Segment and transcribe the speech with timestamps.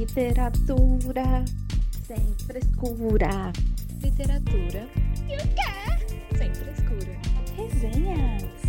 [0.00, 1.44] Literatura
[2.06, 3.52] sem frescura.
[4.02, 4.88] Literatura
[5.28, 6.38] e o quê?
[6.38, 7.18] Sem frescura.
[7.54, 8.62] Resenhas,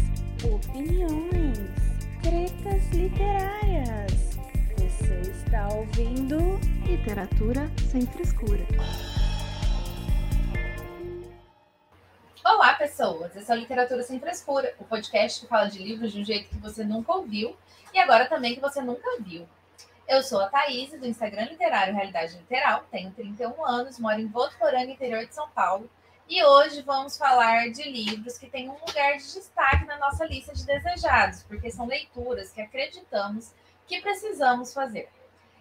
[0.44, 1.70] opiniões,
[2.22, 4.38] tretas literárias.
[4.76, 8.68] Você está ouvindo Literatura sem frescura.
[12.44, 13.34] Olá, pessoas!
[13.38, 16.50] Esse é o Literatura Sem Frescura, o podcast que fala de livros de um jeito
[16.50, 17.56] que você nunca ouviu
[17.94, 19.48] e agora também que você nunca viu.
[20.12, 24.92] Eu sou a Thaís, do Instagram Literário Realidade Literal, tenho 31 anos, moro em Votuporanga,
[24.92, 25.90] interior de São Paulo,
[26.28, 30.54] e hoje vamos falar de livros que têm um lugar de destaque na nossa lista
[30.54, 33.54] de desejados, porque são leituras que acreditamos
[33.88, 35.10] que precisamos fazer.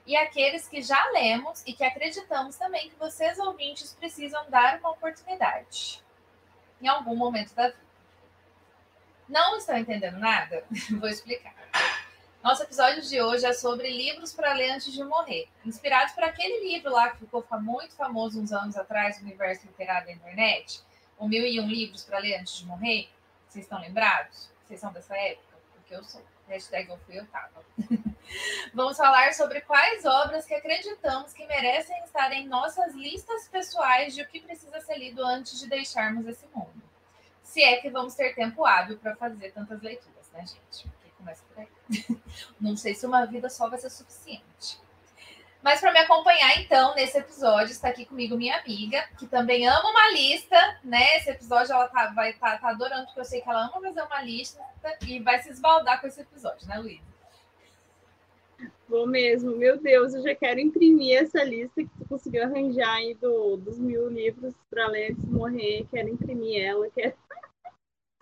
[0.04, 4.90] E aqueles que já lemos e que acreditamos também que vocês, ouvintes, precisam dar uma
[4.90, 6.02] oportunidade
[6.82, 7.78] em algum momento da vida.
[9.28, 10.64] Não estão entendendo nada?
[10.98, 11.54] Vou explicar.
[12.42, 16.72] Nosso episódio de hoje é sobre livros para ler antes de morrer, inspirados por aquele
[16.72, 20.82] livro lá que ficou muito famoso uns anos atrás no universo literário da internet,
[21.18, 23.10] o Mil e Um Livros para Ler Antes de Morrer.
[23.46, 24.50] Vocês estão lembrados?
[24.64, 25.58] Vocês são dessa época?
[25.74, 26.22] Porque eu sou.
[26.48, 27.62] Hashtag eu fui, eu tava.
[28.72, 34.22] Vamos falar sobre quais obras que acreditamos que merecem estar em nossas listas pessoais de
[34.22, 36.82] o que precisa ser lido antes de deixarmos esse mundo.
[37.42, 40.99] Se é que vamos ter tempo hábil para fazer tantas leituras, né, gente?
[41.20, 41.68] Começa por aí.
[42.58, 44.80] Não sei se uma vida só vai ser suficiente.
[45.62, 49.90] Mas para me acompanhar, então, nesse episódio, está aqui comigo minha amiga, que também ama
[49.90, 51.18] uma lista, né?
[51.18, 54.02] Esse episódio ela tá, vai tá, tá adorando, porque eu sei que ela ama fazer
[54.02, 54.58] uma lista
[55.06, 57.10] e vai se esbaldar com esse episódio, né, Luísa?
[58.88, 63.14] Vou mesmo, meu Deus, eu já quero imprimir essa lista que tu conseguiu arranjar aí
[63.14, 65.86] do, dos mil livros para ler antes de morrer.
[65.90, 67.14] Quero imprimir ela, quero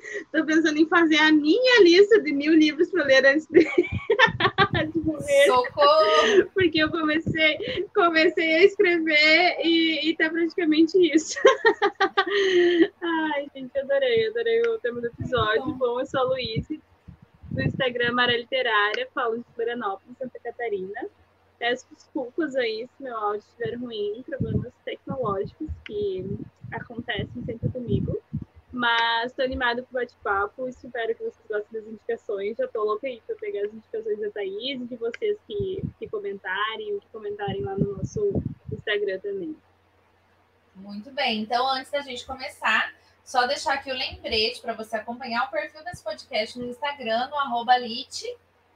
[0.25, 3.61] Estou pensando em fazer a minha lista de mil livros para ler antes de,
[4.93, 5.47] de morrer.
[5.47, 6.51] Socorro!
[6.55, 11.39] Porque eu comecei, comecei a escrever e, está praticamente isso.
[13.03, 15.75] Ai, gente, adorei, adorei o tema do episódio.
[15.75, 16.75] Bom, eu sou a Luísa,
[17.51, 21.09] do Instagram Mara Literária, falo de Florianópolis, Santa Catarina.
[21.59, 26.39] Peço desculpas aí se meu áudio estiver ruim, problemas tecnológicos que
[26.71, 28.17] acontecem sempre comigo.
[28.71, 30.69] Mas estou animada pro bate-papo.
[30.69, 32.57] Espero que vocês gostem das indicações.
[32.57, 36.09] Já estou louca aí para pegar as indicações da Thaís e de vocês que, que
[36.09, 39.57] comentarem, ou que comentarem lá no nosso Instagram também.
[40.75, 41.41] Muito bem.
[41.41, 45.83] Então, antes da gente começar, só deixar aqui o lembrete para você acompanhar o perfil
[45.83, 48.25] desse podcast no Instagram, no arroba lit,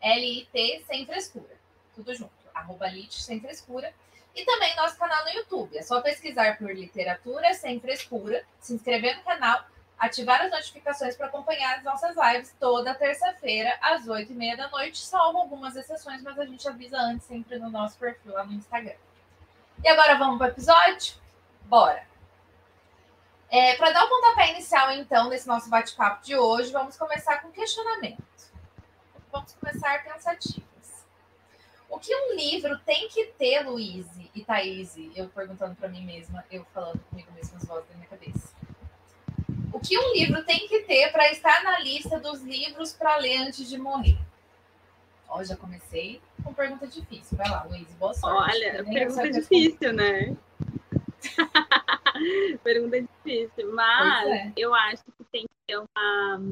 [0.00, 1.54] L-I-T, sem frescura.
[1.94, 2.32] Tudo junto.
[2.54, 3.92] Arroba lit, sem frescura.
[4.34, 5.76] E também nosso canal no YouTube.
[5.76, 9.64] É só pesquisar por literatura sem frescura, se inscrever no canal
[9.98, 14.69] ativar as notificações para acompanhar as nossas lives toda terça-feira, às oito e meia da
[14.69, 18.53] noite, salvo algumas exceções, mas a gente avisa antes sempre no nosso perfil lá no
[18.53, 18.97] Instagram.
[19.82, 21.14] E agora vamos para o episódio?
[21.62, 22.04] Bora!
[23.48, 27.42] É, para dar o um pontapé inicial, então, nesse nosso bate-papo de hoje, vamos começar
[27.42, 28.22] com questionamento.
[29.30, 30.62] Vamos começar pensativos.
[31.88, 34.97] O que um livro tem que ter, Luiz e Thaís?
[35.14, 38.52] Eu perguntando para mim mesma, eu falando comigo mesma as vozes da minha cabeça
[39.72, 43.38] o que um livro tem que ter para estar na lista dos livros para ler
[43.38, 44.19] antes de morrer?
[45.28, 47.38] Ó, já comecei com pergunta difícil.
[47.38, 48.55] Vai lá, Luiz, boa sorte.
[48.55, 50.37] Olha, pergunta difícil, né?
[52.62, 54.53] pergunta difícil, mas é.
[54.56, 56.43] eu acho que tem que ter uma,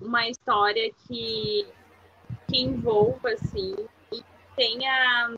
[0.00, 1.66] uma história que,
[2.46, 3.74] que envolva, assim,
[4.12, 4.22] e
[4.54, 5.36] tenha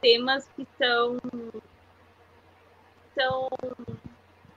[0.00, 1.18] temas que são,
[3.14, 3.48] são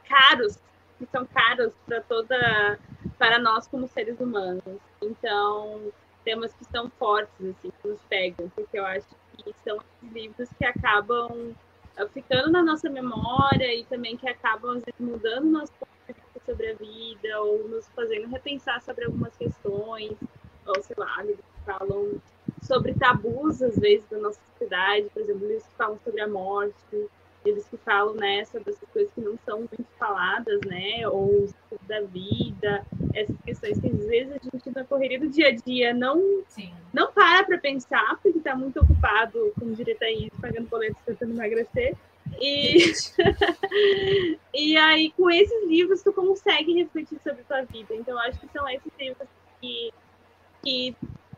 [0.08, 0.60] caros
[1.06, 2.80] que são caros para toda
[3.18, 4.80] para nós como seres humanos.
[5.02, 5.92] Então,
[6.24, 9.08] temas que são fortes assim, que nos pegam, porque eu acho
[9.38, 11.56] que são livros que acabam
[11.98, 16.42] ah, ficando na nossa memória e também que acabam vezes mudando nosso ponto de vista
[16.46, 20.18] sobre a vida ou nos fazendo repensar sobre algumas questões,
[20.66, 22.22] ou sei lá, livros que falam
[22.62, 27.10] sobre tabus às vezes da nossa sociedade, por exemplo, livros que falam sobre a morte,
[27.46, 31.08] eles que falam né, sobre essas coisas que não são muito faladas, né?
[31.08, 31.48] Ou
[31.88, 35.94] da vida, essas questões que às vezes a gente na correria do dia a dia
[35.94, 36.74] não, Sim.
[36.94, 41.96] não para para pensar, porque está muito ocupado, como direita aí, pagando boletos, tentando emagrecer.
[42.40, 42.92] E,
[44.54, 47.94] e aí, com esses livros, tu consegue refletir sobre a tua vida.
[47.96, 49.28] Então, acho que são esses livros
[49.62, 49.94] que,
[50.64, 50.96] que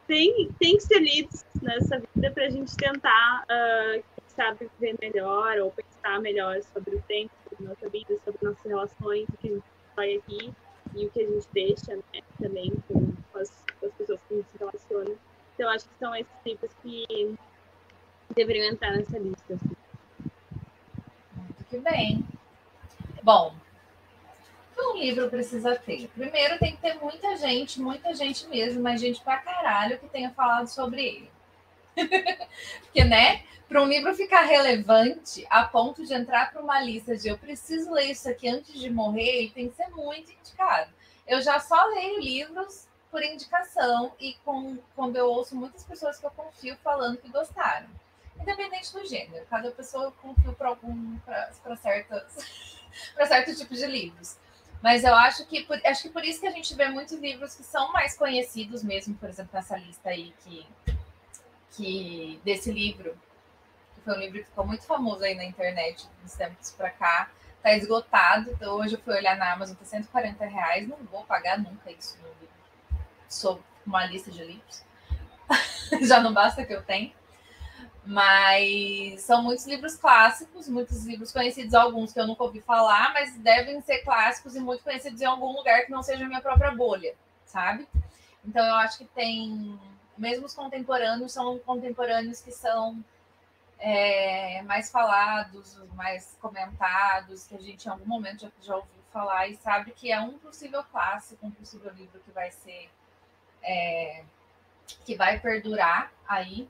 [0.07, 4.03] tem, tem que ser lidos nessa vida para a gente tentar uh,
[4.37, 9.27] sabe ver melhor ou pensar melhor sobre o tempo, sobre nossa vida, sobre nossas relações,
[9.27, 10.53] o que a gente vai aqui
[10.95, 14.37] e o que a gente deixa né, também com, as, com, as, pessoas que a
[14.37, 15.15] gente se relaciona.
[15.55, 17.35] Então, acho que são esses livros que,
[18.35, 19.55] deveriam entrar nessa lista.
[19.55, 19.75] Assim.
[21.35, 22.23] Muito que bem.
[23.23, 23.55] Bom,
[24.71, 26.07] o que um livro precisa ter?
[26.09, 30.29] Primeiro tem que ter muita gente, muita gente mesmo, mas gente pra caralho que tenha
[30.29, 31.36] falado sobre ele.
[32.81, 33.43] Porque, né?
[33.67, 37.91] Para um livro ficar relevante a ponto de entrar para uma lista de eu preciso
[37.91, 40.89] ler isso aqui antes de morrer, ele tem que ser muito indicado.
[41.27, 46.25] Eu já só leio livros por indicação e com, quando eu ouço muitas pessoas que
[46.25, 47.87] eu confio falando que gostaram.
[48.39, 51.75] Independente do gênero, cada pessoa confio para algum para para
[53.27, 54.37] certo tipo de livros.
[54.81, 57.55] Mas eu acho que por, acho que por isso que a gente vê muitos livros
[57.55, 60.65] que são mais conhecidos mesmo, por exemplo, nessa lista aí que,
[61.77, 63.15] que desse livro,
[63.93, 67.29] que foi um livro que ficou muito famoso aí na internet nos tempos para cá,
[67.61, 68.49] tá esgotado.
[68.51, 72.17] Então hoje eu fui olhar na Amazon, tá 140 reais, não vou pagar nunca isso
[72.17, 72.55] no livro.
[73.29, 74.83] Sou uma lista de livros.
[76.01, 77.13] Já não basta que eu tenho.
[78.03, 83.37] Mas são muitos livros clássicos, muitos livros conhecidos, alguns que eu nunca ouvi falar, mas
[83.37, 86.71] devem ser clássicos e muito conhecidos em algum lugar que não seja a minha própria
[86.71, 87.13] bolha,
[87.45, 87.85] sabe?
[88.45, 89.77] Então eu acho que tem,
[90.17, 93.03] mesmo os contemporâneos, são contemporâneos que são
[93.79, 99.47] é, mais falados, mais comentados, que a gente em algum momento já, já ouviu falar
[99.47, 102.89] e sabe que é um possível clássico, um possível livro que vai ser.
[103.63, 104.23] É,
[105.05, 106.67] que vai perdurar aí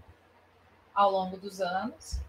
[0.93, 2.19] ao longo dos anos.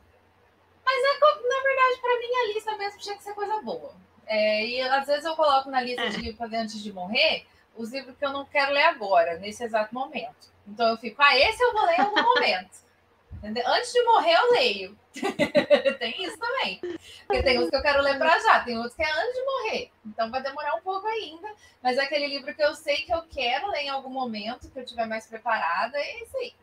[0.84, 3.94] Mas, é, na verdade, para mim, a lista mesmo tinha que ser coisa boa.
[4.26, 6.08] É, e às vezes eu coloco na lista é.
[6.10, 9.64] de livros para antes de morrer os livros que eu não quero ler agora, nesse
[9.64, 10.52] exato momento.
[10.68, 12.88] Então eu fico, ah, esse eu vou ler em algum momento.
[13.38, 13.64] Entendeu?
[13.68, 14.98] Antes de morrer, eu leio.
[15.98, 16.80] tem isso também.
[17.26, 19.44] Porque tem uns que eu quero ler para já, tem outros que é antes de
[19.44, 19.90] morrer.
[20.04, 21.48] Então vai demorar um pouco ainda.
[21.82, 24.78] Mas é aquele livro que eu sei que eu quero ler em algum momento, que
[24.78, 26.54] eu estiver mais preparada, é esse aí.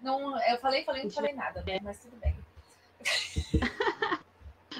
[0.00, 2.36] Não, eu falei, falei, não falei nada, mas tudo bem.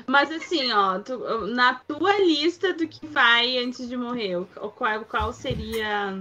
[0.07, 4.45] Mas assim, ó, tu, na tua lista do que vai antes de morrer,
[4.77, 6.19] qual, qual seria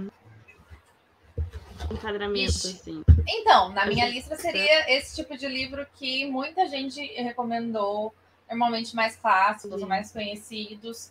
[1.94, 2.68] enquadramento, Ixi.
[2.68, 3.04] assim?
[3.26, 8.14] Então, na minha lista seria esse tipo de livro que muita gente recomendou,
[8.48, 9.86] normalmente mais clássicos, Sim.
[9.86, 11.10] mais conhecidos,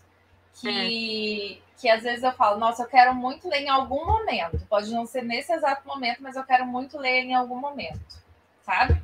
[0.54, 1.80] que, é.
[1.80, 4.60] que às vezes eu falo, nossa, eu quero muito ler em algum momento.
[4.70, 8.20] Pode não ser nesse exato momento, mas eu quero muito ler em algum momento.
[8.64, 9.02] Sabe?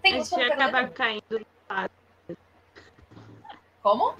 [0.00, 1.46] Tem a gente acaba caindo
[3.82, 4.14] Como?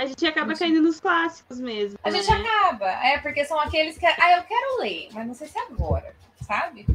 [0.00, 1.98] A gente acaba caindo nos clássicos mesmo.
[2.02, 2.22] A né?
[2.22, 4.06] gente acaba, é, porque são aqueles que.
[4.06, 6.86] Ah, eu quero ler, mas não sei se agora, sabe?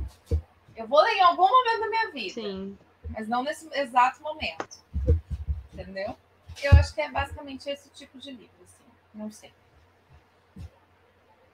[0.76, 2.34] Eu vou ler em algum momento da minha vida.
[2.34, 2.76] Sim.
[3.10, 4.84] Mas não nesse exato momento.
[5.72, 6.18] Entendeu?
[6.64, 8.84] Eu acho que é basicamente esse tipo de livro, assim.
[9.14, 9.54] Não sei.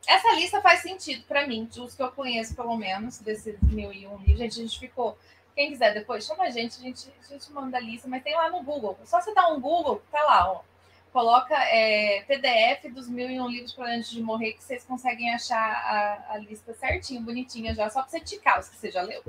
[0.07, 4.07] Essa lista faz sentido para mim, os que eu conheço, pelo menos, desses mil e
[4.07, 4.37] um livros.
[4.37, 5.17] Gente, a gente ficou.
[5.53, 8.37] Quem quiser depois, chama a gente, a gente, a gente manda a lista, mas tem
[8.37, 8.97] lá no Google.
[9.03, 10.70] Só você dar um Google, tá lá, ó.
[11.11, 15.33] Coloca é, PDF dos mil e um livros para antes de morrer, que vocês conseguem
[15.33, 19.01] achar a, a lista certinho, bonitinha já, só para você ticar os que você já
[19.01, 19.21] leu.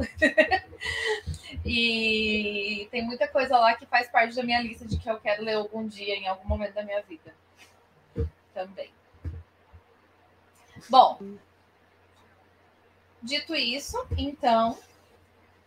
[1.66, 5.42] e tem muita coisa lá que faz parte da minha lista de que eu quero
[5.42, 7.34] ler algum dia, em algum momento da minha vida.
[8.54, 8.92] Também.
[10.88, 11.18] Bom,
[13.20, 14.78] dito isso, então,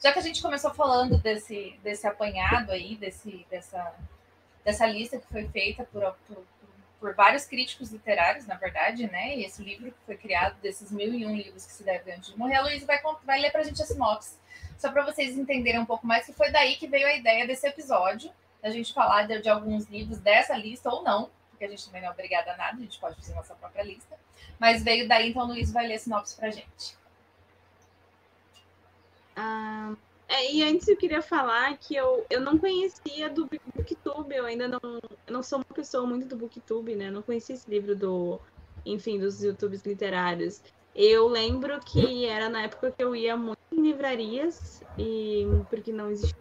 [0.01, 3.93] já que a gente começou falando desse, desse apanhado aí, desse, dessa
[4.65, 6.43] dessa lista que foi feita por, por,
[6.99, 9.37] por, vários críticos literários, na verdade, né?
[9.37, 12.31] E esse livro que foi criado, desses mil e um livros que se deve antes
[12.31, 14.37] de morrer, a Luísa vai, vai ler para a gente a sinopse,
[14.77, 17.67] só para vocês entenderem um pouco mais, que foi daí que veio a ideia desse
[17.67, 18.31] episódio,
[18.61, 22.01] da gente falar de, de alguns livros dessa lista ou não, porque a gente também
[22.01, 24.17] não é obrigada a nada, a gente pode fazer nossa própria lista.
[24.59, 26.97] Mas veio daí, então, a Luiz vai ler a sinopse para a gente.
[29.35, 29.93] Ah,
[30.27, 34.67] é, e antes eu queria falar que eu, eu não conhecia do Booktube, eu ainda
[34.67, 37.09] não, eu não sou uma pessoa muito do Booktube, né?
[37.09, 38.39] Eu não conhecia esse livro do,
[38.85, 40.61] enfim, dos YouTubes literários.
[40.95, 46.09] Eu lembro que era na época que eu ia muito em livrarias, e porque não
[46.09, 46.33] existia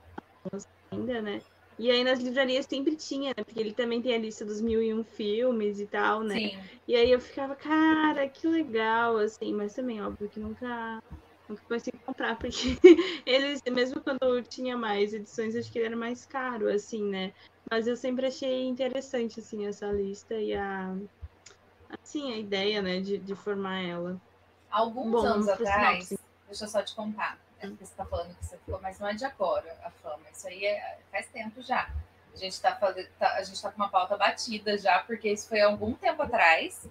[0.93, 1.43] ainda, né?
[1.79, 3.45] E aí nas livrarias sempre tinha, né?
[3.45, 6.37] Porque ele também tem a lista dos mil e um filmes e tal, né?
[6.37, 6.59] Sim.
[6.87, 11.01] E aí eu ficava, cara, que legal, assim, mas também, óbvio que nunca
[11.49, 12.79] nunca consegui comprar, porque
[13.27, 17.33] eles, mesmo quando eu tinha mais edições, acho que ele era mais caro, assim, né?
[17.71, 20.95] Mas eu sempre achei interessante, assim, essa lista e a,
[22.03, 24.21] assim, a ideia, né, de, de formar ela.
[24.71, 26.13] Alguns Bom, anos atrás,
[26.47, 29.15] deixa eu só te contar, é você está falando que você ficou, mas não é
[29.15, 31.91] de agora a fama, isso aí é, faz tempo já.
[32.33, 35.61] A gente está tá, a gente tá com uma pauta batida já, porque isso foi
[35.61, 36.89] há algum tempo atrás.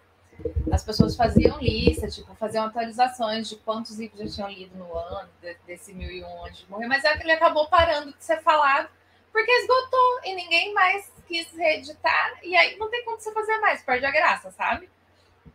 [0.72, 5.30] As pessoas faziam lista, tipo, faziam atualizações de quantos livros já tinham lido no ano,
[5.66, 8.90] desse mil e um antes de morrer, mas é ele acabou parando de ser falado
[9.32, 13.82] porque esgotou e ninguém mais quis reeditar, e aí não tem como você fazer mais,
[13.82, 14.90] perde a graça, sabe?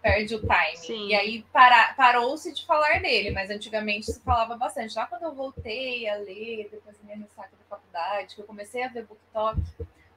[0.02, 0.76] Perde o time.
[0.76, 1.08] Sim.
[1.08, 4.96] E aí para, parou-se de falar dele, mas antigamente se falava bastante.
[4.96, 8.82] Lá quando eu voltei a ler, depois da minha ressaca da faculdade, que eu comecei
[8.82, 9.60] a ver BookTok,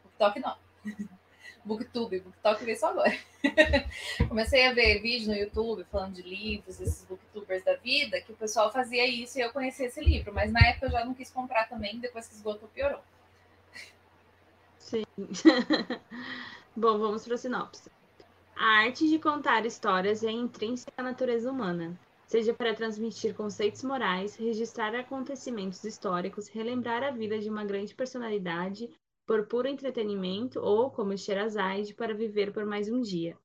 [0.03, 0.57] BookTok não.
[1.63, 3.15] Booktube, Booktalk veio só agora.
[4.27, 8.35] Comecei a ver vídeo no YouTube falando de livros, esses booktubers da vida, que o
[8.35, 11.29] pessoal fazia isso e eu conheci esse livro, mas na época eu já não quis
[11.29, 12.99] comprar também, depois que esgotou, piorou.
[14.77, 15.03] Sim.
[16.75, 17.89] Bom, vamos para a sinopse.
[18.55, 24.35] A arte de contar histórias é intrínseca à natureza humana, seja para transmitir conceitos morais,
[24.35, 28.89] registrar acontecimentos históricos, relembrar a vida de uma grande personalidade
[29.31, 33.37] por puro entretenimento ou, como Sherazade, para viver por mais um dia.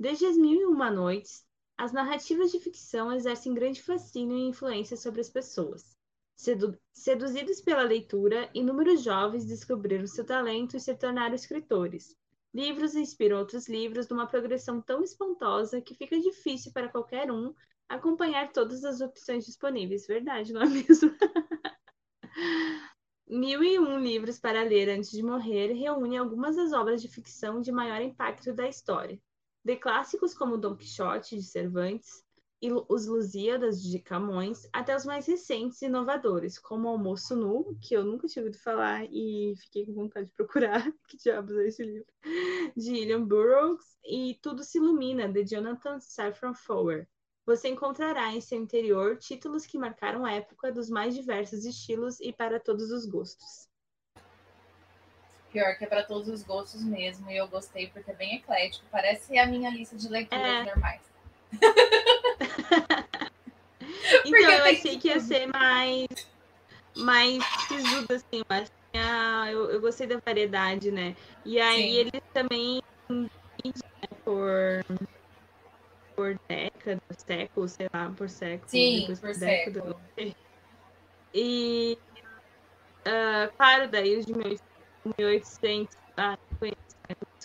[0.00, 1.44] Desde as Mil e Uma Noites,
[1.76, 5.94] as narrativas de ficção exercem grande fascínio e influência sobre as pessoas.
[6.34, 12.16] Sedu seduzidos pela leitura, inúmeros jovens descobriram seu talento e se tornaram escritores.
[12.54, 17.52] Livros inspiram outros livros numa progressão tão espantosa que fica difícil para qualquer um
[17.86, 20.06] acompanhar todas as opções disponíveis.
[20.06, 21.14] Verdade, não é mesmo?
[23.28, 27.60] Mil e um livros para ler antes de morrer reúne algumas das obras de ficção
[27.60, 29.20] de maior impacto da história,
[29.64, 32.22] de clássicos como Dom Quixote de Cervantes
[32.62, 37.94] e Os Lusíadas de Camões, até os mais recentes e inovadores, como Almoço Nu, que
[37.94, 41.82] eu nunca tinha ouvido falar e fiquei com vontade de procurar, que diabos é esse
[41.82, 42.06] livro,
[42.76, 47.08] de William Burroughs, e Tudo se Ilumina, de Jonathan Safran Foer,
[47.46, 52.32] você encontrará em seu interior títulos que marcaram a época dos mais diversos estilos e
[52.32, 53.68] para todos os gostos.
[55.52, 58.84] Pior que é para todos os gostos mesmo, e eu gostei porque é bem eclético,
[58.90, 60.64] parece a minha lista de leituras é.
[60.64, 61.00] normais.
[64.26, 66.08] então, eu achei que ia ser mais
[66.96, 68.72] mais sisudo, assim, mas
[69.52, 71.14] eu, eu gostei da variedade, né?
[71.44, 71.98] E aí Sim.
[71.98, 73.28] ele também né,
[74.24, 74.82] por
[76.16, 78.70] por décadas, séculos, sei lá, por séculos.
[78.70, 79.94] Sim, por séculos.
[81.34, 81.98] E,
[83.06, 84.32] uh, claro, daí os de
[85.18, 86.76] 1800, ah, conheço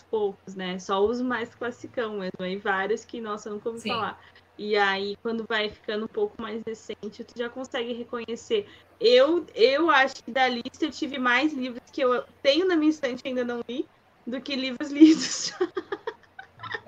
[0.09, 0.77] poucos, né?
[0.77, 3.89] Só os mais classicão mesmo, aí vários que, nossa, eu nunca ouvi Sim.
[3.89, 4.19] falar.
[4.57, 8.69] E aí, quando vai ficando um pouco mais recente, tu já consegue reconhecer.
[8.99, 12.91] Eu, eu acho que da lista eu tive mais livros que eu tenho na minha
[12.91, 13.87] estante e ainda não li
[14.27, 15.51] do que livros lidos.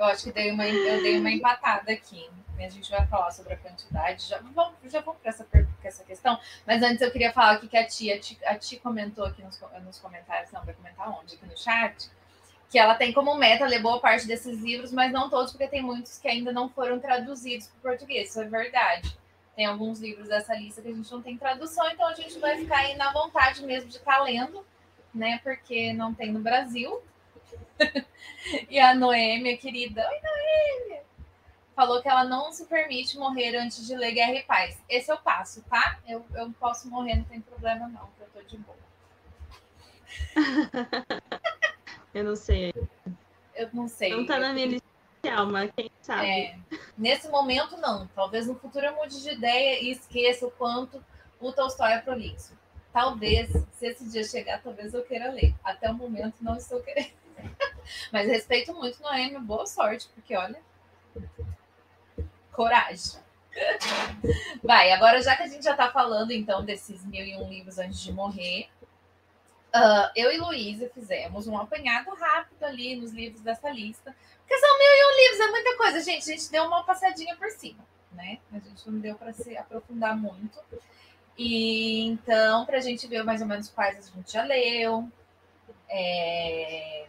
[0.03, 2.29] Eu acho que dei uma, eu dei uma empatada aqui.
[2.59, 4.27] A gente vai falar sobre a quantidade.
[4.27, 5.47] Já vamos, já vamos para essa,
[5.81, 6.37] essa questão.
[6.67, 9.99] Mas antes eu queria falar aqui que a tia, a tia comentou aqui nos, nos
[9.99, 11.35] comentários, não, vai comentar onde?
[11.35, 12.11] Aqui no chat,
[12.69, 15.81] que ela tem como meta ler boa parte desses livros, mas não todos, porque tem
[15.81, 18.29] muitos que ainda não foram traduzidos para o português.
[18.29, 19.17] Isso é verdade.
[19.55, 22.57] Tem alguns livros dessa lista que a gente não tem tradução, então a gente vai
[22.57, 24.65] ficar aí na vontade mesmo de estar tá lendo,
[25.13, 25.39] né?
[25.43, 27.01] Porque não tem no Brasil.
[28.69, 31.03] e a Noêmia, querida, oi Noêmia,
[31.75, 34.81] falou que ela não se permite morrer antes de ler Guerra e Paz.
[34.89, 35.99] Esse eu passo, tá?
[36.07, 38.77] Eu, eu posso morrer, não tem problema não, eu tô de boa.
[42.13, 42.73] eu não sei.
[43.55, 44.15] Eu não sei.
[44.15, 44.93] Não tá na minha lista
[45.49, 46.27] mas quem sabe.
[46.27, 46.57] É,
[46.97, 48.07] nesse momento, não.
[48.07, 51.03] Talvez no futuro eu mude de ideia e esqueça o quanto
[51.39, 52.51] o Tolstói é prolixo.
[52.91, 55.55] Talvez, se esse dia chegar, talvez eu queira ler.
[55.63, 57.13] Até o momento, não estou querendo.
[58.11, 60.59] Mas respeito muito Noêmia, boa sorte, porque olha.
[62.51, 63.21] Coragem.
[64.63, 67.77] Vai, agora já que a gente já tá falando então desses mil e um livros
[67.77, 68.69] antes de morrer,
[69.73, 74.15] uh, eu e Luísa fizemos um apanhado rápido ali nos livros dessa lista.
[74.39, 76.29] Porque são mil e um livros, é muita coisa, gente.
[76.29, 78.39] A gente deu uma passadinha por cima, né?
[78.51, 80.59] A gente não deu para se aprofundar muito.
[81.37, 85.09] E então, para a gente ver mais ou menos quais a gente já leu,
[85.89, 87.07] é...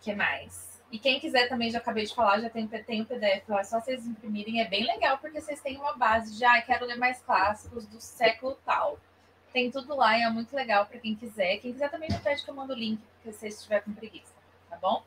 [0.00, 0.70] que mais?
[0.90, 3.64] E quem quiser também, já acabei de falar, já tem, tem o PDF lá, é
[3.64, 6.96] só vocês imprimirem, é bem legal, porque vocês têm uma base de, ah, quero ler
[6.96, 8.98] mais clássicos do século tal.
[9.52, 11.58] Tem tudo lá e é muito legal para quem quiser.
[11.58, 14.32] Quem quiser também me pede que eu mando o link, se você estiver com preguiça,
[14.68, 15.02] tá bom?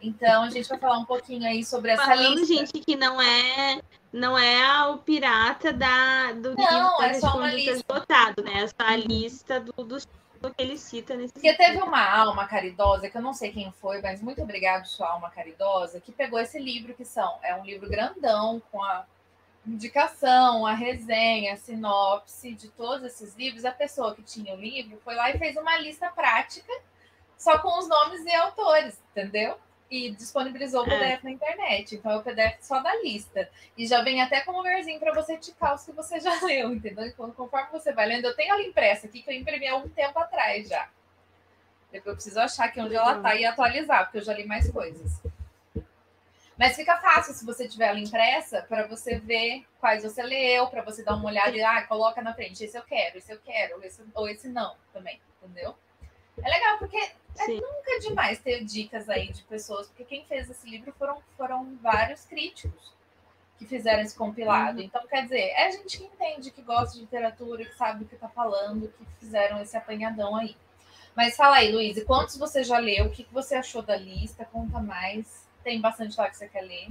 [0.00, 2.54] Então a gente vai falar um pouquinho aí sobre essa Falando, lista.
[2.54, 3.80] gente, que não é
[4.12, 8.62] não é o pirata da do não, livro é só uma lista esgotado, né?
[8.62, 10.06] É só a lista do, dos
[10.36, 14.00] que ele cita nesse Porque teve uma alma caridosa, que eu não sei quem foi,
[14.00, 17.88] mas muito obrigado, sua alma caridosa, que pegou esse livro, que são, é um livro
[17.88, 19.04] grandão, com a
[19.66, 23.64] indicação, a resenha, a sinopse de todos esses livros.
[23.64, 26.72] A pessoa que tinha o livro foi lá e fez uma lista prática,
[27.36, 29.58] só com os nomes e autores, entendeu?
[29.90, 31.20] E disponibilizou o PDF é.
[31.22, 31.94] na internet.
[31.94, 33.48] Então é o PDF só da lista.
[33.76, 36.72] E já vem até com um lugarzinho para você ticar os que você já leu,
[36.72, 37.06] entendeu?
[37.06, 39.88] Então, conforme você vai lendo, eu tenho ela impressa aqui que eu imprimi há um
[39.88, 40.88] tempo atrás já.
[41.90, 44.70] Depois eu preciso achar aqui onde ela tá e atualizar, porque eu já li mais
[44.70, 45.22] coisas.
[46.58, 50.82] Mas fica fácil se você tiver ela impressa para você ver quais você leu, para
[50.82, 53.84] você dar uma olhada e ah, coloca na frente, esse eu quero, esse eu quero,
[53.84, 55.76] esse, ou esse não também, entendeu?
[56.42, 60.68] É legal, porque é nunca demais ter dicas aí de pessoas, porque quem fez esse
[60.68, 62.94] livro foram, foram vários críticos
[63.58, 64.78] que fizeram esse compilado.
[64.78, 64.84] Uhum.
[64.84, 68.14] Então, quer dizer, é gente que entende, que gosta de literatura, que sabe o que
[68.14, 70.56] está falando, que fizeram esse apanhadão aí.
[71.14, 73.06] Mas fala aí, Luiz, quantos você já leu?
[73.06, 74.44] O que você achou da lista?
[74.44, 75.48] Conta mais.
[75.64, 76.88] Tem bastante lá que você quer ler.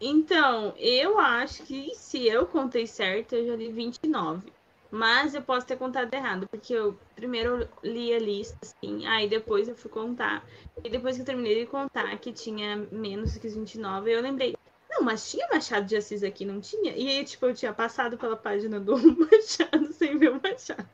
[0.00, 4.55] Então, eu acho que se eu contei certo, eu já li 29.
[4.96, 9.68] Mas eu posso ter contado errado, porque eu primeiro li a lista, assim, aí depois
[9.68, 10.42] eu fui contar.
[10.82, 14.56] E depois que eu terminei de contar que tinha menos que 29, eu lembrei,
[14.88, 16.96] não, mas tinha Machado de Assis aqui, não tinha?
[16.96, 20.88] E aí, tipo, eu tinha passado pela página do Machado sem ver o Machado.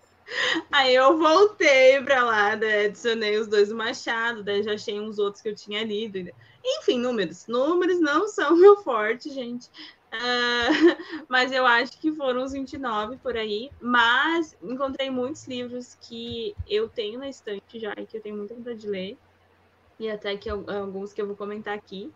[0.73, 5.21] Aí eu voltei pra lá, né, adicionei os dois do Machado, daí já achei uns
[5.21, 6.29] outros que eu tinha lido.
[6.65, 7.47] Enfim, números.
[7.47, 9.71] Números não são meu forte, gente.
[10.13, 10.69] Uh,
[11.29, 13.71] mas eu acho que foram uns 29 por aí.
[13.81, 18.55] Mas encontrei muitos livros que eu tenho na estante já e que eu tenho muita
[18.55, 19.19] vontade de ler.
[19.99, 22.13] E até que alguns que eu vou comentar aqui.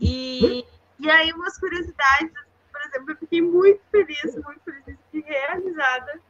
[0.00, 0.64] E,
[0.98, 2.32] e aí, umas curiosidades,
[2.72, 6.20] por exemplo, eu fiquei muito feliz, muito feliz e realizada.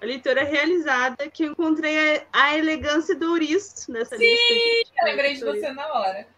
[0.00, 4.54] A leitura realizada, que eu encontrei a, elegância do ouriço nessa Sim, lista.
[4.54, 6.28] Sim, lembrei de você na hora.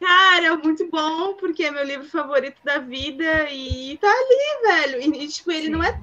[0.00, 5.14] Cara, é muito bom, porque é meu livro favorito da vida e tá ali, velho.
[5.14, 5.70] E, tipo, ele Sim.
[5.70, 6.00] não é.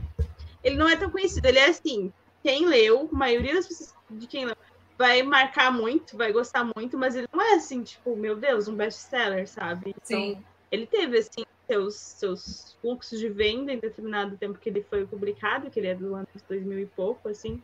[0.64, 1.48] Ele não é tão conhecido.
[1.48, 4.56] Ele é assim, quem leu, a maioria das pessoas de quem leu,
[4.98, 8.76] vai marcar muito, vai gostar muito, mas ele não é assim, tipo, meu Deus, um
[8.76, 9.90] best-seller, sabe?
[9.90, 10.44] Então, Sim.
[10.70, 15.70] ele teve, assim, seus, seus fluxos de venda em determinado tempo que ele foi publicado,
[15.70, 17.62] que ele é do ano de 2000 e pouco, assim,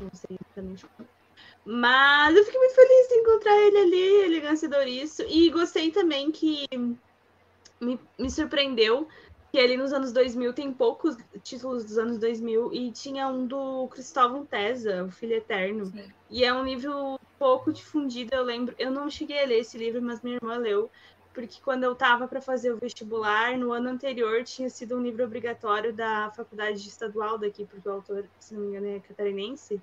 [0.00, 0.86] não sei exatamente
[1.64, 5.22] mas eu fiquei muito feliz de encontrar ele ali, elegância Douriço.
[5.28, 6.64] E gostei também que
[7.80, 9.08] me, me surpreendeu
[9.50, 13.88] que ali nos anos 2000 tem poucos títulos dos anos 2000 e tinha um do
[13.88, 15.86] Cristóvão Tesa, O Filho Eterno.
[15.86, 16.12] Sim.
[16.30, 18.74] E é um livro pouco difundido, eu lembro.
[18.78, 20.90] Eu não cheguei a ler esse livro, mas minha irmã leu.
[21.36, 25.22] Porque quando eu estava para fazer o vestibular, no ano anterior tinha sido um livro
[25.22, 29.78] obrigatório da faculdade estadual daqui, porque o autor, se não me engano, é catarinense.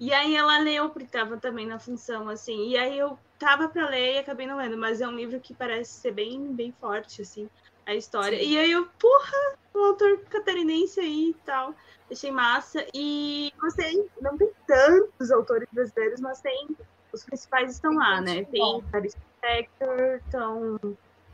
[0.00, 2.70] E aí ela leu, porque estava também na função, assim.
[2.70, 5.54] E aí eu tava para ler e acabei não lendo, mas é um livro que
[5.54, 7.48] parece ser bem, bem forte, assim,
[7.86, 8.36] a história.
[8.36, 8.50] Sim.
[8.50, 11.76] E aí eu, porra, um autor catarinense aí e tal.
[12.10, 12.84] Achei massa.
[12.92, 16.76] E gostei, não tem tantos autores brasileiros, mas tem.
[17.12, 18.44] Os principais estão tem lá, né?
[18.46, 20.78] Tem Paris Spector, então,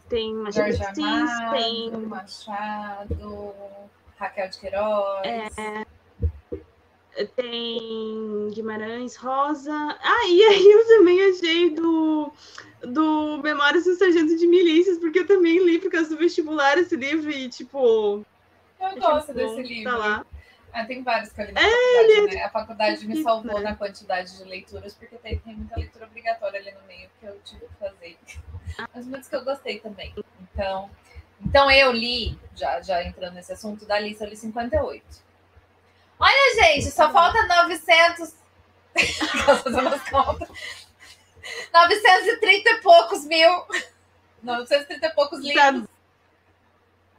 [0.08, 1.90] tem Machado Assis, tem.
[1.90, 3.52] Machado,
[4.18, 5.26] Raquel de Queiroz.
[5.26, 5.84] É,
[7.36, 9.72] tem Guimarães Rosa.
[9.72, 12.32] Ah, e aí eu também achei do,
[12.82, 16.96] do Memórias do Sargento de Milícias, porque eu também li por causa do vestibular esse
[16.96, 18.24] livro e, tipo.
[18.80, 19.90] Eu gosto desse livro.
[19.90, 20.26] Tá lá.
[20.74, 22.34] Ah, tem vários que eu li na é, faculdade, ele...
[22.34, 22.42] né?
[22.42, 23.70] A faculdade me salvou né?
[23.70, 27.40] na quantidade de leituras, porque tem, tem muita leitura obrigatória ali no meio que eu
[27.44, 28.18] tive que fazer.
[28.92, 30.12] Mas muitos que eu gostei também.
[30.42, 30.90] Então,
[31.40, 35.04] então eu li, já, já entrando nesse assunto da lista, eu li 58.
[36.18, 38.34] Olha, gente, só falta 900.
[39.62, 40.48] fazendo as contas.
[41.72, 43.64] 930 e poucos mil.
[44.42, 45.82] 930 e poucos livros.
[45.82, 45.88] Tá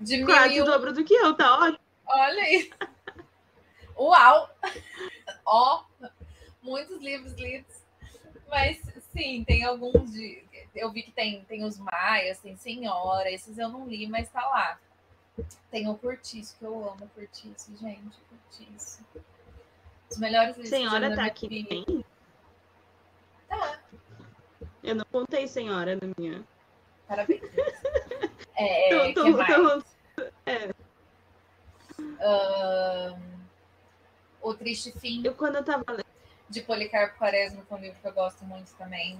[0.01, 0.25] de mil.
[0.25, 1.79] Quase o dobro do que eu, tá ótimo.
[2.05, 2.69] Olha aí.
[3.97, 4.49] Uau!
[5.45, 5.83] Ó,
[6.61, 7.83] muitos livros lidos.
[8.47, 8.81] Mas
[9.11, 10.43] sim, tem alguns de.
[10.73, 14.45] Eu vi que tem, tem os Maias, tem Senhora, esses eu não li, mas tá
[14.47, 14.79] lá.
[15.69, 18.17] Tem o Curtiço, que eu amo Curtiço, gente.
[18.29, 19.03] Curtiço.
[20.09, 22.05] Os melhores livros Senhora tá aqui também?
[23.47, 23.79] Tá.
[24.83, 26.43] Eu não contei Senhora na minha.
[27.07, 27.41] Parabéns.
[28.57, 30.73] É, tô, tô, tô, é.
[31.99, 33.34] Um,
[34.45, 35.21] o Triste Fim.
[35.25, 35.83] Eu quando eu tava
[36.47, 39.19] de Policarpo Quaresma, que é um livro que eu gosto muito também.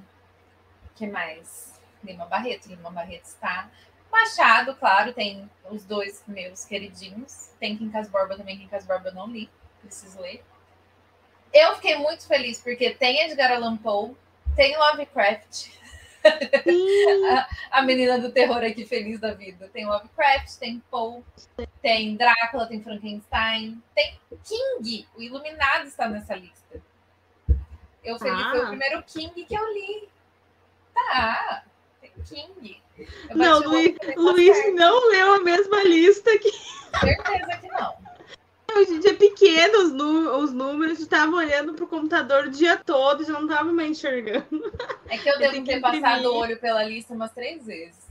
[0.95, 1.73] que mais?
[2.03, 2.69] Lima Barreto.
[2.69, 3.69] Lima Barreto está.
[4.11, 7.49] Machado, claro, tem os dois meus queridinhos.
[7.59, 9.49] Tem Quincas Borba também, Quincas Borba eu não li,
[9.81, 10.43] preciso ler.
[11.51, 14.15] Eu fiquei muito feliz porque tem Edgar Allan Poe,
[14.55, 15.69] tem Lovecraft.
[17.29, 19.69] A, a menina do terror aqui feliz da vida.
[19.71, 21.23] Tem Lovecraft, tem Poe,
[21.81, 25.07] tem Drácula, tem Frankenstein, tem King.
[25.15, 26.81] O Iluminado está nessa lista.
[28.03, 28.51] Eu feliz, ah.
[28.51, 30.09] foi o primeiro King que eu li.
[30.93, 31.63] Tá.
[32.01, 32.81] Tem King.
[33.33, 34.75] Não, Luiz, tá Luiz certo.
[34.75, 36.51] não leu a mesma lista que
[36.99, 37.93] Certeza que não.
[38.75, 43.23] A gente é pequeno, os, os números, gente tava olhando pro computador o dia todo,
[43.23, 44.45] já não tava mais enxergando.
[45.07, 48.05] É que eu Eu devo ter passado o olho pela lista umas três vezes.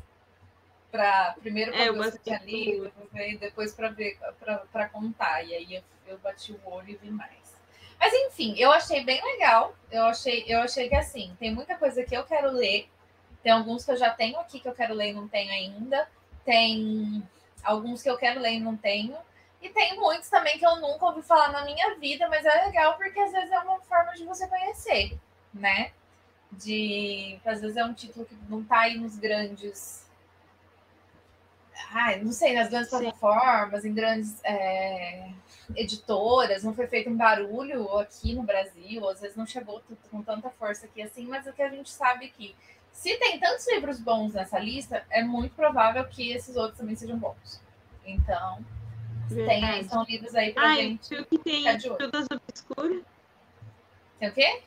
[0.92, 2.92] Pra, primeiro pra É, ver eu que tinha ali,
[3.40, 5.42] depois, pra ver pra, pra contar.
[5.42, 7.57] E aí eu, eu bati o olho e vi mais.
[7.98, 9.74] Mas enfim, eu achei bem legal.
[9.90, 12.88] Eu achei, eu achei que assim, tem muita coisa que eu quero ler.
[13.42, 16.09] Tem alguns que eu já tenho aqui que eu quero ler e não tenho ainda.
[16.44, 17.22] Tem
[17.64, 19.16] alguns que eu quero ler e não tenho.
[19.64, 22.98] E tem muitos também que eu nunca ouvi falar na minha vida, mas é legal
[22.98, 25.18] porque às vezes é uma forma de você conhecer,
[25.55, 25.90] né?
[26.53, 27.40] De.
[27.46, 30.07] Às vezes é um título que não tá aí nos grandes.
[31.90, 32.98] Ai, não sei, nas grandes Sim.
[32.98, 35.31] plataformas, em grandes é,
[35.74, 40.50] editoras, não foi feito um barulho aqui no Brasil, às vezes não chegou com tanta
[40.50, 42.55] força aqui assim, mas o que a gente sabe é que
[42.92, 47.18] se tem tantos livros bons nessa lista, é muito provável que esses outros também sejam
[47.18, 47.61] bons.
[48.05, 48.64] Então,
[49.28, 51.24] tem, são livros aí pra Ai, gente.
[51.24, 51.88] que tem de.
[51.88, 53.04] Judas Obscuro?
[54.18, 54.62] Tem o quê?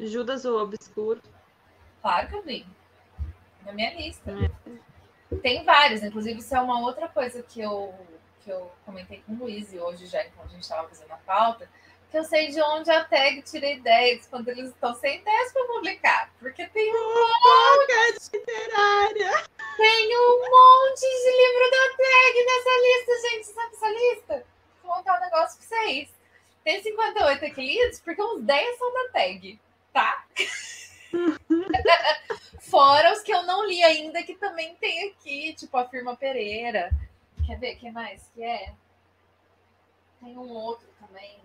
[0.00, 1.20] Judas o Obscuro.
[2.00, 2.66] Claro que eu vi.
[3.64, 4.30] Na minha lista.
[4.30, 5.36] É.
[5.42, 7.94] Tem vários, inclusive isso é uma outra coisa que eu,
[8.42, 11.16] que eu comentei com o Luiz e hoje já, enquanto a gente estava fazendo a
[11.18, 11.68] pauta,
[12.10, 15.66] que eu sei de onde a tag tira ideias quando eles estão sem ideias para
[15.66, 16.32] publicar.
[16.40, 19.44] Porque tem um, Fofoca literária!
[19.76, 23.44] Tem um monte de livro da tag nessa lista, gente.
[23.46, 24.46] Você sabe essa lista?
[24.82, 26.08] Vou contar um negócio pra vocês.
[26.64, 29.60] Tem 58 aqui lidos porque uns 10 são da tag,
[29.92, 30.26] tá?
[32.60, 36.90] Fora os que eu não li ainda, que também tem aqui, tipo a Firma Pereira.
[37.46, 37.76] Quer ver?
[37.76, 38.72] que mais que é?
[40.20, 41.38] Tem um outro também.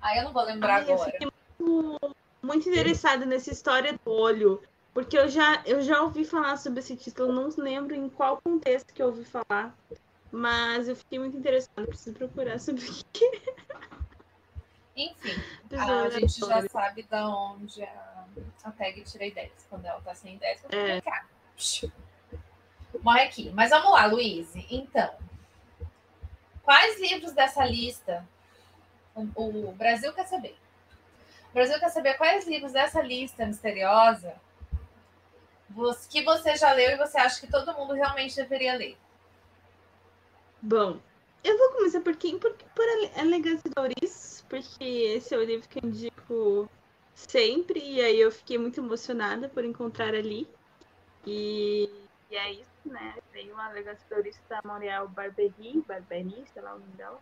[0.00, 1.10] Ah, eu não vou lembrar Ai, eu agora.
[1.10, 4.62] fiquei muito, muito interessada nessa história do olho.
[4.94, 8.94] Porque eu já, eu já ouvi falar sobre esse título, não lembro em qual contexto
[8.94, 9.76] que eu ouvi falar.
[10.30, 13.42] Mas eu fiquei muito interessada, preciso procurar sobre o que
[14.96, 15.76] Enfim, é.
[15.76, 18.24] a gente já sabe da onde a,
[18.62, 19.66] a tag tira ideias.
[19.68, 21.02] Quando ela tá sem ideias, vou É.
[23.02, 23.50] Morre aqui.
[23.50, 24.52] Mas vamos lá, Luiz.
[24.70, 25.12] Então,
[26.62, 28.24] quais livros dessa lista
[29.16, 30.56] o, o Brasil quer saber?
[31.50, 34.34] O Brasil quer saber quais livros dessa lista misteriosa
[36.08, 38.96] que você já leu e você acha que todo mundo realmente deveria ler.
[40.62, 40.98] Bom,
[41.42, 42.38] eu vou começar por quem?
[42.38, 42.84] Por, por
[43.18, 46.68] Elegância Doris, porque esse é o livro que eu indico
[47.14, 50.48] sempre, e aí eu fiquei muito emocionada por encontrar ali.
[51.26, 53.14] E, e é isso, né?
[53.32, 57.20] Veio uma Elegância Doris da Morial Barberi, Barberi, sei lá o nome dela.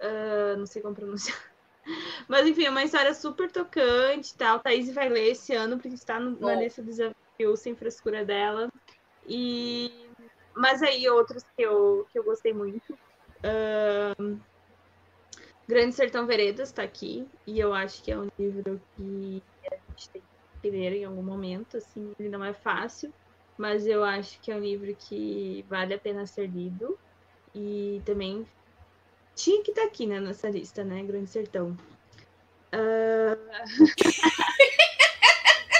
[0.00, 1.38] Ah, não sei como pronunciar.
[2.28, 4.60] Mas enfim, é uma história super tocante e tal.
[4.60, 6.90] Thaís vai ler esse ano, porque está no- na lista do
[7.38, 8.70] desafio sem frescura dela.
[9.26, 10.08] E
[10.54, 12.96] mas aí outros que eu, que eu gostei muito.
[15.66, 17.26] Grande Sertão Veredas está aqui.
[17.46, 20.22] E eu acho que é um livro que a gente tem
[20.62, 21.76] que ler em algum momento.
[21.76, 23.12] Assim, ele não é fácil,
[23.58, 26.98] mas eu acho que é um livro que vale a pena ser lido.
[27.54, 28.46] E também
[29.34, 31.02] tinha que estar aqui né, nessa lista, né?
[31.02, 31.76] Grande Sertão.
[32.72, 33.36] Ah,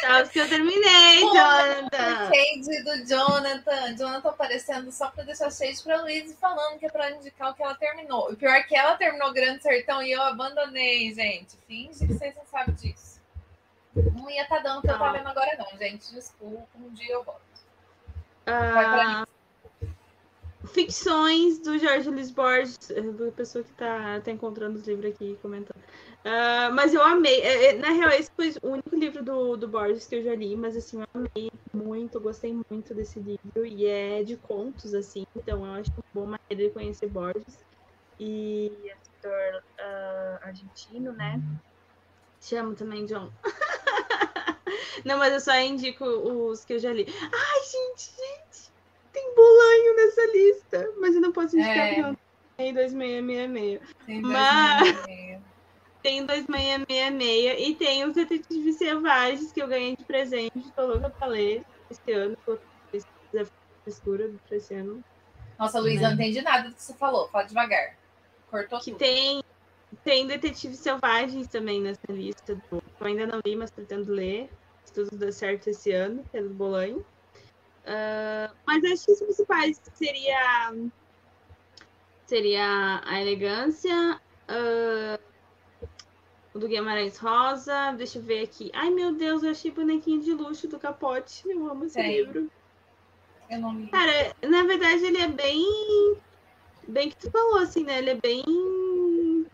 [0.04, 2.28] Tá, os que eu terminei, Jonathan.
[2.28, 3.96] Shade do Jonathan.
[3.96, 7.54] Jonathan aparecendo só pra deixar shade pra Luiz e falando que é pra indicar o
[7.54, 8.30] que ela terminou.
[8.30, 11.56] O pior é que ela terminou Grande Sertão e eu abandonei, gente.
[11.66, 13.18] Finge que vocês não sabem disso.
[13.96, 14.98] Não ia estar dando o que eu Ah.
[14.98, 16.12] tô vendo agora, não, gente.
[16.12, 17.40] Desculpa, um dia eu volto.
[18.46, 19.24] Ah,
[20.72, 25.82] ficções do Jorge Luiz Borges, a pessoa que tá, tá encontrando os livros aqui comentando.
[26.24, 27.40] Ah, mas eu amei.
[27.42, 30.34] É, é, Na real, esse foi o único livro do, do Borges que eu já
[30.34, 33.66] li, mas assim, eu amei muito, gostei muito desse livro.
[33.66, 37.64] E é de contos, assim, então eu acho uma boa maneira de conhecer Borges.
[38.18, 41.40] E escritor ah, argentino, né?
[42.40, 43.30] Te amo também, John.
[45.04, 47.04] Não, mas eu só indico os que eu já li.
[47.08, 48.70] Ai, gente, gente,
[49.12, 50.94] tem bolanho nessa lista.
[50.98, 51.88] Mas eu não posso indicar É.
[51.88, 52.16] porque não
[52.56, 53.80] tem 2666.
[54.06, 55.53] Tem Mas- dois e meio.
[56.04, 60.70] Tem 2666 e tem os Detetives Selvagens que eu ganhei de presente.
[60.76, 62.36] Tô louca pra ler esse ano.
[62.44, 62.58] Tô
[63.86, 65.02] escura pra esse ano.
[65.58, 67.26] Nossa, eu não entendi nada do que você falou.
[67.28, 67.96] Fala devagar.
[68.50, 68.98] Cortou Que tudo.
[68.98, 69.42] tem,
[70.04, 72.54] tem Detetives Selvagens também nessa lista.
[72.54, 74.50] Do, eu ainda não li, mas pretendo ler.
[74.84, 77.02] Se tudo der certo esse ano, pelo Bolanho.
[77.86, 80.74] Ah, mas acho que os principais seria
[82.26, 85.18] seria a elegância, ah,
[86.54, 87.92] o do Guimarães Rosa.
[87.92, 88.70] Deixa eu ver aqui.
[88.72, 91.42] Ai, meu Deus, eu achei bonequinho de luxo do Capote.
[91.46, 92.16] Eu amo esse Tem.
[92.16, 92.50] livro.
[93.50, 93.88] Eu não li.
[93.88, 96.16] Cara, na verdade, ele é bem.
[96.86, 97.98] Bem que tu falou, assim, né?
[97.98, 99.46] Ele é bem.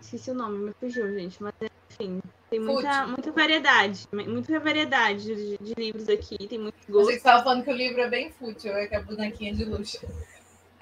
[0.00, 1.42] Esqueci o nome, me fugiu, gente.
[1.42, 1.54] Mas,
[1.90, 4.06] enfim, tem muita, muita variedade.
[4.12, 6.36] Muita variedade de, de livros aqui.
[6.46, 7.10] Tem muito Você gosto.
[7.10, 10.06] estava falando que o livro é bem fútil, é que a bonequinha de luxo.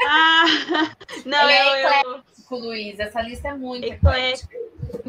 [0.07, 0.45] Ah!
[1.27, 4.53] Não, Ele é eu, eu, Com Luiz, essa lista é muito Eclético.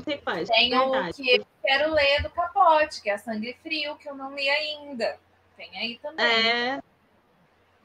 [0.07, 0.53] eclética.
[0.53, 1.13] Tem o verdade.
[1.21, 5.17] que eu quero ler do Capote, que é Sangue Frio, que eu não li ainda.
[5.57, 6.25] Tem aí também.
[6.25, 6.81] É,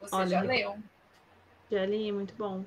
[0.01, 0.77] Você olha, já leu?
[1.71, 2.63] já li, muito bom.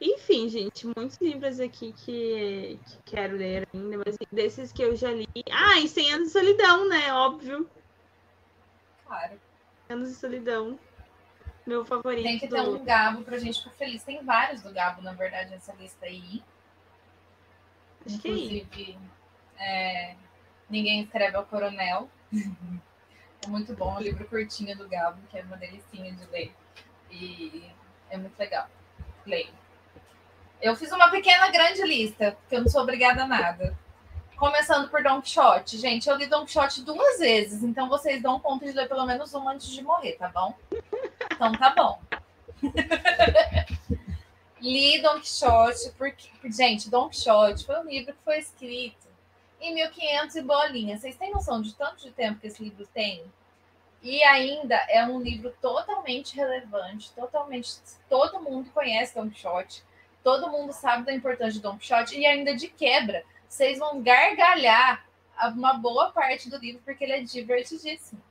[0.00, 5.12] Enfim, gente, muitos livros aqui que, que quero ler ainda, mas desses que eu já
[5.12, 5.28] li.
[5.52, 7.12] Ah, e 100 anos de solidão, né?
[7.12, 7.68] Óbvio.
[9.06, 9.38] Claro.
[9.88, 10.78] 100 anos de solidão.
[11.70, 12.24] Meu favorito.
[12.24, 14.02] Tem que ter um Gabo pra gente ficar feliz.
[14.02, 16.42] Tem vários do Gabo, na verdade, nessa lista aí.
[18.04, 18.32] Acho que é.
[18.32, 18.98] Inclusive,
[19.56, 20.16] é,
[20.68, 22.10] Ninguém Escreve ao Coronel.
[22.34, 26.52] é muito bom, o livro curtinho do Gabo, que é uma delicinha de ler.
[27.08, 27.70] E
[28.10, 28.66] é muito legal.
[29.24, 29.54] Leio.
[30.60, 33.78] Eu fiz uma pequena, grande lista, porque eu não sou obrigada a nada.
[34.36, 35.78] Começando por Don Quixote.
[35.78, 39.32] Gente, eu li Don Quixote duas vezes, então vocês dão conta de ler pelo menos
[39.34, 40.58] uma antes de morrer, tá bom?
[41.32, 42.00] Então tá bom.
[44.60, 49.08] Li Don Quixote, porque, gente, Don Quixote foi um livro que foi escrito
[49.60, 50.98] em 1500 e bolinha.
[50.98, 53.24] Vocês têm noção de tanto de tempo que esse livro tem?
[54.02, 57.78] E ainda é um livro totalmente relevante, totalmente.
[58.08, 59.82] Todo mundo conhece Don Quixote,
[60.22, 65.04] todo mundo sabe da importância de Don Quixote, e ainda de quebra, vocês vão gargalhar
[65.54, 68.22] uma boa parte do livro, porque ele é divertidíssimo.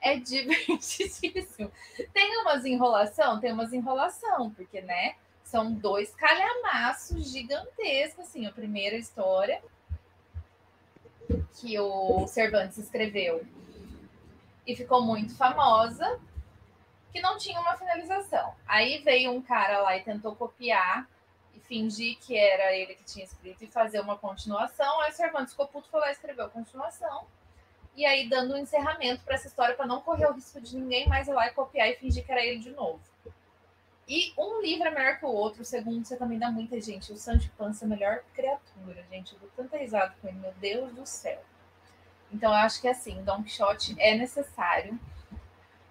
[0.00, 1.70] É divertidíssimo.
[2.12, 3.40] Tem umas enrolação?
[3.40, 5.16] Tem umas enrolação, porque, né?
[5.42, 8.46] São dois calhamaços gigantescos, assim.
[8.46, 9.62] A primeira história
[11.60, 13.44] que o Cervantes escreveu
[14.66, 16.20] e ficou muito famosa,
[17.10, 18.54] que não tinha uma finalização.
[18.66, 21.08] Aí veio um cara lá e tentou copiar
[21.54, 25.00] e fingir que era ele que tinha escrito e fazer uma continuação.
[25.00, 27.26] Aí Cervantes ficou puto, foi lá e escreveu a continuação.
[27.98, 31.08] E aí dando um encerramento para essa história para não correr o risco de ninguém
[31.08, 33.00] mais ir lá e copiar e fingir que era ele de novo.
[34.06, 37.12] E um livro é melhor que o outro, segundo você também dá muita gente.
[37.12, 39.32] O Sancho Panza é a melhor criatura, gente.
[39.32, 41.42] Eu dou tanta risada com ele, meu Deus do céu.
[42.30, 44.96] Então eu acho que assim, Don Quixote é necessário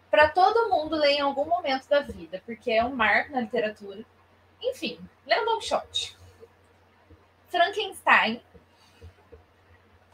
[0.09, 4.05] para todo mundo ler em algum momento da vida, porque é um marco na literatura.
[4.61, 6.15] Enfim, o Don Quixote.
[7.49, 8.41] Frankenstein.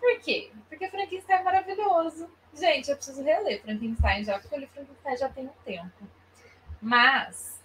[0.04, 0.52] Por quê?
[0.68, 2.30] Porque Frankenstein é maravilhoso.
[2.54, 6.06] Gente, eu preciso reler Frankenstein já, porque eu li Frankenstein já tem um tempo.
[6.82, 7.58] Mas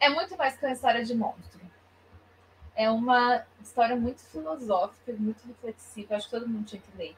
[0.00, 1.60] é muito mais que uma história de monstro.
[2.74, 6.16] É uma história muito filosófica, muito reflexiva.
[6.16, 7.16] Acho que todo mundo tinha que ler.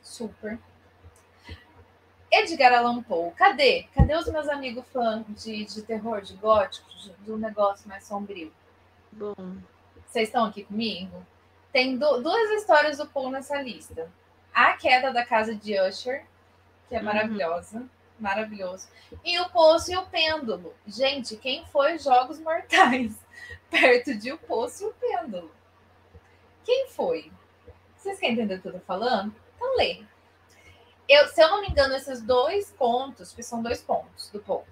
[0.00, 0.58] Super.
[2.32, 3.30] Edgar Allan Poe.
[3.32, 3.82] Cadê?
[3.94, 6.88] Cadê os meus amigos fãs de, de terror, de gótico,
[7.22, 8.50] de, um negócio mais sombrio?
[9.12, 9.34] Bom,
[10.06, 11.26] Vocês estão aqui comigo?
[11.74, 14.08] Tem du- duas histórias do Poe nessa lista.
[14.54, 16.24] A Queda da Casa de Usher,
[16.88, 17.04] que é Uhum.
[17.04, 17.84] maravilhosa.
[18.18, 18.88] Maravilhoso.
[19.24, 20.72] E o Poço e o Pêndulo.
[20.86, 23.18] Gente, quem foi Jogos Mortais?
[23.68, 25.50] Perto de O Poço e o Pêndulo.
[26.64, 27.32] Quem foi?
[27.96, 29.34] Vocês querem entender o que eu tô falando?
[29.56, 30.04] Então lê.
[31.08, 34.62] Eu, se eu não me engano, esses dois contos, que são dois contos do Poe,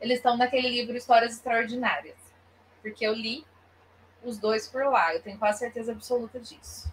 [0.00, 2.18] eles estão naquele livro Histórias Extraordinárias.
[2.82, 3.46] Porque eu li
[4.22, 6.92] os dois por lá, eu tenho quase certeza absoluta disso.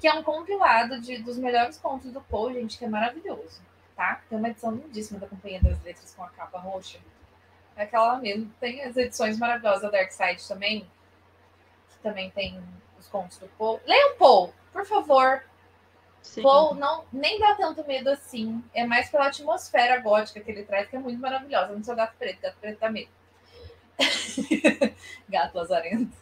[0.00, 3.62] Que é um compilado de, dos melhores contos do Poe, gente, que é maravilhoso,
[3.96, 4.20] tá?
[4.28, 6.98] Tem uma edição lindíssima da Companhia das Letras com a capa roxa.
[7.76, 8.52] É aquela mesmo.
[8.60, 10.80] Tem as edições maravilhosas da Dark Side também,
[11.88, 12.62] que também tem
[12.98, 13.80] os contos do Poe.
[13.86, 15.44] Leiam Poe, por favor.
[16.22, 16.42] sim.
[16.42, 18.62] Poe não, nem dá tanto medo assim.
[18.74, 21.72] É mais pela atmosfera gótica que ele traz, que é muito maravilhosa.
[21.72, 23.10] Não sou gato preto, gato preto dá medo.
[25.28, 26.16] gato lazarento.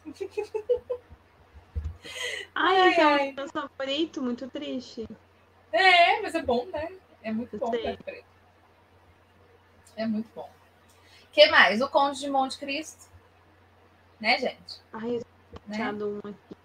[2.55, 3.31] Ai, Ai, é ai.
[3.31, 5.09] o meu favorito, muito triste.
[5.73, 6.93] É, mas é bom, né?
[7.23, 8.27] É muito bom gato preto.
[9.97, 10.51] É muito bom.
[11.25, 11.81] O que mais?
[11.81, 13.11] O Conde de Monte Cristo.
[14.21, 14.81] Né, gente?
[14.93, 15.23] Ai, eu
[15.67, 15.77] Né?
[16.05, 16.57] um aqui.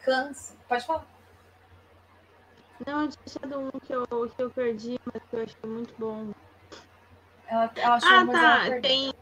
[0.00, 0.54] Cansa.
[0.68, 1.06] Pode falar.
[2.86, 5.94] Não, eu tinha achado um que eu, que eu perdi, mas que eu achei muito
[5.98, 6.32] bom.
[7.46, 8.60] Ela, ela achou, Ah, ela tá.
[8.70, 8.82] perdeu.
[8.82, 9.14] Tem.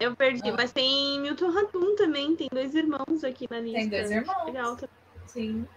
[0.00, 0.54] Eu perdi, Ah.
[0.56, 2.36] mas tem Milton Ratum também.
[2.36, 3.78] Tem dois irmãos aqui na lista.
[3.80, 4.44] Tem dois irmãos.
[4.46, 4.76] Legal.
[4.76, 4.90] também.
[5.26, 5.68] Sim.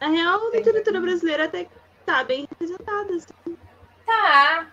[0.00, 1.68] Na real, a Tem literatura dois brasileira até
[2.04, 3.14] tá bem representada.
[3.14, 3.56] assim.
[4.06, 4.66] Tá.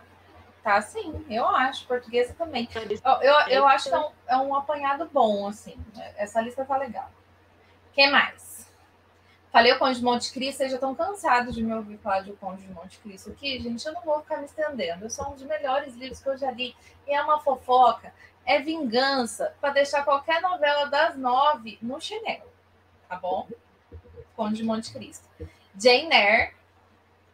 [0.64, 1.86] Tá sim, eu acho.
[1.88, 2.68] Portuguesa também.
[2.76, 5.78] Eu, eu, eu acho que é um, é um apanhado bom, assim.
[6.18, 7.10] Essa lista tá legal.
[7.94, 8.57] Quem mais?
[9.58, 12.30] Falei o Conde de Monte Cristo, vocês já estão cansados de me ouvir falar de
[12.30, 13.84] O Conde de Monte Cristo aqui, gente.
[13.88, 15.10] Eu não vou ficar me estendendo.
[15.10, 16.76] São um dos melhores livros que eu já li.
[17.08, 18.14] E é uma fofoca,
[18.46, 22.46] é vingança, para deixar qualquer novela das nove no chinelo.
[23.10, 23.48] Tá bom?
[24.36, 25.28] Conde de Monte Cristo.
[25.76, 26.54] Jane Eyre.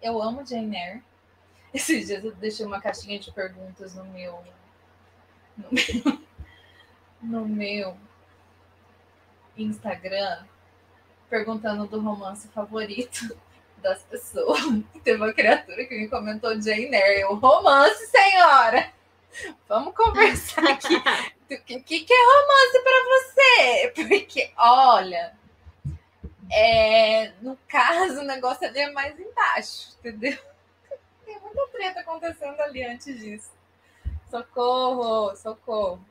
[0.02, 1.04] Eu amo Jane Eyre.
[1.76, 4.42] Esses dias eu deixei uma caixinha de perguntas no meu.
[5.58, 6.20] No meu,
[7.22, 7.98] no meu
[9.58, 10.46] Instagram
[11.34, 13.36] perguntando do romance favorito
[13.82, 14.62] das pessoas.
[15.04, 17.26] Teve uma criatura que me comentou Jane Eyre.
[17.26, 18.94] O romance, senhora!
[19.68, 20.96] Vamos conversar aqui.
[20.96, 23.94] O que, que, é romance para você?
[23.96, 25.34] Porque, olha,
[26.52, 30.38] é, no caso, o negócio ali é mais embaixo, entendeu?
[31.26, 33.52] Tem muita treta acontecendo ali antes disso.
[34.30, 36.06] Socorro, socorro.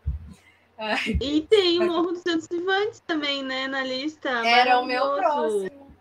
[0.78, 4.28] Ai, e tem o Morro dos Santos Vivantes também, né, na lista.
[4.28, 5.92] Era o meu próximo.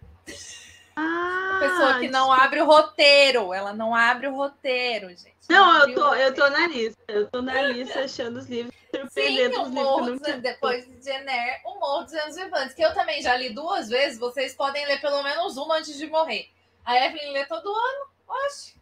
[0.95, 5.35] Ah, a pessoa que não abre o roteiro, ela não abre o roteiro, gente.
[5.49, 7.01] Não, não eu, tô, eu tô na lista.
[7.07, 11.03] Eu tô na lista achando os livros surpreendendo Sim, os livros que não Depois de
[11.03, 14.85] Jenner, o Morro dos Anos Vivantes, que eu também já li duas vezes, vocês podem
[14.85, 16.49] ler pelo menos uma antes de morrer.
[16.85, 18.07] A Evelyn lê todo ano.
[18.27, 18.75] Oxe.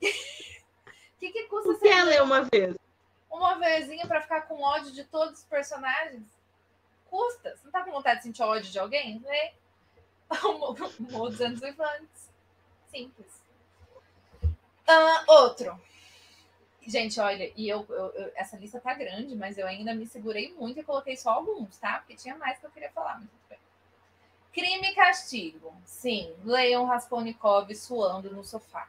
[0.00, 0.06] O
[1.20, 2.74] que, que custa você ler uma vez?
[3.30, 6.26] Uma vezinha para ficar com ódio de todos os personagens?
[7.08, 7.56] Custa.
[7.56, 9.18] Você não tá com vontade de sentir ódio de alguém?
[9.18, 9.54] Vê.
[11.14, 12.30] O dos anos infantes.
[12.90, 13.42] Simples.
[14.42, 15.80] Uh, outro.
[16.86, 20.54] Gente, olha, e eu, eu, eu, essa lista tá grande, mas eu ainda me segurei
[20.54, 21.98] muito e coloquei só alguns, tá?
[21.98, 23.58] Porque tinha mais que eu queria falar, mas.
[24.52, 25.74] Crime e castigo.
[25.84, 28.88] Sim, Leon Raskolnikov suando no sofá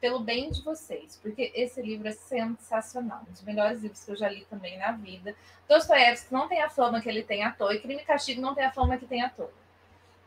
[0.00, 4.16] pelo bem de vocês, porque esse livro é sensacional, um dos melhores livros que eu
[4.16, 5.34] já li também na vida.
[5.68, 8.54] Dostoiévski não tem a fama que ele tem à toa, e Crime e Castigo não
[8.54, 9.52] tem a fama que tem à toa.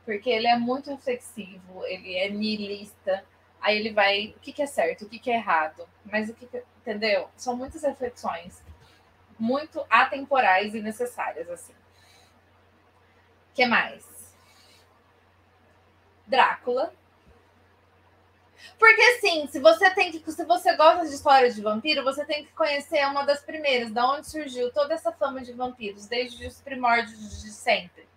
[0.03, 3.23] Porque ele é muito reflexivo, ele é nihilista,
[3.61, 6.33] aí ele vai, o que, que é certo, o que, que é errado, mas o
[6.33, 7.29] que, que entendeu?
[7.37, 8.61] São muitas reflexões
[9.39, 11.73] muito atemporais e necessárias, assim.
[13.53, 14.35] que mais?
[16.27, 16.93] Drácula,
[18.77, 22.45] porque assim, se você tem que, se você gosta de histórias de vampiro, você tem
[22.45, 26.61] que conhecer uma das primeiras, da onde surgiu toda essa fama de vampiros, desde os
[26.61, 28.07] primórdios de sempre.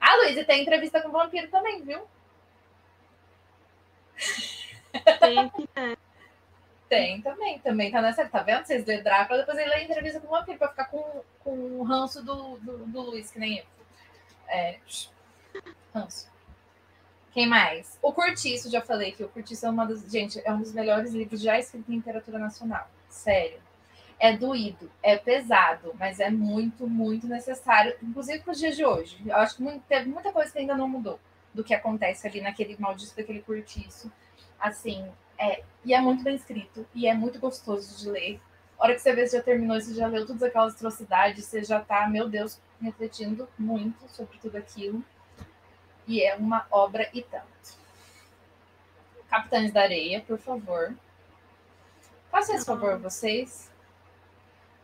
[0.00, 2.00] Ah, Luiz, e tem entrevista com vampiro também, viu?
[5.20, 5.52] Tem.
[6.88, 8.28] Tem também, também tá nessa.
[8.28, 8.66] Tá vendo?
[8.66, 11.84] Vocês lêem Drácula, depois ele lê entrevista com o vampiro pra ficar com, com o
[11.84, 13.64] ranço do, do, do Luiz, que nem eu.
[14.48, 14.80] É.
[15.94, 16.29] Ranço.
[17.32, 17.96] Quem mais?
[18.02, 20.02] O Curtiço, já falei que o Curtiço é uma das.
[20.10, 22.88] Gente, é um dos melhores livros já escritos em literatura nacional.
[23.08, 23.58] Sério.
[24.18, 29.18] É doído, é pesado, mas é muito, muito necessário, inclusive para os dias de hoje.
[29.24, 31.18] Eu acho que muito, teve muita coisa que ainda não mudou
[31.54, 34.12] do que acontece ali naquele maldito daquele curtiço.
[34.58, 38.40] Assim, é, e é muito bem escrito, e é muito gostoso de ler.
[38.78, 41.64] A hora que você vê se já terminou, você já leu todas aquelas atrocidades, você
[41.64, 45.02] já tá, meu Deus, refletindo muito sobre tudo aquilo
[46.10, 47.46] e é uma obra e tanto.
[49.28, 50.92] Capitães da Areia, por favor.
[52.32, 53.70] Faça esse favor vocês.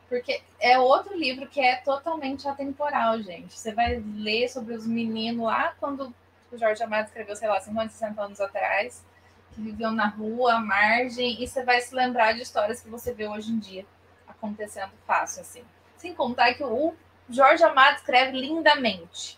[0.08, 3.58] Porque é outro livro que é totalmente atemporal, gente.
[3.58, 6.14] Você vai ler sobre os meninos lá quando
[6.52, 9.04] o Jorge Amado escreveu, sei lá, 50, 60 anos atrás,
[9.52, 13.12] que viviam na rua, à margem, e você vai se lembrar de histórias que você
[13.12, 13.84] vê hoje em dia
[14.28, 15.64] acontecendo fácil, assim.
[15.96, 16.94] Sem contar que o
[17.28, 19.36] Jorge Amado escreve lindamente.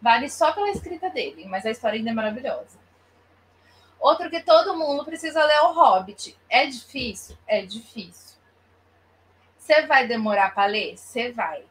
[0.00, 2.78] Vale só pela escrita dele, mas a história ainda é maravilhosa.
[3.98, 6.38] Outro que todo mundo precisa ler é o Hobbit.
[6.48, 7.36] É difícil?
[7.46, 8.38] É difícil.
[9.58, 10.96] Você vai demorar para ler?
[10.96, 11.64] Você vai.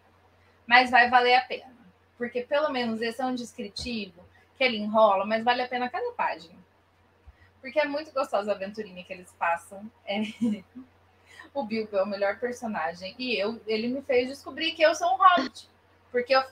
[0.66, 1.76] Mas vai valer a pena.
[2.18, 4.26] Porque pelo menos esse é um descritivo
[4.58, 6.56] que ele enrola, mas vale a pena cada página.
[7.62, 9.90] Porque é muito gostosa a aventurinha que eles passam.
[10.06, 10.22] É...
[11.54, 13.16] o Bilbo é o melhor personagem.
[13.18, 15.70] E eu, ele me fez descobrir que eu sou um hobbit.
[16.12, 16.44] Porque eu,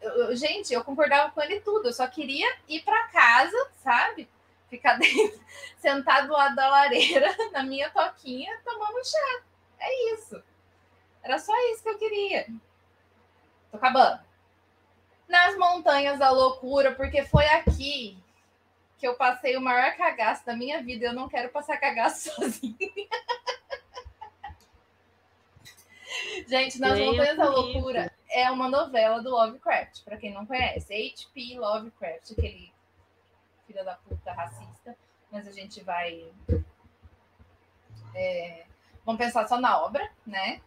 [0.00, 1.88] eu, gente, eu concordava com ele tudo.
[1.88, 4.28] Eu só queria ir para casa, sabe?
[4.68, 5.40] Ficar dentro,
[5.78, 9.42] sentado do lado da lareira, na minha toquinha, tomando chá.
[9.78, 10.42] É isso.
[11.22, 12.46] Era só isso que eu queria.
[13.70, 14.20] Tô acabando.
[15.28, 18.18] Nas montanhas da loucura, porque foi aqui
[18.98, 21.06] que eu passei o maior cagaço da minha vida.
[21.06, 22.76] Eu não quero passar cagaço sozinha.
[26.46, 30.92] Gente, nas montanhas da loucura é uma novela do Lovecraft, para quem não conhece.
[30.92, 31.58] H.P.
[31.58, 32.72] Lovecraft, aquele
[33.66, 34.96] filho da puta racista,
[35.30, 36.30] mas a gente vai
[38.14, 38.64] é,
[39.04, 40.60] Vamos pensar só na obra, né?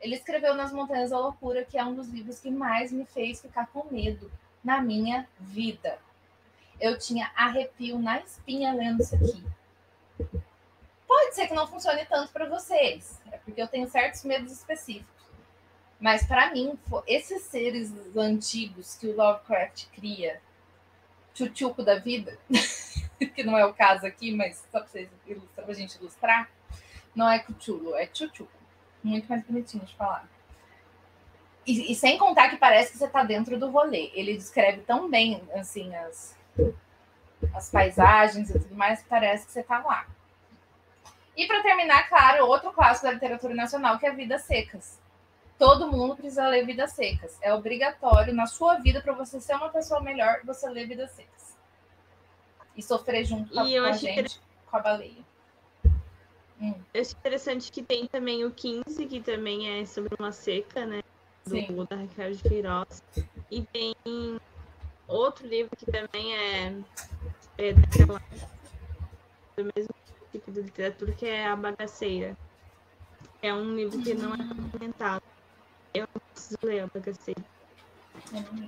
[0.00, 3.40] Ele escreveu Nas Montanhas da Loucura, que é um dos livros que mais me fez
[3.40, 4.30] ficar com medo
[4.64, 5.98] na minha vida.
[6.80, 9.44] Eu tinha arrepio na espinha lendo isso aqui.
[11.06, 15.15] Pode ser que não funcione tanto para vocês, é porque eu tenho certos medos específicos.
[15.98, 20.40] Mas para mim, esses seres antigos que o Lovecraft cria,
[21.34, 22.38] tchutchuco da vida,
[23.34, 26.50] que não é o caso aqui, mas só para a gente ilustrar,
[27.14, 28.50] não é cuchulo, é tchutchuco.
[29.02, 30.28] Muito mais bonitinho de falar.
[31.66, 34.10] E, e, sem contar que parece que você está dentro do rolê.
[34.14, 36.36] Ele descreve tão bem assim as,
[37.54, 40.06] as paisagens e tudo mais, que parece que você está lá.
[41.36, 44.98] E para terminar, claro, outro clássico da literatura nacional que é Vidas Secas.
[45.58, 47.38] Todo mundo precisa ler Vidas Secas.
[47.40, 51.56] É obrigatório na sua vida para você ser uma pessoa melhor, você ler Vidas Secas.
[52.76, 55.24] E sofrer junto com, a, com a gente, com a baleia.
[56.60, 56.74] Hum.
[56.92, 61.02] Eu acho interessante que tem também o 15, que também é sobre uma seca, né?
[61.46, 61.86] Do, Sim.
[61.88, 63.02] da Raquel de Queiroz.
[63.50, 63.94] E tem
[65.08, 66.74] outro livro que também é,
[67.58, 68.20] é daquela,
[69.56, 69.94] do mesmo
[70.32, 72.36] tipo de literatura, que é A Bagaceira.
[73.40, 74.38] É um livro que não é
[74.72, 75.22] comentado.
[75.96, 77.44] Eu preciso ler A Bagaceira.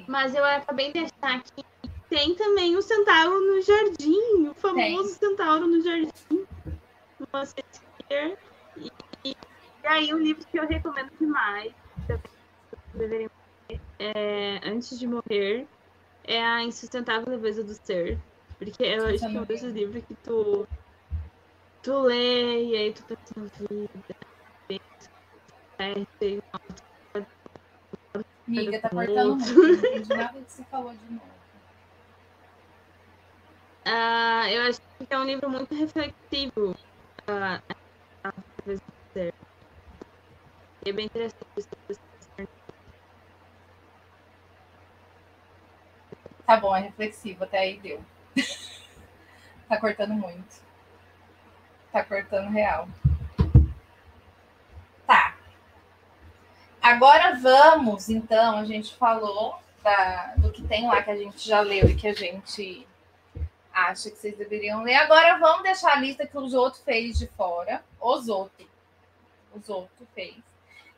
[0.07, 1.65] Mas eu acabei de achar aqui
[2.09, 5.15] tem também o Centauro no Jardim, o famoso.
[5.15, 6.47] Centauro no Jardim.
[7.33, 7.63] Você
[8.77, 8.91] e,
[9.25, 9.37] e,
[9.85, 11.73] aí um livro que eu recomendo demais,
[12.95, 13.31] deveriam
[13.69, 15.67] ler, é, antes de morrer,
[16.25, 18.19] é a Insustentável Leveza do Ser.
[18.59, 20.67] Porque eu acho que é um desses livros que tu,
[21.83, 23.91] tu lê e aí tu pensa na vida.
[28.49, 29.55] Amiga, tá cortando muito.
[29.55, 31.39] Não entendi nada que você falou de novo.
[33.87, 36.75] Uh, eu acho que é um livro muito reflexivo.
[37.29, 37.61] Uh,
[40.87, 41.35] é bem interessante.
[46.47, 48.03] Tá bom, é reflexivo, até aí deu.
[49.69, 50.63] tá cortando muito.
[51.93, 52.89] Tá cortando real.
[55.07, 55.37] Tá.
[56.89, 61.61] Agora vamos, então, a gente falou da, do que tem lá que a gente já
[61.61, 62.89] leu e que a gente
[63.71, 64.95] acha que vocês deveriam ler.
[64.95, 67.85] Agora vamos deixar a lista que os outros fez de fora.
[68.01, 68.67] Os outros.
[69.55, 70.39] Os outros fez.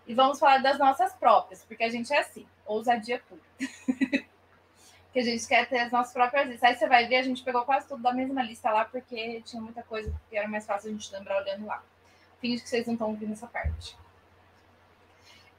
[0.07, 3.41] E vamos falar das nossas próprias, porque a gente é assim, ousadia pura.
[5.12, 6.70] que a gente quer ter as nossas próprias listas.
[6.70, 9.61] Aí você vai ver, a gente pegou quase tudo da mesma lista lá, porque tinha
[9.61, 11.82] muita coisa que era mais fácil a gente lembrar olhando lá.
[12.41, 13.99] Finge que vocês não estão ouvindo essa parte.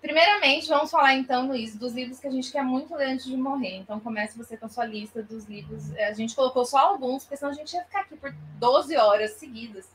[0.02, 3.38] Primeiramente, vamos falar então, Luiz, dos livros que a gente quer muito ler antes de
[3.38, 3.78] morrer.
[3.78, 5.92] Então, comece você com a sua lista dos livros.
[5.96, 8.98] É, a gente colocou só alguns, porque senão a gente ia ficar aqui por 12
[8.98, 9.88] horas seguidas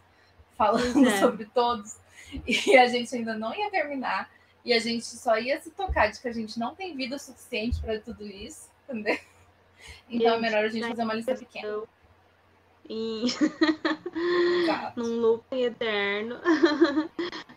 [0.56, 1.18] falando é.
[1.18, 1.96] sobre todos.
[2.46, 4.30] E a gente ainda não ia terminar.
[4.64, 7.80] E a gente só ia se tocar de que a gente não tem vida suficiente
[7.80, 9.18] para tudo isso, entendeu?
[10.08, 11.82] Então é melhor a gente fazer uma lista pequena.
[12.88, 13.26] E...
[14.96, 16.40] num looping eterno.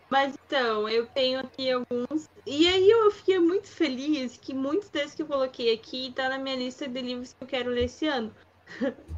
[0.10, 2.30] Mas então, eu tenho aqui alguns.
[2.46, 6.40] E aí eu fiquei muito feliz que muitos desses que eu coloquei aqui tá na
[6.40, 8.34] minha lista de livros que eu quero ler esse ano.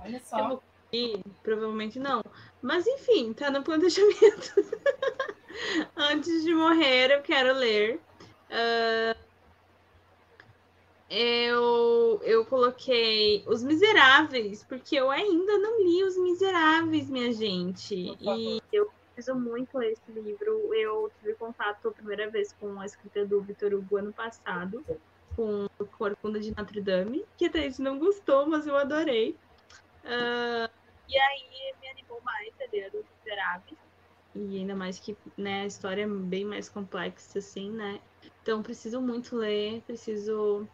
[0.03, 0.61] Olha só.
[0.91, 2.21] E, provavelmente não.
[2.61, 4.53] Mas enfim, tá no planejamento.
[5.95, 8.01] Antes de morrer, eu quero ler.
[8.49, 9.17] Uh,
[11.09, 17.95] eu, eu coloquei Os Miseráveis, porque eu ainda não li Os Miseráveis, minha gente.
[18.19, 20.73] E eu preciso muito ler esse livro.
[20.73, 24.83] Eu tive contato a primeira vez com a escrita do Vitor Hugo ano passado,
[25.35, 25.67] com
[25.97, 29.37] Corcunda de Notre Dame, que até gente não gostou, mas eu adorei.
[30.03, 30.69] Uh,
[31.07, 33.77] e aí me animou mais a ler Os Miseráveis.
[34.33, 37.99] E ainda mais que né, a história é bem mais complexa, assim, né?
[38.41, 40.67] Então preciso muito ler, preciso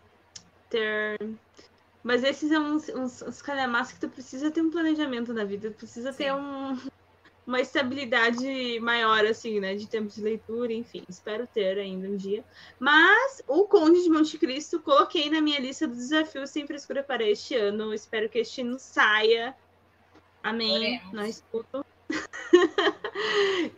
[0.69, 1.17] ter.
[2.03, 5.71] Mas esses são uns, uns, uns calhamaços que tu precisa ter um planejamento na vida,
[5.71, 6.17] tu precisa Sim.
[6.17, 6.77] ter um,
[7.47, 9.73] uma estabilidade maior, assim, né?
[9.73, 11.03] De tempo de leitura, enfim.
[11.07, 12.43] Espero ter ainda um dia.
[12.77, 17.23] Mas o Conde de Monte Cristo coloquei na minha lista dos desafios sem frescura para
[17.23, 17.93] este ano.
[17.93, 19.55] Espero que este ano saia.
[20.43, 20.99] Amém.
[20.99, 21.13] Oremos.
[21.13, 21.85] Nós tudo.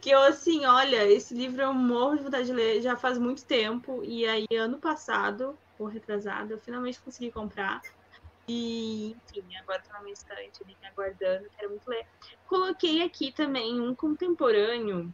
[0.02, 3.46] que eu, assim, olha, esse livro eu morro de vontade de ler já faz muito
[3.46, 4.02] tempo.
[4.04, 7.82] E aí, ano passado, ou retrasado, eu finalmente consegui comprar.
[8.52, 12.04] E, enfim, agora tá na minha estante ali, me aguardando, quero muito ler.
[12.48, 15.14] Coloquei aqui também um contemporâneo,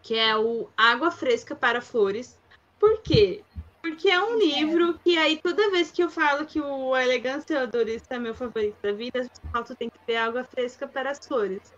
[0.00, 2.40] que é o Água Fresca para Flores.
[2.80, 3.44] Por quê?
[3.82, 8.14] Porque é um livro que aí toda vez que eu falo que o Elegância Teodorista
[8.14, 11.18] é meu favorito da vida, eu falo, tu tem que ter água fresca para as
[11.26, 11.74] flores.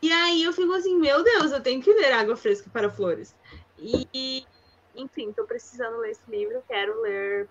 [0.00, 3.34] E aí eu fico assim, meu Deus, eu tenho que ler Água Fresca para Flores.
[3.78, 4.46] E,
[4.94, 7.48] enfim, tô precisando ler esse livro, quero ler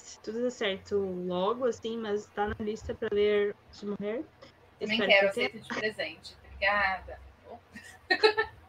[0.00, 4.24] se tudo der certo logo, assim, mas tá na lista para ler Se Morrer.
[4.78, 6.36] Também Espero quero, que aceito de presente.
[6.44, 7.20] Obrigada.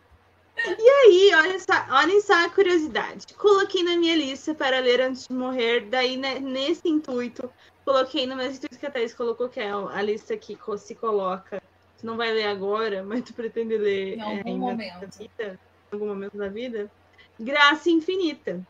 [0.63, 1.73] E aí, olha só,
[2.03, 3.25] olhem só a curiosidade.
[3.34, 7.51] Coloquei na minha lista para ler antes de morrer, daí né, nesse intuito,
[7.84, 11.61] coloquei no mesmo intuito que a Thaís colocou, que é a lista que se coloca.
[11.97, 15.17] Tu não vai ler agora, mas tu pretende ler Em é, algum ainda momento.
[15.17, 15.59] vida,
[15.91, 16.91] em algum momento da vida.
[17.39, 18.61] Graça Infinita.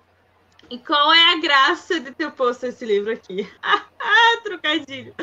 [0.69, 3.47] E qual é a graça de ter posto esse livro aqui?
[4.43, 5.13] Trocadilho.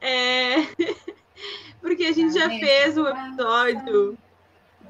[0.00, 0.56] É...
[1.80, 4.18] Porque a gente já fez um episódio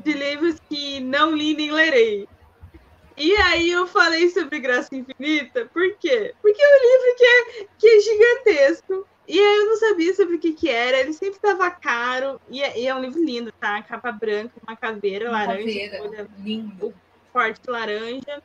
[0.01, 2.29] de livros que não li nem lerei.
[3.17, 6.35] E aí eu falei sobre Graça Infinita, por quê?
[6.41, 9.07] Porque é um livro que é, que é gigantesco.
[9.27, 12.41] E aí eu não sabia sobre o que que era, ele sempre estava caro.
[12.49, 13.83] E é, e é um livro lindo, tá?
[13.83, 16.29] Capa branca, uma caveira Uma laranja, caveira.
[16.39, 16.95] Lindo.
[17.33, 18.43] forte laranja.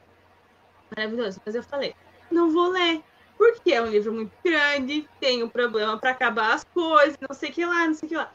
[0.95, 1.41] Maravilhoso.
[1.45, 1.95] Mas eu falei,
[2.31, 3.01] não vou ler.
[3.37, 7.49] Porque é um livro muito grande, tem um problema para acabar as coisas, não sei
[7.49, 8.31] o que lá, não sei o que lá.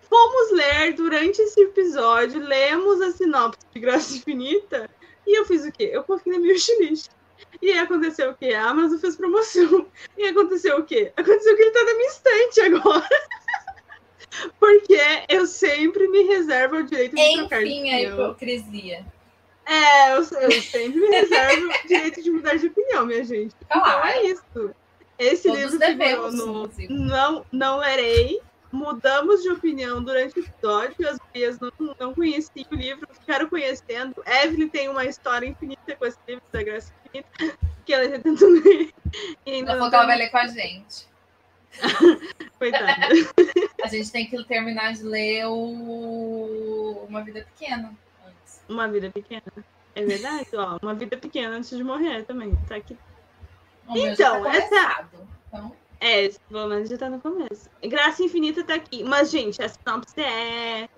[0.00, 4.90] Fomos ler durante esse episódio, lemos a sinopse de Graça Infinita,
[5.26, 5.90] e eu fiz o quê?
[5.92, 7.10] Eu coloquei na minha wishlist.
[7.60, 8.52] E aí aconteceu o quê?
[8.52, 9.86] A Amazon fez promoção.
[10.18, 11.12] E aconteceu o quê?
[11.16, 13.08] Aconteceu que ele tá na minha estante agora.
[14.58, 14.98] Porque
[15.28, 19.06] eu sempre me reservo o direito de trocar de Enfim, a hipocrisia.
[19.66, 23.54] É, eu, eu sempre me reservo o direito de mudar de opinião, minha gente.
[23.64, 24.06] Então Claro.
[24.08, 24.74] é isso.
[25.18, 28.40] Esse Todos livro devemos, no não, não lerei.
[28.72, 31.06] Mudamos de opinião durante o episódio.
[31.06, 34.14] As Bias não, não conheciam o livro, ficaram conhecendo.
[34.26, 38.48] Evelyn tem uma história infinita com esse livro da Graça Infinita, que ela já tentou
[38.48, 38.90] ler.
[39.46, 41.06] Ainda Ela não falou que ela vai ler com a gente.
[42.58, 43.08] Coitada.
[43.82, 47.94] A gente tem que terminar de ler o Uma Vida Pequena.
[48.72, 49.42] Uma vida pequena.
[49.94, 50.78] É verdade, ó.
[50.82, 52.56] Uma vida pequena antes de morrer também.
[52.68, 52.96] Tá aqui
[53.88, 55.08] já Então, tá essa-.
[55.48, 57.70] Então, É, pelo menos já tá no começo.
[57.82, 59.04] Graça Infinita tá aqui.
[59.04, 60.88] Mas, gente, a sinopse é.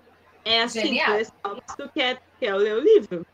[0.43, 3.25] É assim, é a sinopse do que é, que é ler o livro.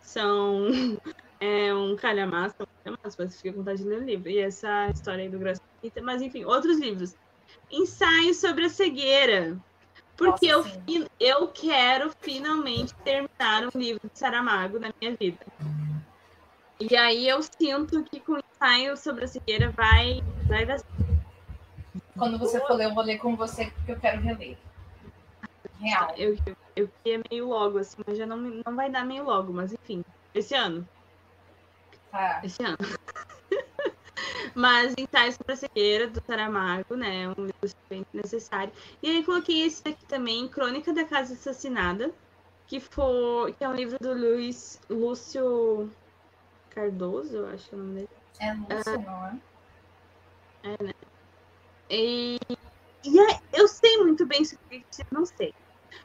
[0.00, 0.68] São.
[1.38, 4.30] É um calhamaço, um calhamaço, mas fica com vontade de ler o livro.
[4.30, 6.00] E essa história aí do Graça Infinita.
[6.00, 7.14] Mas, enfim, outros livros.
[7.70, 9.54] Ensaio sobre a cegueira.
[10.16, 10.82] Porque eu, Nossa, sim.
[10.86, 15.38] fi- eu quero finalmente terminar um livro de Saramago na minha vida.
[16.80, 20.78] E aí eu sinto que com o ensaio sobre a cegueira vai, vai dar
[22.16, 24.56] quando você for ler, eu vou ler com você, porque eu quero reler.
[25.78, 26.14] Real.
[26.16, 29.52] Eu, eu, eu queria meio logo, assim, mas já não, não vai dar meio logo,
[29.52, 30.02] mas enfim,
[30.34, 30.86] esse ano.
[32.10, 32.40] Tá.
[32.42, 32.76] Esse ano.
[34.56, 37.28] Mas Ensaio sobre a Cegueira, do Saramago, né?
[37.28, 38.72] Um livro bem necessário.
[39.02, 42.10] E aí coloquei esse daqui também, Crônica da Casa Assassinada,
[42.66, 45.90] que, foi, que é um livro do Luiz Lúcio
[46.70, 48.08] Cardoso, eu acho que é o nome dele.
[48.40, 49.36] É Lúcio, não é?
[51.90, 52.38] E,
[53.04, 55.54] e é- eu sei muito bem sobre isso, não sei.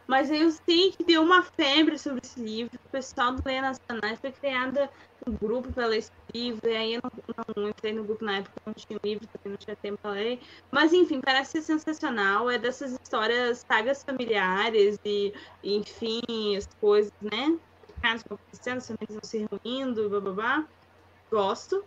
[0.05, 2.77] Mas eu sei que deu uma febre sobre esse livro.
[2.85, 4.89] O pessoal do Leia Nacionais foi criada
[5.25, 6.59] um grupo para ler esse livro.
[6.69, 9.57] E aí eu não, não entrei no grupo na época, não tinha livro, porque não
[9.57, 10.39] tinha tempo para ler.
[10.73, 12.49] Mas enfim, parece ser sensacional.
[12.49, 16.21] É dessas histórias, sagas familiares e, enfim,
[16.57, 17.57] as coisas, né?
[18.03, 20.67] Vão acontecendo, as famílias vão se reunindo, blá blá blá.
[21.31, 21.85] Gosto.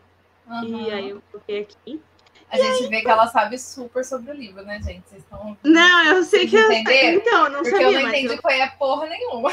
[0.62, 0.94] E Aham.
[0.94, 2.02] aí eu coloquei aqui.
[2.48, 5.08] A gente vê que ela sabe super sobre o livro, né, gente?
[5.08, 5.56] Vocês estão?
[5.64, 7.20] Não, eu sei que eu entenderam?
[7.20, 9.50] Então, não Porque sabia, eu não mas entendi eu- qual é porra nenhuma.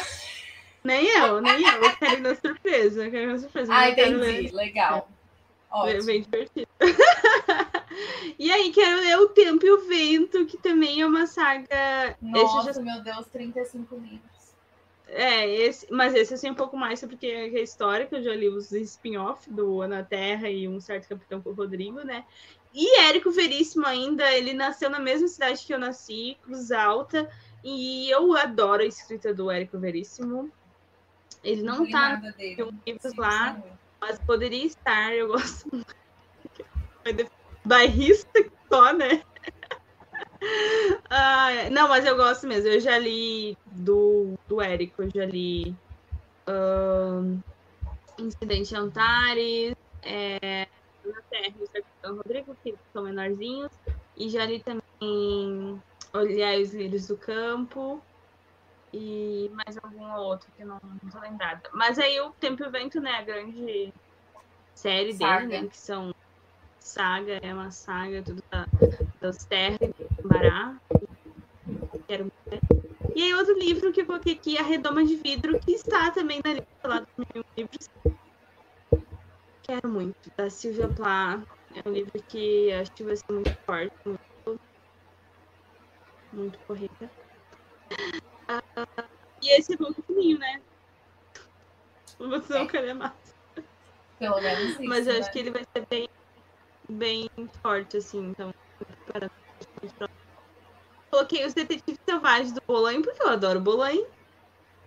[0.83, 1.83] Nem eu, nem eu.
[1.83, 3.05] Eu quero ir na surpresa.
[3.05, 3.73] Eu quero ir na surpresa.
[3.73, 4.51] Ah, entendi.
[4.51, 5.09] Legal.
[5.71, 6.05] Ótimo.
[6.05, 6.67] bem divertido.
[8.37, 12.17] e aí, quero ler O Tempo e o Vento, que também é uma saga.
[12.21, 12.81] Nossa, já...
[12.81, 14.31] meu Deus, 35 livros.
[15.07, 15.87] É, esse...
[15.91, 18.49] mas esse eu sei um pouco mais sobre que é história, que eu já li
[18.49, 22.25] os spin-off do Ana Terra e um certo Capitão Rodrigo, né?
[22.73, 27.29] E Érico Veríssimo ainda, ele nasceu na mesma cidade que eu nasci, Cruz Alta,
[27.63, 30.51] e eu adoro a escrita do Érico Veríssimo.
[31.43, 32.21] Ele não li tá
[32.85, 33.71] livros lá, sim.
[33.99, 35.95] mas poderia estar, eu gosto muito.
[37.65, 39.21] Bairrista só, né?
[41.11, 42.67] Ah, não, mas eu gosto mesmo.
[42.67, 45.75] Eu já li do, do Érico, eu já li
[48.19, 50.67] Incidente Antares, é,
[51.05, 53.69] Na Terra e o Rodrigo, que são menorzinhos,
[54.17, 55.79] e já li também
[56.13, 58.01] Olhar os Lírios do Campo
[58.93, 61.61] e mais algum outro que não, não tô lembrada.
[61.73, 63.93] Mas aí o Tempo e o Vento, né, a grande
[64.75, 65.47] série Saga.
[65.47, 66.13] dele, né, que são
[66.79, 68.65] saga, é uma saga, tudo da,
[69.19, 69.79] das terras.
[72.07, 72.59] Quero ver.
[73.15, 76.41] E aí, outro livro que eu coloquei aqui, A Redoma de Vidro, que está também
[76.43, 77.89] na lista lá dos mil livros.
[79.63, 81.43] Quero muito, da Silvia Plath.
[81.73, 84.61] É um livro que acho que vai ser muito forte, muito,
[86.33, 87.09] muito corrida.
[88.51, 89.05] Ah,
[89.41, 90.61] e esse é bom pequenininho, né?
[92.19, 93.13] Você não quer mais.
[94.19, 95.29] Pelo menos isso, Mas eu acho né?
[95.31, 96.09] que ele vai ser bem,
[96.87, 97.29] bem
[97.63, 98.29] forte, assim.
[98.29, 98.53] Então,
[99.07, 99.29] para...
[101.09, 104.05] Coloquei os Detetives Selvagens do Bolanho, porque eu adoro Bolanho.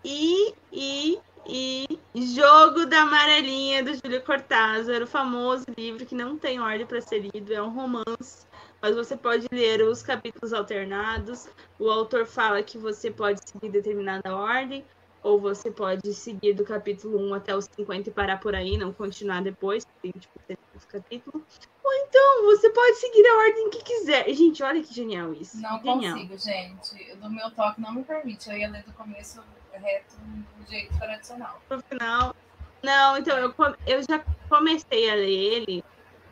[0.04, 6.60] E, e, e Jogo da Amarelinha, do Júlio Cortázar, o famoso livro que não tem
[6.60, 8.46] ordem para ser lido, é um romance,
[8.84, 11.48] mas você pode ler os capítulos alternados.
[11.78, 14.84] O autor fala que você pode seguir determinada ordem,
[15.22, 18.92] ou você pode seguir do capítulo 1 até os 50 e parar por aí, não
[18.92, 21.42] continuar depois, tem tipo 70 capítulos.
[21.82, 24.28] Ou então você pode seguir a ordem que quiser.
[24.34, 25.58] Gente, olha que genial isso.
[25.62, 26.18] Não genial.
[26.18, 27.14] consigo, gente.
[27.16, 28.50] Do meu toque não me permite.
[28.50, 29.40] Eu ia ler do começo
[29.72, 31.58] reto do jeito tradicional.
[31.66, 32.36] pro final.
[32.82, 33.54] Não, então eu,
[33.86, 35.84] eu já comecei a ler ele,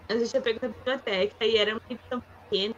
[0.07, 2.23] eu já tinha pego da biblioteca e era um livro tão
[2.53, 2.75] pequeno.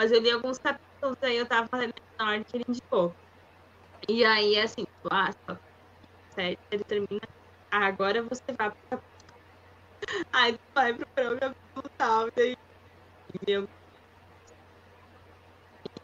[0.00, 3.14] Mas eu li alguns capítulos, aí eu tava lendo na hora que ele indicou.
[4.08, 5.56] E aí, assim, tipo, ah, só
[6.34, 7.20] sério, ele termina.
[7.70, 9.16] Ah, agora você vai pro capítulo.
[10.32, 12.54] Aí tu vai procurar o capítulo tal, e daí.
[13.34, 13.64] Entendeu?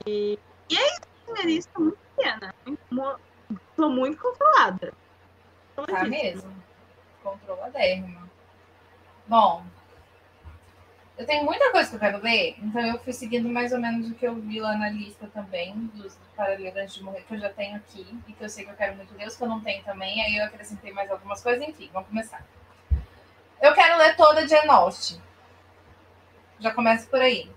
[0.07, 0.39] E,
[0.71, 2.51] e é isso, minha lista muito pequena.
[2.67, 3.21] Muito,
[3.77, 4.79] tô muito controlada.
[4.91, 4.97] Tá
[5.77, 6.49] Controladíssima.
[6.49, 6.65] mesmo?
[7.23, 8.31] Controladérrima.
[9.29, 9.65] Bom,
[11.23, 14.11] eu tenho muita coisa que eu quero ler, então eu fui seguindo mais ou menos
[14.11, 17.35] o que eu vi lá na lista também, dos para ler antes de morrer, que
[17.35, 19.45] eu já tenho aqui, e que eu sei que eu quero muito ler, os que
[19.45, 22.45] eu não tenho também, aí eu acrescentei mais algumas coisas, enfim, vamos começar.
[23.61, 25.23] Eu quero ler toda de Austen.
[26.59, 27.49] Já começa por aí.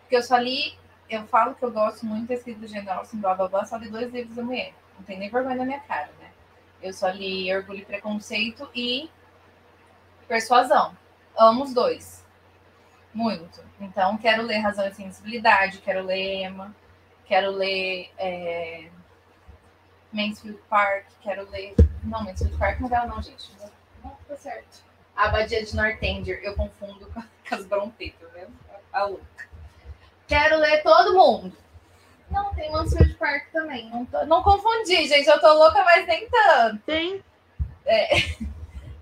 [0.00, 0.76] Porque eu só li,
[1.08, 3.76] eu falo que eu gosto muito da escrita de Jane Austen, blá blá blá, só
[3.76, 4.74] li dois livros da mulher.
[4.96, 6.32] Não tem nem vergonha na minha cara, né?
[6.82, 9.08] Eu só li Orgulho e Preconceito e
[10.26, 10.96] Persuasão.
[11.36, 12.26] Amo os dois.
[13.18, 13.60] Muito.
[13.80, 16.72] Então, quero ler Razão e Sensibilidade, quero ler Emma,
[17.26, 18.88] quero ler é...
[20.12, 21.74] Mansfield Park, quero ler.
[22.04, 23.50] Não, Mansfield Park não é não, gente.
[24.04, 24.84] Não, tá certo.
[25.16, 28.46] A Abadia de Northanger, eu confundo com com as brontetas, né?
[28.92, 29.48] A louca.
[30.28, 31.56] Quero ler todo mundo.
[32.30, 33.90] Não, tem Mansfield Park também.
[33.90, 35.26] Não, tô- não confundi, gente.
[35.26, 36.78] Eu tô louca, mas nem tanto.
[36.84, 37.24] Tem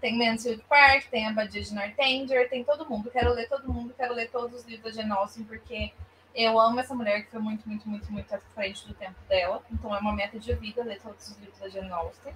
[0.06, 3.10] Tem Mansfield Park, tem Abadia de Northanger, tem todo mundo.
[3.10, 5.92] Quero ler todo mundo, quero ler todos os livros da Jane Austen, porque
[6.32, 9.60] eu amo essa mulher que foi muito, muito, muito, muito à frente do tempo dela.
[9.68, 12.32] Então é uma meta de vida ler todos os livros da Jane Austen.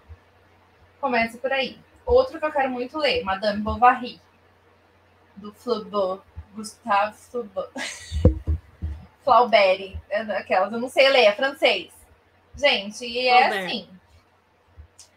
[1.00, 1.78] Comece por aí.
[2.04, 4.20] Outro que eu quero muito ler, Madame Bovary,
[5.36, 7.70] do Flaubert, Gustave Flaubert.
[9.22, 11.92] Flaubert, é aquelas, eu não sei ler, é francês.
[12.56, 13.64] Gente, e é Flaubert.
[13.64, 13.99] assim.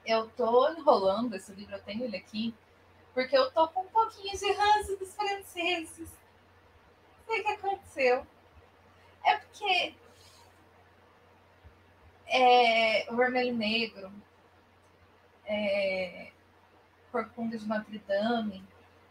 [0.06, 2.54] Eu tô enrolando esse livro, eu tenho ele aqui,
[3.14, 6.10] porque eu tô com um pouquinho de ranço dos franceses.
[7.28, 8.28] O que aconteceu.
[9.24, 9.96] É porque
[12.28, 14.12] é, o Vermelho Negro,
[15.46, 16.32] é,
[17.12, 18.64] Corcunda de Notre Dame,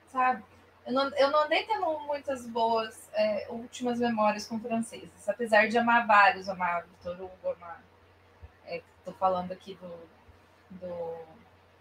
[0.09, 0.43] sabe?
[0.84, 5.78] Eu não, eu não andei tendo muitas boas é, últimas memórias com franceses, apesar de
[5.78, 7.82] amar vários, amar Vitor Hugo, amar.
[8.66, 9.88] É, tô falando aqui do,
[10.81, 11.14] do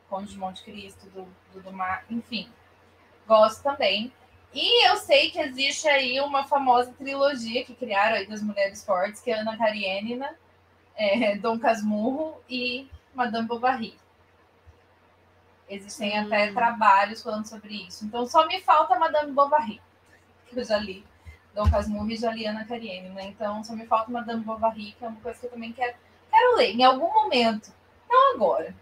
[0.09, 2.49] Conde de Monte Cristo, do, do Dumas, enfim.
[3.27, 4.11] Gosto também.
[4.53, 9.21] E eu sei que existe aí uma famosa trilogia que criaram aí das mulheres fortes,
[9.21, 10.35] que é Ana Karenina,
[10.95, 13.97] é, Dom Casmurro e Madame Bovary.
[15.69, 16.25] Existem Hum.
[16.25, 18.05] até trabalhos falando sobre isso.
[18.05, 19.81] Então só me falta Madame Bovary,
[20.47, 21.05] que eu já li.
[21.55, 23.23] Dom Casmurro e já li Ana Karenina.
[23.23, 25.95] Então só me falta Madame Bovary, que é uma coisa que eu também quero,
[26.29, 27.71] quero ler em algum momento.
[28.11, 28.75] Não agora,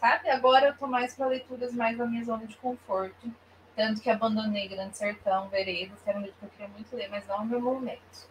[0.00, 0.28] sabe?
[0.28, 3.32] Agora eu tô mais para leituras mais da minha zona de conforto.
[3.76, 7.08] Tanto que abandonei Grande Sertão, Veredas, que era um livro que eu queria muito ler,
[7.08, 8.28] mas não é o meu momento.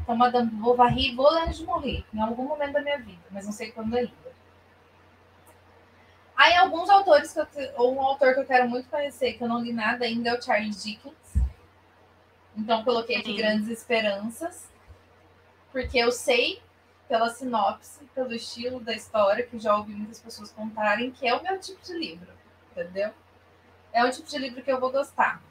[0.00, 3.44] Então, Madame Bovary, vou ler antes de morrer, em algum momento da minha vida, mas
[3.44, 4.12] não sei quando ainda.
[6.34, 9.48] Aí, alguns autores, que eu ou um autor que eu quero muito conhecer, que eu
[9.48, 11.14] não li nada ainda, é o Charles Dickens.
[12.56, 13.36] Então, coloquei aqui Sim.
[13.36, 14.70] Grandes Esperanças,
[15.70, 16.62] porque eu sei,
[17.10, 21.42] pela sinopse, pelo estilo da história, que já ouvi muitas pessoas contarem, que é o
[21.42, 22.32] meu tipo de livro,
[22.70, 23.12] entendeu?
[23.92, 25.42] É um tipo de livro que eu vou gostar.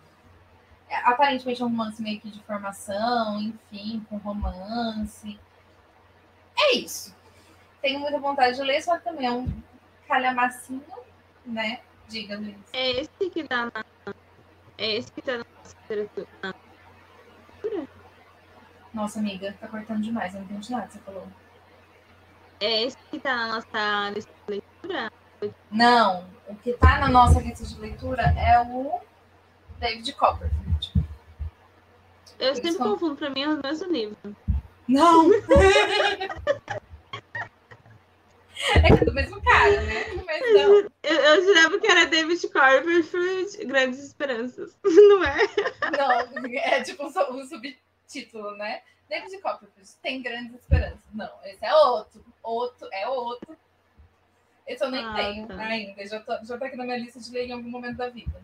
[0.87, 5.37] É, aparentemente é um romance meio que de formação, enfim, com romance.
[6.57, 7.13] É isso.
[7.81, 9.45] Tenho muita vontade de ler, só que também é um
[10.07, 10.81] calhamacinho,
[11.45, 11.81] né?
[12.07, 12.55] Diga, Luiz.
[12.71, 14.13] É esse que tá na.
[14.77, 16.57] É esse que tá na nossa literatura.
[18.93, 21.27] Nossa, amiga, tá cortando demais, eu não entendi nada que você falou.
[22.59, 25.11] É esse que tá na nossa lista de leitura?
[25.71, 28.99] Não, o que tá na nossa lista de leitura é o
[29.79, 30.93] David Copperfield.
[32.37, 34.35] Eu Eles sempre são- confundo, pra mim é o mesmo livro.
[34.87, 35.29] Não!
[38.75, 40.05] é que é do mesmo cara, né?
[40.25, 40.89] Mas não.
[41.03, 44.75] Eu, eu jurava que era David Copperfield, Grandes Esperanças.
[44.83, 45.37] Não é?
[45.97, 46.11] Não,
[46.57, 48.81] é tipo um, um subtítulo, né?
[49.09, 50.99] David Copperfield tem grandes esperanças.
[51.13, 52.23] Não, esse é outro.
[52.43, 53.57] Outro, é outro.
[54.67, 55.57] Esse eu nem Ah, tenho tá.
[55.57, 56.05] ainda.
[56.07, 58.39] Já, tô, já tá aqui na minha lista de ler em algum momento da vida.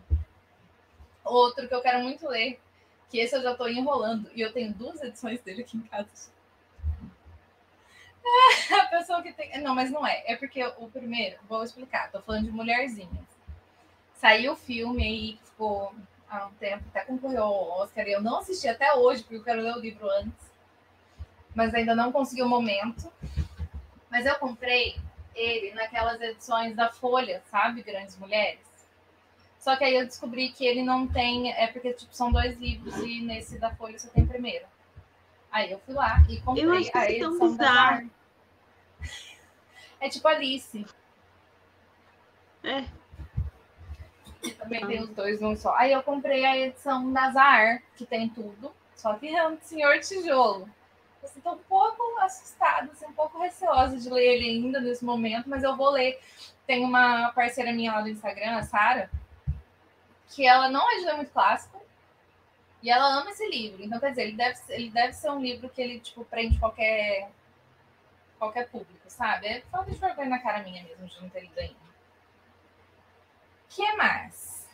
[1.24, 2.60] Outro que eu quero muito ler,
[3.08, 6.30] que esse eu já tô enrolando, e eu tenho duas edições dele aqui em casa.
[8.24, 9.60] Ah, A pessoa que tem.
[9.60, 10.24] Não, mas não é.
[10.26, 13.24] É porque o primeiro, vou explicar, tô falando de mulherzinhas.
[14.14, 15.94] Saiu o filme aí, ficou
[16.28, 19.44] há um tempo, até concorreu ao Oscar, e eu não assisti até hoje, porque eu
[19.44, 20.46] quero ler o livro antes.
[21.56, 23.10] Mas ainda não consegui o momento.
[24.10, 24.96] Mas eu comprei
[25.34, 27.82] ele naquelas edições da Folha, sabe?
[27.82, 28.60] Grandes Mulheres.
[29.58, 31.50] Só que aí eu descobri que ele não tem.
[31.52, 34.66] É porque tipo, são dois livros e nesse da Folha só tem o primeiro.
[35.50, 37.64] Aí eu fui lá e comprei Eu acho a é tão edição da.
[37.64, 38.06] Zar.
[39.98, 40.86] É tipo Alice.
[42.62, 42.84] É.
[44.42, 45.74] que também tem os dois num só.
[45.76, 49.98] Aí eu comprei a edição da Zar, que tem tudo, só que é um senhor
[50.00, 50.68] tijolo.
[51.26, 55.48] Assim, tô um pouco assustada, assim, um pouco receosa de ler ele ainda nesse momento,
[55.48, 56.20] mas eu vou ler.
[56.66, 59.10] Tem uma parceira minha lá do Instagram, a Sara,
[60.28, 61.80] que ela não é de ler muito clássico,
[62.82, 63.82] e ela ama esse livro.
[63.82, 66.58] Então, quer dizer, ele deve, ser- ele deve ser um livro que ele, tipo, prende
[66.58, 67.30] qualquer,
[68.38, 69.46] qualquer público, sabe?
[69.46, 71.86] É falta de vergonha na cara minha mesmo, de não ter lido ainda.
[73.68, 74.66] que mais?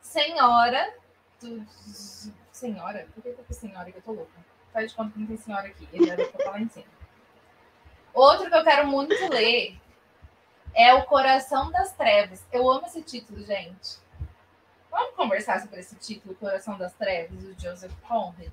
[0.00, 0.94] Senhora
[1.40, 2.30] dos...
[2.52, 3.06] Senhora?
[3.14, 4.32] Por que eu tô com senhora que eu tô louca?
[4.76, 5.88] Faz conta que não tem senhora aqui.
[5.90, 6.22] Ele era
[6.60, 6.84] em cima.
[8.12, 9.74] Outro que eu quero muito ler
[10.74, 12.44] é O Coração das Trevas.
[12.52, 13.96] Eu amo esse título, gente.
[14.90, 18.52] Vamos conversar sobre esse título, Coração das Trevas, do Joseph Conrad?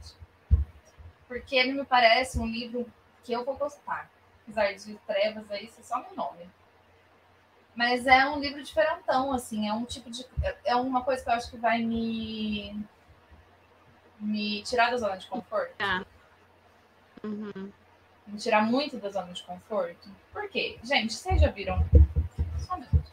[1.27, 2.89] Porque ele me parece um livro
[3.21, 4.09] que eu vou gostar.
[4.43, 6.49] Apesar de trevas aí, isso é só meu nome.
[7.75, 9.67] Mas é um livro diferentão, assim.
[9.67, 10.25] É um tipo de.
[10.63, 12.81] É uma coisa que eu acho que vai me.
[14.21, 15.75] me tirar da zona de conforto.
[17.23, 17.71] Uhum.
[18.27, 20.09] Me tirar muito da zona de conforto.
[20.31, 20.77] Por quê?
[20.83, 21.77] Gente, vocês já viram.
[22.59, 23.11] Só um minuto.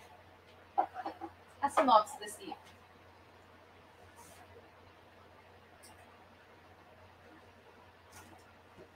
[1.63, 2.59] A sinopse desse livro.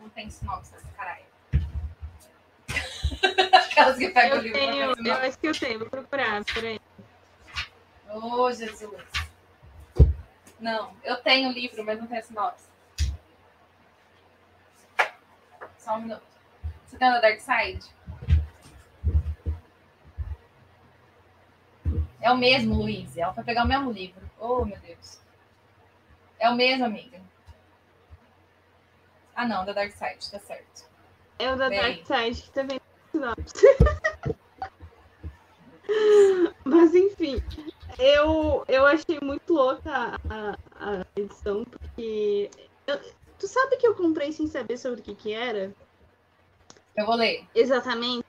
[0.00, 1.24] Não tem sinopse desse caralho.
[3.70, 4.58] Aquelas que pegam o Eu livro.
[4.58, 6.80] tenho, eu tem acho que eu tenho, vou procurar, peraí.
[8.10, 9.02] Ô, Jesus.
[10.60, 12.64] Não, eu tenho o livro, mas não tenho a sinopse.
[15.85, 16.22] Só um minuto.
[16.87, 17.85] Você tem o da Dark Side?
[22.22, 23.14] É o mesmo, Luiz.
[23.18, 24.22] Ela foi pegar o mesmo livro.
[24.41, 25.20] Oh, meu Deus.
[26.39, 27.20] É o mesmo, amiga.
[29.37, 30.89] Ah, não, da Dark Side, tá certo.
[31.39, 32.03] É o da Bem.
[32.03, 32.62] Dark Side que tá
[33.12, 33.66] sinopse.
[36.64, 37.43] Mas enfim,
[37.99, 42.51] eu, eu achei muito louca a, a edição, porque.
[42.87, 45.70] eu- tu sabe que eu comprei sem saber sobre o que, que era?
[46.97, 47.47] Eu vou ler.
[47.55, 48.24] Exatamente.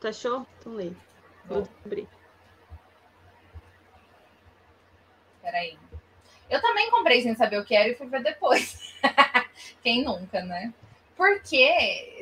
[0.00, 0.46] Tu achou?
[0.60, 0.92] Então lê.
[1.46, 2.08] Vou descobrir.
[5.42, 5.76] Peraí.
[6.48, 8.94] Eu também comprei sem saber o que era e fui ver depois.
[9.82, 10.72] Quem nunca, né?
[11.16, 11.56] Porque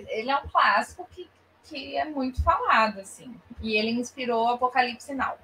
[0.09, 1.28] ele é um clássico que,
[1.64, 3.38] que é muito falado, assim.
[3.61, 5.36] E ele inspirou o Apocalipse Now,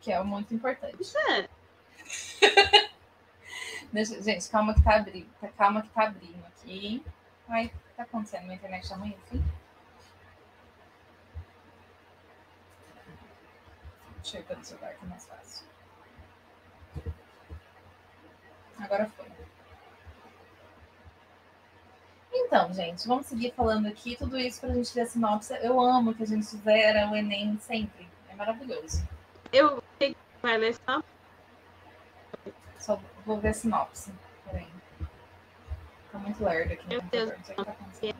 [0.00, 0.96] que é muito importante.
[1.00, 1.48] Isso é.
[3.92, 5.28] Deixa- gente, calma que tá abrindo.
[5.40, 7.02] tá- Calma que tá abrindo aqui.
[7.48, 8.42] Ai, tá acontecendo?
[8.44, 9.42] Minha internet tá ruim assim?
[14.22, 15.66] Deixa eu ir pelo celular que é mais fácil.
[18.78, 19.26] Agora foi.
[22.32, 24.16] Então, gente, vamos seguir falando aqui.
[24.16, 25.54] Tudo isso pra gente ter a sinopse.
[25.62, 28.08] Eu amo que a gente zera o Enem sempre.
[28.28, 29.06] É maravilhoso.
[29.52, 29.82] Eu
[30.42, 31.02] vai ler só.
[32.78, 34.12] Só vou ver a sinopse.
[34.46, 34.66] Peraí.
[36.10, 37.30] Tá muito lerdo aqui Meu Deus.
[37.32, 37.36] computador.
[37.36, 38.16] Não sei o que tá acontecendo.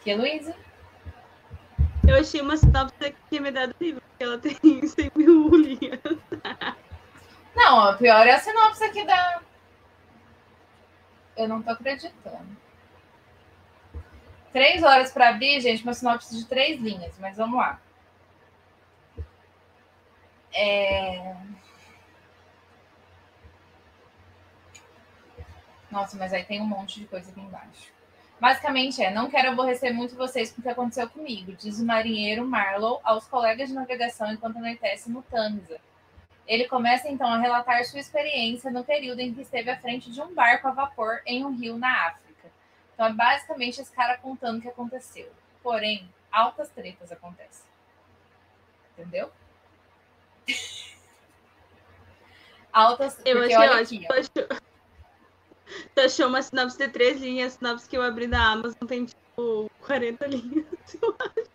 [0.00, 0.56] Que, Luísa?
[2.08, 4.54] Eu achei uma sinopse que tinha me dado livro, porque ela tem
[4.86, 6.00] 100 mil linhas.
[7.54, 9.42] Não, a pior é a sinopse aqui da.
[11.36, 12.56] Eu não tô acreditando.
[14.52, 17.80] Três horas para abrir, gente, uma sinopse de três linhas, mas vamos lá.
[20.54, 21.36] É...
[25.96, 27.90] Nossa, mas aí tem um monte de coisa aqui embaixo.
[28.38, 32.46] Basicamente é: não quero aborrecer muito vocês com o que aconteceu comigo, diz o marinheiro
[32.46, 35.80] Marlow aos colegas de navegação enquanto anoitece no Tamisa.
[36.46, 40.20] Ele começa então a relatar sua experiência no período em que esteve à frente de
[40.20, 42.50] um barco a vapor em um rio na África.
[42.92, 45.32] Então é basicamente esse cara contando o que aconteceu.
[45.62, 47.64] Porém, altas tretas acontecem.
[48.92, 49.32] Entendeu?
[52.70, 53.18] altas.
[53.24, 54.06] Eu achei ótimo.
[54.12, 54.66] Aqui,
[55.94, 59.04] Tu achou uma sinopse de três linhas, a sinopse que eu abri da Amazon tem
[59.04, 60.66] tipo 40 linhas,
[61.02, 61.50] eu acho.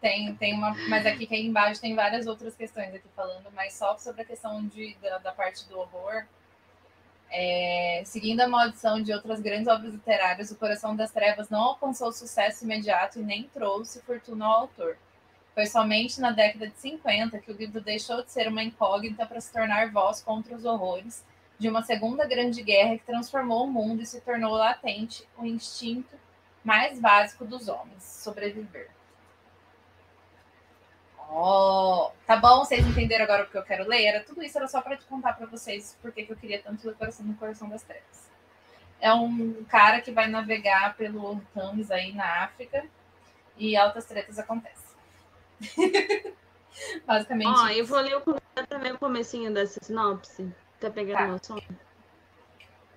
[0.00, 3.96] Tem, tem uma, mas aqui, aqui embaixo tem várias outras questões aqui falando, mas só
[3.98, 6.24] sobre a questão de, da, da parte do horror.
[7.30, 12.12] É, seguindo a maldição de outras grandes obras literárias, O Coração das Trevas não alcançou
[12.12, 14.98] sucesso imediato e nem trouxe fortuna ao autor.
[15.54, 19.40] Foi somente na década de 50 que o livro deixou de ser uma incógnita para
[19.40, 21.24] se tornar voz contra os horrores
[21.58, 26.16] de uma segunda grande guerra que transformou o mundo e se tornou latente o instinto
[26.64, 28.90] mais básico dos homens, sobreviver.
[31.34, 32.58] Oh, tá bom?
[32.58, 34.04] Vocês entenderam agora o que eu quero ler?
[34.04, 36.86] Era tudo isso, era só para te contar para vocês porque que eu queria tanto
[36.86, 38.30] ler Coração no Coração das Trevas.
[39.00, 42.84] É um cara que vai navegar pelo Thames aí na África
[43.56, 44.92] e altas tretas acontecem.
[47.06, 47.48] Basicamente.
[47.48, 50.52] Ó, oh, eu vou ler o, também o comecinho dessa sinopse.
[50.82, 51.26] Tá pegando tá.
[51.28, 51.56] meu som?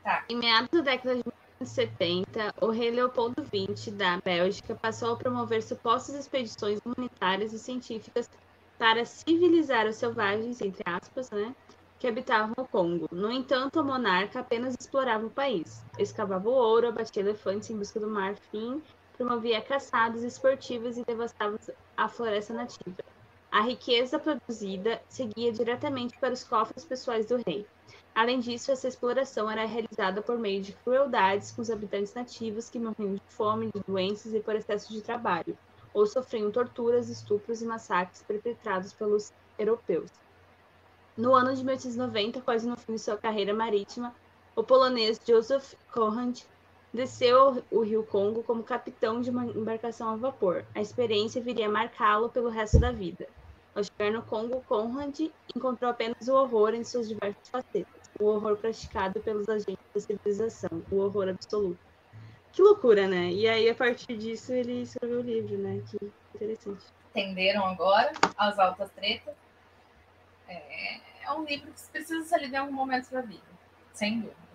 [0.04, 0.26] Tá.
[0.28, 1.24] Em meados da década de
[1.62, 8.28] 1970, o rei Leopoldo XX da Bélgica passou a promover supostas expedições humanitárias e científicas
[8.80, 11.54] para civilizar os selvagens, entre aspas, né,
[12.00, 13.08] que habitavam o Congo.
[13.12, 18.00] No entanto, o monarca apenas explorava o país, escavava o ouro, abatia elefantes em busca
[18.00, 18.82] do marfim,
[19.16, 21.56] promovia caçadas esportivas e devastava
[21.96, 22.98] a floresta nativa.
[23.52, 27.66] A riqueza produzida seguia diretamente para os cofres pessoais do rei.
[28.16, 32.80] Além disso, essa exploração era realizada por meio de crueldades com os habitantes nativos que
[32.80, 35.58] morriam de fome, de doenças e por excesso de trabalho,
[35.94, 40.10] ou sofriam torturas, estupros e massacres perpetrados pelos europeus.
[41.18, 44.16] No ano de 1890, quase no fim de sua carreira marítima,
[44.56, 46.40] o polonês Joseph Conrad
[46.94, 50.66] desceu o rio Congo como capitão de uma embarcação a vapor.
[50.74, 53.28] A experiência viria a marcá-lo pelo resto da vida.
[53.76, 55.20] Ao chegar no Congo, Conrad
[55.54, 58.05] encontrou apenas o horror em suas diversas facetas.
[58.20, 61.80] O horror praticado pelos agentes da civilização, o horror absoluto.
[62.52, 63.30] Que loucura, né?
[63.32, 65.84] E aí, a partir disso, ele escreveu o livro, né?
[65.90, 66.86] Que interessante.
[67.12, 69.34] Entenderam agora as altas tretas?
[70.48, 73.44] É, é um livro que precisa ser lido em algum momento da vida,
[73.94, 74.46] sem dúvida.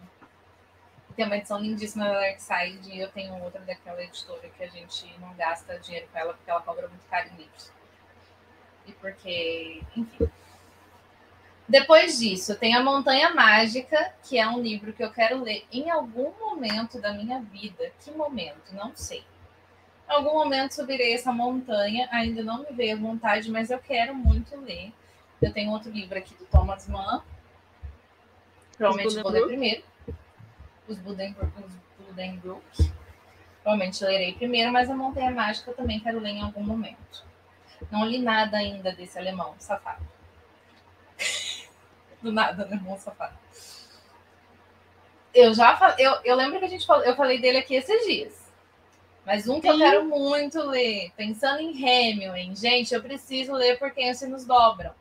[1.17, 5.19] Tem uma edição lindíssima da Darkside e eu tenho outra daquela editora que a gente
[5.19, 7.73] não gasta dinheiro com ela porque ela cobra muito caro em livros
[8.87, 10.31] e porque, enfim.
[11.71, 15.89] Depois disso, tem A Montanha Mágica, que é um livro que eu quero ler em
[15.89, 17.93] algum momento da minha vida.
[18.01, 18.75] Que momento?
[18.75, 19.25] Não sei.
[20.09, 24.13] Em algum momento subirei essa montanha, ainda não me veio a vontade, mas eu quero
[24.13, 24.93] muito ler.
[25.41, 27.23] Eu tenho outro livro aqui do Thomas Mann.
[28.77, 29.85] Provavelmente vou ler primeiro.
[30.89, 31.53] Os Budenbrook.
[33.63, 37.25] Provavelmente lerei primeiro, mas a Montanha Mágica eu também quero ler em algum momento.
[37.93, 40.05] Não li nada ainda desse alemão safado.
[42.23, 43.39] Do nada, alemão safado.
[45.33, 48.05] Eu já falei, eu, eu lembro que a gente falou, eu falei dele aqui esses
[48.05, 48.51] dias.
[49.25, 49.75] Mas um que Sim.
[49.75, 54.45] eu quero muito ler, pensando em Hemingway, gente, eu preciso ler Por Quem os Sinos
[54.45, 54.93] Dobram.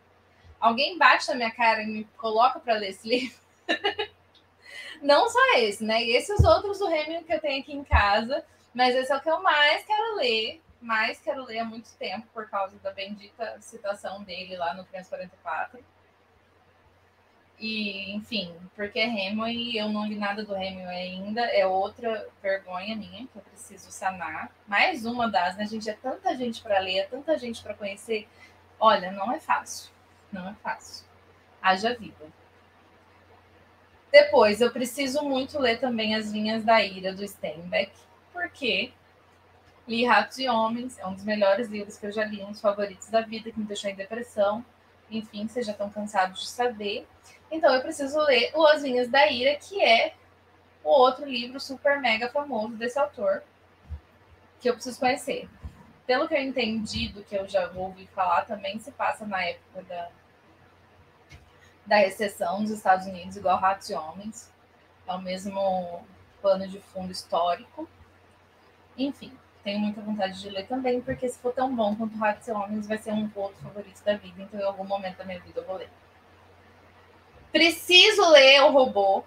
[0.60, 3.40] Alguém bate na minha cara e me coloca para ler esse livro?
[5.02, 6.04] Não só esse, né?
[6.04, 8.44] E esses outros do Hemingway que eu tenho aqui em casa,
[8.74, 12.28] mas esse é o que eu mais quero ler mas quero ler há muito tempo
[12.34, 15.84] por causa da bendita citação dele lá no 344.
[17.60, 23.28] E, enfim, porque Hemingway, eu não li nada do Hemingway ainda, é outra vergonha minha
[23.28, 24.50] que eu preciso sanar.
[24.66, 25.90] Mais uma das, né, gente?
[25.90, 28.28] É tanta gente para ler, é tanta gente para conhecer.
[28.80, 29.92] Olha, não é fácil.
[30.32, 31.06] Não é fácil.
[31.62, 32.26] Haja vida.
[34.12, 37.92] Depois, eu preciso muito ler também As Linhas da Ira, do Steinbeck,
[38.32, 38.94] porque
[39.88, 42.62] Li Ratos e Homens, é um dos melhores livros que eu já li, um dos
[42.62, 44.64] favoritos da vida, que me deixou em depressão.
[45.10, 47.08] Enfim, vocês já estão cansados de saber.
[47.52, 50.14] Então eu preciso ler O As Vinhas da Ira, que é
[50.84, 53.44] o outro livro super mega famoso desse autor,
[54.60, 55.50] que eu preciso conhecer.
[56.06, 59.84] Pelo que eu entendi, do que eu já ouvi falar, também se passa na época
[59.84, 60.10] da,
[61.86, 64.52] da recessão dos Estados Unidos, igual Ratos e Homens.
[65.08, 66.04] É o mesmo
[66.42, 67.88] pano de fundo histórico.
[68.98, 69.32] Enfim,
[69.64, 72.88] tenho muita vontade de ler também, porque se for tão bom quanto Ratos e Homens,
[72.88, 74.42] vai ser um outro favorito da vida.
[74.42, 75.90] Então, em algum momento da minha vida, eu vou ler.
[77.52, 79.24] Preciso ler o robô.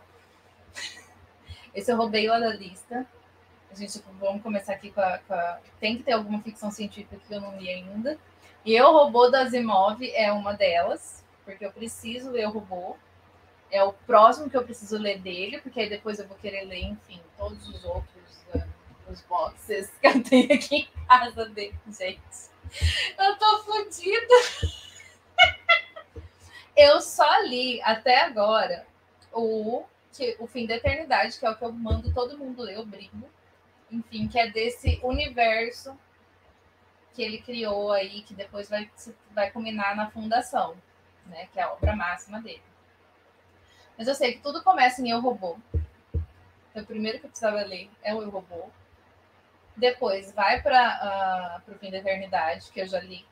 [1.74, 3.06] Esse eu roubei lá da lista.
[3.70, 7.16] A gente, vamos começar aqui com a, com a, Tem que ter alguma ficção científica
[7.26, 8.18] que eu não li ainda.
[8.64, 12.96] E Eu, Robô da Asimov é uma delas, porque eu preciso ler o Robô.
[13.70, 16.84] É o próximo que eu preciso ler dele, porque aí depois eu vou querer ler,
[16.84, 18.62] enfim, todos os outros uh,
[19.10, 22.20] os boxes que eu tenho aqui em casa dele, gente.
[23.18, 24.81] Eu tô fodida.
[26.76, 28.86] Eu só li até agora
[29.32, 32.76] o, que, o Fim da Eternidade, que é o que eu mando todo mundo ler,
[32.76, 33.28] eu brigo.
[33.90, 35.98] Enfim, que é desse universo
[37.12, 38.90] que ele criou aí, que depois vai,
[39.32, 40.76] vai culminar na fundação,
[41.26, 41.46] né?
[41.52, 42.62] Que é a obra máxima dele.
[43.98, 45.58] Mas eu sei que tudo começa em Eu Robô.
[46.70, 48.70] Então, o primeiro que eu precisava ler é o Eu Robô.
[49.76, 53.26] Depois vai para uh, o Fim da Eternidade, que eu já li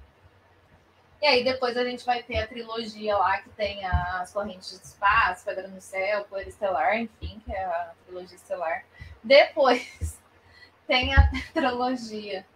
[1.21, 4.87] e aí depois a gente vai ter a trilogia lá que tem as correntes de
[4.87, 8.85] espaço, Pedra no Céu, Poeira Estelar, enfim, que é a trilogia estelar.
[9.23, 10.19] Depois
[10.89, 12.47] tem a trilogia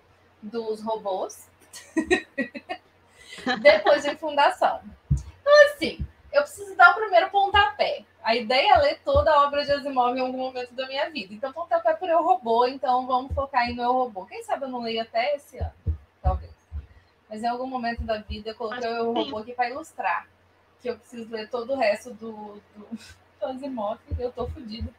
[0.42, 1.48] dos robôs.
[3.60, 4.80] depois de Fundação.
[5.10, 5.98] Então, assim,
[6.32, 8.04] eu preciso dar o primeiro pontapé.
[8.22, 11.34] A ideia é ler toda a obra de Asimov em algum momento da minha vida.
[11.34, 14.24] Então, pontapé por Eu Robô, então vamos focar em Eu Robô.
[14.24, 15.83] Quem sabe eu não leio até esse ano.
[17.28, 20.28] Mas em algum momento da vida eu coloquei o robô aqui para ilustrar.
[20.80, 22.88] Que eu preciso ler todo o resto do, do,
[23.40, 24.90] do Asimov eu tô fodida.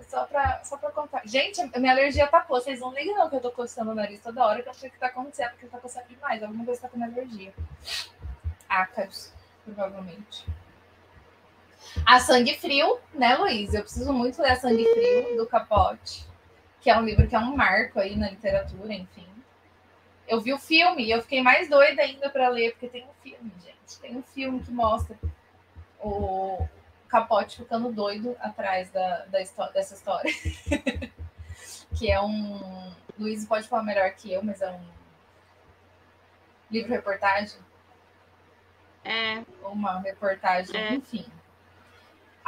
[0.00, 1.22] É só pra, só pra contar.
[1.26, 2.60] Gente, a minha alergia tá pô.
[2.60, 4.90] Vocês não ligam não que eu tô coçando o nariz toda hora, que eu sei
[4.90, 6.42] que tá acontecendo, porque tá coçando demais.
[6.42, 7.54] Alguma coisa tá com alergia.
[8.68, 9.32] Ácaros,
[9.64, 10.46] provavelmente.
[12.04, 13.74] A Sangue Frio, né, Luiz?
[13.74, 16.26] Eu preciso muito ler a Sangue Frio, do Capote,
[16.80, 19.27] que é um livro que é um marco aí na literatura, enfim.
[20.28, 23.14] Eu vi o filme e eu fiquei mais doida ainda para ler, porque tem um
[23.22, 24.00] filme, gente.
[24.00, 25.18] Tem um filme que mostra
[25.98, 26.68] o
[27.08, 30.30] Capote ficando doido atrás da, da história, dessa história.
[31.96, 32.92] que é um.
[33.18, 34.86] Luiz pode falar melhor que eu, mas é um
[36.70, 37.58] livro-reportagem.
[39.04, 39.42] É.
[39.62, 40.94] Uma reportagem, é.
[40.94, 41.26] enfim.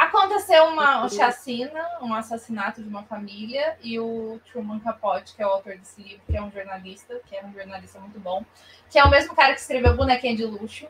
[0.01, 5.51] Aconteceu uma chacina, um assassinato de uma família, e o Truman Capote, que é o
[5.51, 8.43] autor desse livro, que é um jornalista, que é um jornalista muito bom,
[8.89, 10.89] que é o mesmo cara que escreveu Bonequinha de Luxo,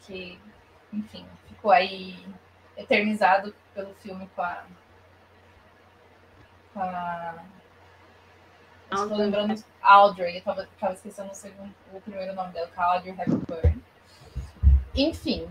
[0.00, 0.38] que,
[0.92, 2.22] enfim, ficou aí
[2.76, 4.62] eternizado pelo filme com a.
[6.74, 7.44] Com a.
[8.90, 9.64] Estou lembrando.
[9.80, 13.82] Audrey, eu tava, tava esquecendo o, segundo, o primeiro nome dela, com a Audrey Hepburn.
[14.94, 15.48] Enfim,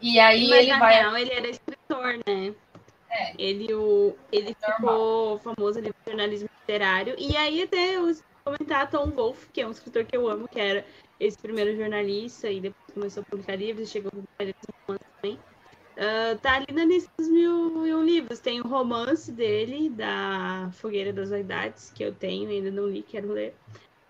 [0.00, 0.94] e aí Mas, ele vai.
[0.94, 2.54] Real, ele era escritor, né?
[3.10, 3.32] É.
[3.38, 7.14] Ele, o, ele ficou famoso ali no jornalismo literário.
[7.18, 10.60] E aí até eu comentar Tom Wolfe, que é um escritor que eu amo, que
[10.60, 10.84] era
[11.18, 15.38] esse primeiro jornalista e depois começou a publicar livros, chegou a publicar livros também.
[15.96, 18.38] Uh, tá ali na lista dos mil, mil livros.
[18.38, 23.32] Tem o romance dele, da Fogueira das Vaidades, que eu tenho, ainda não li, quero
[23.32, 23.54] ler.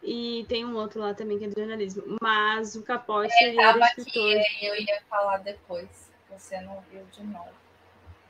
[0.07, 2.17] E tem um outro lá também que é de jornalismo.
[2.23, 4.37] Mas o Capote é, ele era escritor.
[4.37, 5.89] Aqui, eu ia falar depois.
[6.31, 7.51] Você não viu de novo.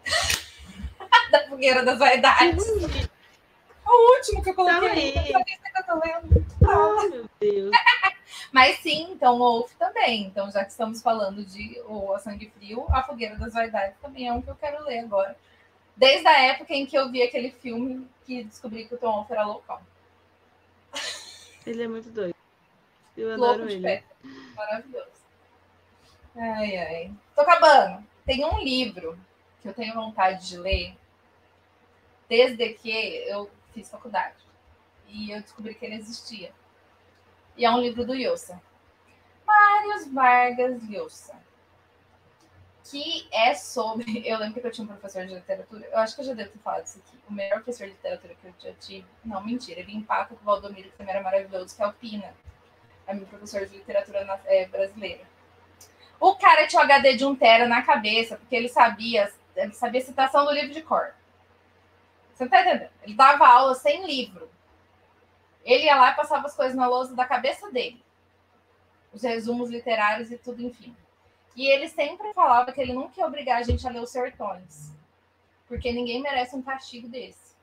[1.30, 2.66] da fogueira das vaidades.
[3.86, 5.12] O último que eu coloquei.
[5.12, 6.46] Tá que eu tô lendo.
[6.62, 7.70] Oh, meu Deus.
[8.50, 10.22] Mas sim, então o Wolf também.
[10.22, 14.26] Então, já que estamos falando de o A Sangue Frio, A Fogueira das Vaidades também
[14.26, 15.36] é um que eu quero ler agora.
[15.94, 19.30] Desde a época em que eu vi aquele filme que descobri que o Tom Wolf
[19.30, 19.78] era loucão.
[21.66, 22.34] Ele é muito doido.
[23.16, 23.82] Eu adoro Louco de ele.
[23.82, 24.04] pé.
[24.54, 25.10] Maravilhoso.
[26.36, 27.12] Ai, ai.
[27.34, 28.06] Tô acabando.
[28.24, 29.18] Tem um livro
[29.60, 30.96] que eu tenho vontade de ler
[32.28, 32.90] desde que
[33.28, 34.36] eu fiz faculdade.
[35.08, 36.52] E eu descobri que ele existia.
[37.56, 38.60] E é um livro do Llosa.
[39.46, 41.34] Mários Vargas Llosa.
[42.90, 44.22] Que é sobre.
[44.26, 45.86] Eu lembro que eu tinha um professor de literatura.
[45.90, 47.18] Eu acho que eu já devo ter falado isso aqui.
[47.28, 49.06] O melhor professor de literatura que eu já tive.
[49.24, 49.80] Não, mentira.
[49.80, 52.32] Ele empata com o Valdomiro, que também era maravilhoso, que é o Pina.
[53.06, 55.24] É meu professor de literatura na, é, brasileira.
[56.20, 60.00] O cara tinha o HD de um tera na cabeça, porque ele sabia, ele sabia
[60.00, 61.14] citação do livro de cor.
[62.34, 62.90] Você não tá entendendo?
[63.02, 64.48] Ele dava aula sem livro.
[65.64, 68.02] Ele ia lá e passava as coisas na lousa da cabeça dele.
[69.12, 70.94] Os resumos literários e tudo, enfim.
[71.56, 74.92] E ele sempre falava que ele nunca ia obrigar a gente a ler os sertões.
[75.66, 77.56] Porque ninguém merece um castigo desse.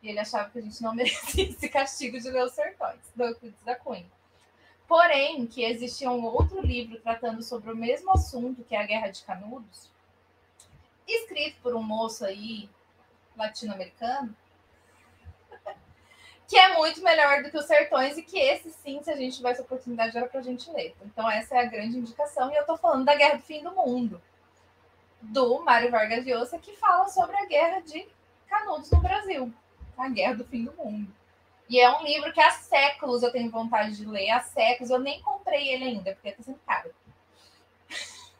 [0.00, 3.24] E ele achava que a gente não merecia esse castigo de ler os sertões, do
[3.24, 4.06] Euclides da Cunha.
[4.86, 9.08] Porém, que existia um outro livro tratando sobre o mesmo assunto, que é a Guerra
[9.08, 9.90] de Canudos,
[11.06, 12.70] escrito por um moço aí
[13.36, 14.34] latino-americano,
[16.48, 19.36] que é muito melhor do que os Sertões e que esse sim, se a gente
[19.36, 20.96] tivesse oportunidade, era para a gente ler.
[21.04, 22.50] Então, essa é a grande indicação.
[22.50, 24.20] E eu estou falando da Guerra do Fim do Mundo,
[25.20, 28.08] do Mário Vargas Llosa, que fala sobre a Guerra de
[28.48, 29.52] Canudos no Brasil,
[29.98, 31.14] A Guerra do Fim do Mundo.
[31.68, 34.90] E é um livro que há séculos eu tenho vontade de ler, há séculos.
[34.90, 36.90] Eu nem comprei ele ainda, porque está sendo caro.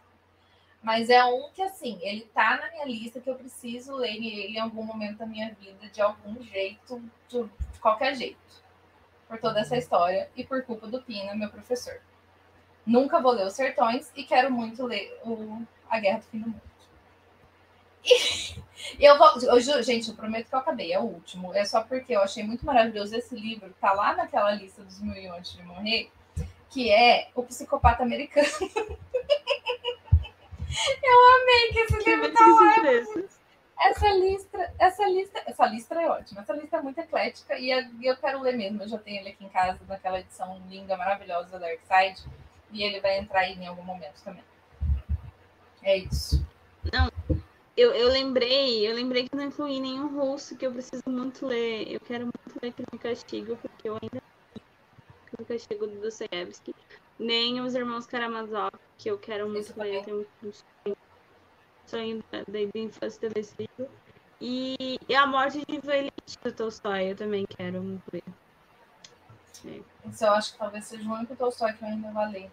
[0.83, 4.57] Mas é um que, assim, ele tá na minha lista que eu preciso ler ele
[4.57, 7.03] em algum momento da minha vida, de algum jeito,
[7.79, 8.37] de qualquer jeito.
[9.29, 12.01] Por toda essa história e por culpa do Pina, meu professor.
[12.85, 16.49] Nunca vou ler Os Sertões e quero muito ler o A Guerra do Fim do
[16.49, 16.63] Mundo.
[18.99, 19.29] E eu vou.
[19.43, 21.55] Eu, gente, eu prometo que eu acabei, é o último.
[21.55, 25.15] É só porque eu achei muito maravilhoso esse livro, tá lá naquela lista dos mil
[25.15, 26.11] e antes de morrer,
[26.71, 28.49] que é O Psicopata Americano.
[31.03, 32.75] eu amei que esse livro tá lá.
[33.81, 36.41] Essa lista, essa lista, essa lista é ótima.
[36.41, 37.71] Essa lista é muito eclética e
[38.03, 38.83] eu quero ler mesmo.
[38.83, 42.29] Eu já tenho ele aqui em casa, naquela edição linda, maravilhosa da Dark Side.
[42.71, 44.43] E ele vai entrar aí em algum momento também.
[45.83, 46.45] É isso.
[46.93, 47.11] Não,
[47.77, 51.91] eu, eu lembrei, eu lembrei que não incluí nenhum russo que eu preciso muito ler.
[51.91, 54.21] Eu quero muito ler Crime Castigo, porque eu ainda
[55.39, 56.75] e Castigo do Dostoiévski.
[57.19, 59.95] Nem os Irmãos Karamazov, que eu quero muito Isso ler.
[59.95, 60.95] Eu tenho um
[61.89, 63.29] sonho da, infância
[63.59, 63.91] livro.
[64.41, 68.23] E, e A Morte de Velite do Tolstói, eu também quero muito ler.
[69.67, 69.81] É.
[70.09, 72.51] Isso eu acho que talvez seja o único Tolstói que eu ainda vou ler.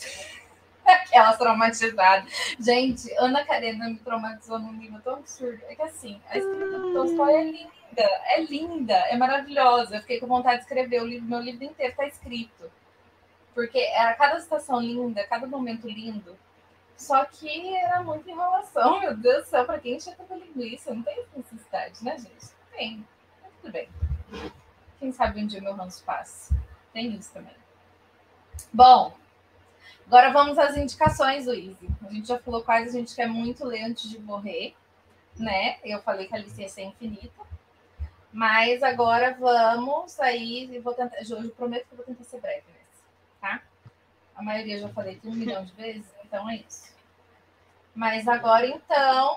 [0.86, 2.32] Aquelas traumatizadas.
[2.58, 5.60] Gente, Ana Karenina me traumatizou num nível tão absurdo.
[5.68, 9.96] É que assim, a escrita do Tolstói é linda, é linda, é maravilhosa.
[9.96, 12.70] Eu fiquei com vontade de escrever o livro, meu livro inteiro está escrito.
[13.54, 16.36] Porque era cada situação linda, cada momento lindo.
[17.00, 21.02] Só que era muita enrolação, meu Deus do céu, para quem tinha tanta linguiça, não
[21.02, 22.46] tem necessidade, né, gente?
[22.72, 23.06] Tem.
[23.42, 23.88] Mas tudo bem.
[24.98, 26.54] Quem sabe um dia meu ranço passa.
[26.92, 27.56] Tem isso também.
[28.70, 29.14] Bom,
[30.06, 31.78] Agora vamos às indicações, Luiz.
[32.04, 34.74] A gente já falou quais a gente quer muito ler antes de morrer,
[35.38, 35.78] né?
[35.84, 37.40] Eu falei que a licença é infinita.
[38.32, 40.80] Mas agora vamos aí.
[40.80, 43.04] Vou tentar, eu prometo que eu vou tentar ser breve nesse,
[43.40, 43.62] tá?
[44.40, 46.94] A maioria eu já falei um milhão de vezes, então é isso.
[47.94, 49.36] Mas agora, então,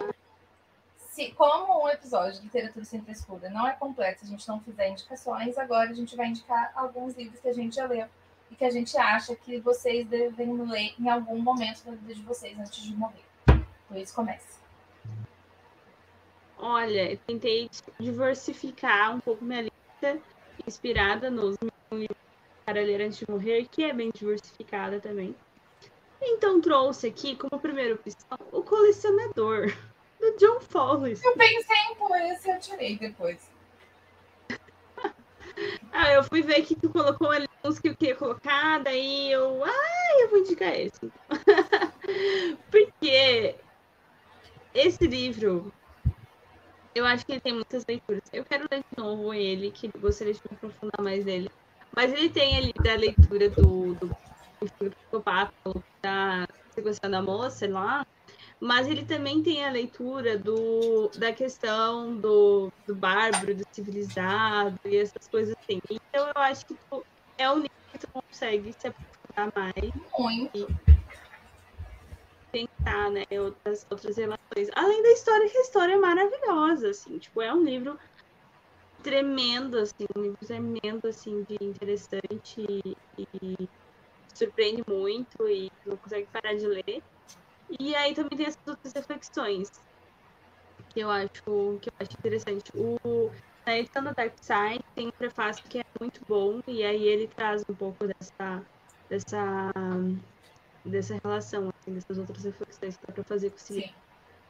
[0.96, 4.62] se como um episódio de literatura sem frescura não é completo, se a gente não
[4.62, 8.08] fizer indicações, agora a gente vai indicar alguns livros que a gente já leu
[8.50, 12.22] e que a gente acha que vocês devem ler em algum momento da vida de
[12.22, 13.26] vocês antes de morrer.
[13.92, 14.58] Luiz, comece.
[16.58, 20.18] Olha, eu tentei diversificar um pouco minha lista,
[20.66, 21.58] inspirada nos
[21.92, 22.23] livros
[22.66, 25.36] para ler antes de morrer, que é bem diversificada também.
[26.22, 29.74] Então trouxe aqui como primeira opção o colecionador
[30.20, 31.24] do John Follis.
[31.24, 33.52] Eu pensei em pôr esse, eu tirei depois.
[35.92, 39.64] ah, eu fui ver que tu colocou ali uns que eu queria colocar, daí eu,
[39.64, 41.12] ah, eu vou indicar esse.
[42.72, 43.56] Porque
[44.74, 45.74] esse livro,
[46.96, 48.24] eu acho que ele tem muitas leituras.
[48.32, 51.50] Eu quero ler de novo ele, que gostaria de me aprofundar mais nele.
[51.96, 54.08] Mas ele tem ali da leitura do, do,
[54.60, 55.52] do psicopata,
[56.02, 58.06] da sequência da moça lá.
[58.60, 64.98] Mas ele também tem a leitura do, da questão do, do bárbaro, do civilizado e
[64.98, 65.80] essas coisas assim.
[65.90, 67.06] Então eu acho que tu,
[67.38, 69.94] é o livro que tu consegue se aprofundar mais.
[70.18, 70.68] Muito.
[72.52, 74.70] Tentar, né, outras, outras relações.
[74.76, 77.18] Além da história, que a história é maravilhosa, assim.
[77.20, 78.00] Tipo, é um livro
[79.04, 82.96] tremendo, assim, um livro tremendo, assim, de interessante e,
[83.44, 83.70] e
[84.34, 87.04] surpreende muito e não consegue parar de ler.
[87.80, 89.70] E aí também tem essas outras reflexões
[90.90, 91.30] que eu acho
[91.82, 92.64] que eu acho interessante.
[92.76, 93.30] O
[93.66, 97.28] na edição da Dark Side tem um prefácio que é muito bom, e aí ele
[97.28, 98.66] traz um pouco dessa,
[99.10, 99.72] dessa,
[100.86, 103.94] dessa relação, assim, dessas outras reflexões que dá para fazer com o.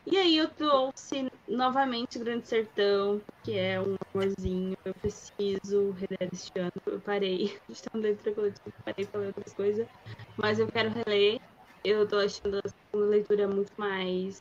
[0.05, 6.51] E aí eu trouxe novamente Grande Sertão, que é um amorzinho, eu preciso reler este
[6.57, 6.71] ano.
[6.85, 9.87] Eu parei de estar no leitura coletiva, parei para ler outras coisas,
[10.37, 11.39] mas eu quero reler.
[11.83, 12.59] Eu tô achando
[12.93, 14.39] a leitura muito mais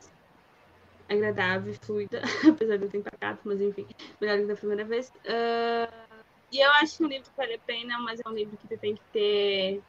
[1.08, 3.86] agradável e fluida, apesar de eu ter empacado, mas enfim,
[4.20, 5.08] melhor do que da primeira vez.
[5.26, 8.56] Uh, e eu acho que um livro que vale a pena, mas é um livro
[8.56, 9.82] que tem que ter.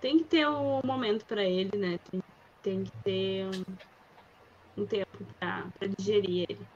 [0.00, 1.96] Tem que ter um momento para ele, né?
[2.10, 2.20] Tem,
[2.62, 3.62] tem que ter um,
[4.78, 5.06] um tempo
[5.38, 6.66] para digerir ele.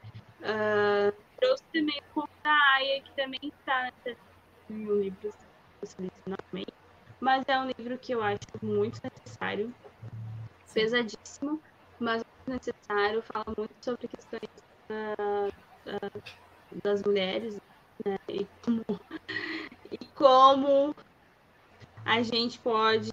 [0.40, 3.90] Uh, trouxe também o Conto da Aya, que também está
[4.70, 5.30] um livro.
[7.20, 9.72] Mas é um livro que eu acho muito necessário,
[10.74, 11.62] pesadíssimo,
[12.00, 14.50] mas necessário, fala muito sobre questões
[14.90, 15.48] uh,
[15.88, 16.22] uh,
[16.82, 17.56] das mulheres
[18.04, 18.16] né?
[18.28, 18.82] e, como,
[19.90, 20.94] e como
[22.04, 23.10] a gente pode,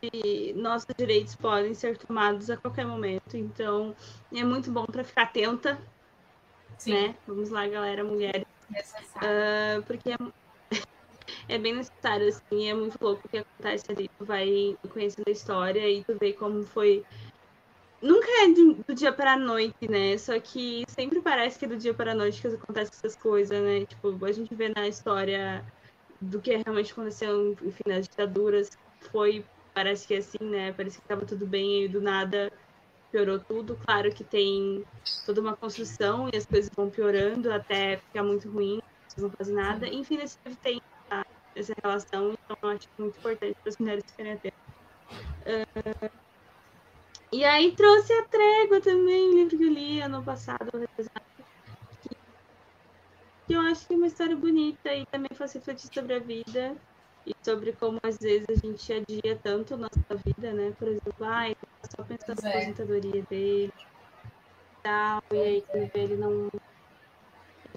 [0.56, 3.38] nossos direitos podem ser tomados a qualquer momento.
[3.38, 3.96] Então,
[4.34, 5.80] é muito bom para ficar atenta
[6.80, 7.16] Sim, né?
[7.28, 8.48] Vamos lá, galera, mulheres.
[9.18, 10.18] Ah, porque é,
[11.54, 14.10] é bem necessário, assim, é muito louco o que acontece ali.
[14.18, 17.04] Tu vai conhecendo a história e tu vê como foi.
[18.02, 20.18] Nunca é do, do dia para a noite, né?
[20.18, 23.62] Só que sempre parece que é do dia para a noite que acontecem essas coisas,
[23.62, 23.86] né?
[23.86, 25.66] Tipo, a gente vê na história
[26.22, 28.70] do que realmente aconteceu, enfim, nas ditaduras,
[29.12, 30.74] foi, parece que é assim, né?
[30.74, 32.50] Parece que estava tudo bem e do nada
[33.12, 33.78] piorou tudo.
[33.78, 34.84] Claro que tem
[35.26, 38.80] toda uma construção e as coisas vão piorando até ficar muito ruim,
[39.10, 39.88] vocês não fazem nada.
[39.88, 40.78] Enfim, nesse livro tem
[41.12, 41.24] a-
[41.56, 44.60] essa relação, então eu acho muito importante para as mulheres ficarem atentas.
[45.46, 45.80] Ah,
[47.32, 50.70] e aí trouxe a Trégua também, um livro que eu li ano passado,
[53.54, 56.76] eu acho que é uma história bonita e também faz refletir sobre a vida
[57.26, 60.74] e sobre como às vezes a gente adia tanto a nossa vida, né?
[60.78, 62.56] Por exemplo, ai, tá só pensando na é.
[62.56, 66.50] aposentadoria dele e tal, e aí quando ele não.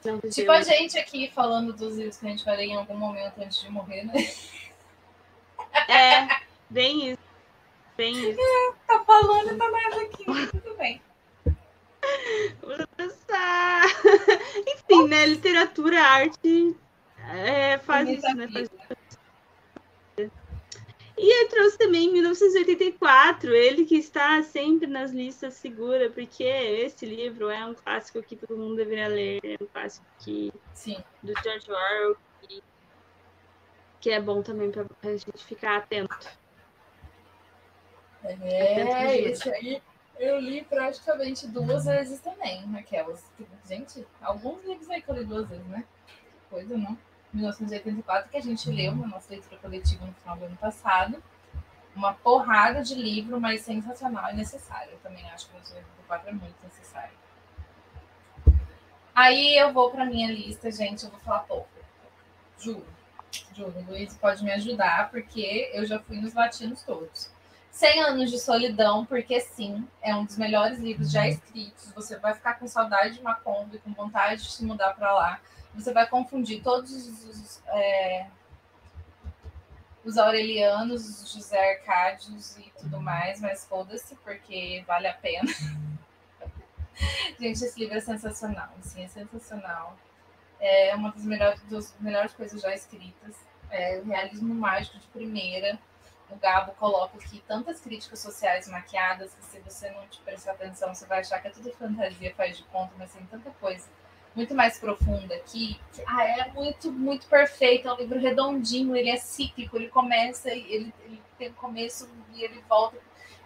[0.05, 0.31] não viveu.
[0.31, 3.39] Tipo a gente aqui falando dos livros que a gente vai ler em algum momento
[3.39, 4.15] antes de morrer, né?
[5.89, 6.29] É,
[6.71, 7.23] bem isso.
[7.97, 8.41] Bem isso.
[8.87, 10.25] Tá falando e tá nada aqui.
[10.25, 11.01] Tudo bem.
[14.67, 15.27] Enfim, né?
[15.27, 16.77] Literatura, arte
[17.31, 18.49] é, faz isso, né?
[18.49, 18.71] Faz.
[21.17, 27.49] E eu trouxe também 1984, ele que está sempre nas listas segura, porque esse livro
[27.49, 30.97] é um clássico que todo mundo deveria ler, é um clássico que, Sim.
[31.23, 32.63] do George Orwell, que,
[34.01, 36.17] que é bom também para a gente ficar atento.
[38.25, 39.83] É, esse aí
[40.23, 43.25] eu li praticamente duas vezes também, aquelas.
[43.67, 45.85] Gente, alguns livros aí que eu li duas vezes, né?
[46.49, 46.97] Coisa, não?
[47.33, 51.23] 1984, que a gente leu na nossa leitura coletiva no final do ano passado.
[51.95, 54.93] Uma porrada de livro, mas sensacional e necessário.
[54.93, 57.15] Eu também acho que 1984 é muito necessário.
[59.15, 61.69] Aí eu vou para minha lista, gente, eu vou falar pouco.
[62.59, 62.87] Juro.
[63.55, 67.31] Juro, Luiz pode me ajudar, porque eu já fui nos latinos todos.
[67.73, 71.91] 100 anos de solidão, porque sim, é um dos melhores livros já escritos.
[71.93, 75.41] Você vai ficar com saudade de Macomb, com vontade de se mudar para lá.
[75.75, 78.27] Você vai confundir todos os, é,
[80.05, 85.51] os aurelianos, os José Arcádios e tudo mais, mas foda-se, porque vale a pena.
[87.41, 89.97] Gente, esse livro é sensacional, assim, é sensacional.
[90.61, 93.35] É uma das melhores, das melhores coisas já escritas.
[93.71, 95.79] É o realismo mágico de primeira
[96.33, 100.95] o Gabo coloca aqui tantas críticas sociais maquiadas que se você não te prestar atenção,
[100.95, 103.87] você vai achar que é tudo fantasia, faz de conta, mas tem tanta coisa
[104.35, 105.79] muito mais profunda aqui.
[105.93, 107.87] Que, ah, é muito, muito perfeito.
[107.87, 112.65] É um livro redondinho, ele é cíclico, ele começa, ele, ele tem começo e ele
[112.69, 112.97] volta,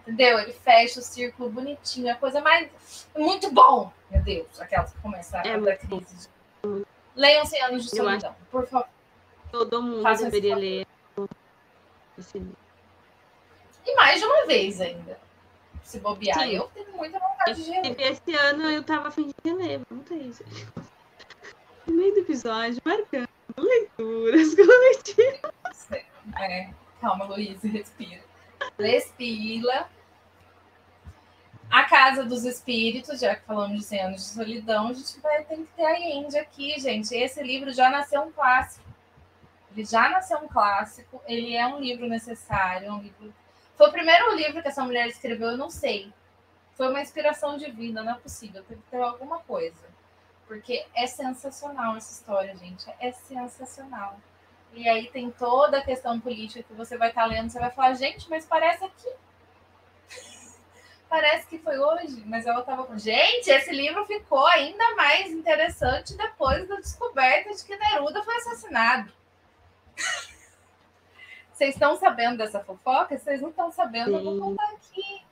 [0.03, 0.39] entendeu?
[0.39, 2.71] Ele fecha o círculo bonitinho, é a coisa mais.
[3.17, 3.93] Muito bom!
[4.11, 6.01] Meu Deus, aquelas que começam a É bom.
[6.01, 6.29] crise.
[7.17, 8.89] Leiam 100 anos de solidão, por favor.
[9.51, 10.87] Todo mundo Faça esse deveria ler
[12.19, 12.66] esse livro.
[13.87, 15.19] E mais de uma vez ainda.
[15.83, 16.41] Se bobear.
[16.41, 16.57] Sim.
[16.57, 17.97] Eu tenho muita vontade de reler.
[18.01, 20.45] Esse ano eu tava afim de reler, vamos ter isso.
[21.87, 26.05] No meio do episódio, marcando leituras coletivas.
[26.41, 28.23] É, calma, Luiz, respira.
[28.79, 29.89] Respira.
[31.71, 35.45] A Casa dos Espíritos, já que falamos de 100 anos de solidão, a gente vai
[35.45, 37.15] ter que ter a Ende aqui, gente.
[37.15, 38.87] Esse livro já nasceu um clássico.
[39.73, 43.35] Ele já nasceu um clássico, ele é um livro necessário, um livro...
[43.77, 46.13] Foi o primeiro livro que essa mulher escreveu, eu não sei.
[46.75, 49.85] Foi uma inspiração divina, não é possível, teve que ter alguma coisa.
[50.47, 52.85] Porque é sensacional essa história, gente.
[53.01, 54.19] É sensacional.
[54.73, 57.95] E aí tem toda a questão política que você vai estar lendo, você vai falar,
[57.95, 59.13] gente, mas parece aqui.
[61.09, 62.99] parece que foi hoje, mas ela estava.
[62.99, 69.13] Gente, esse livro ficou ainda mais interessante depois da descoberta de que Neruda foi assassinado.
[71.57, 73.17] Vocês estão sabendo dessa fofoca?
[73.17, 74.41] Vocês não estão sabendo, eu vou Sim.
[74.41, 75.23] contar aqui.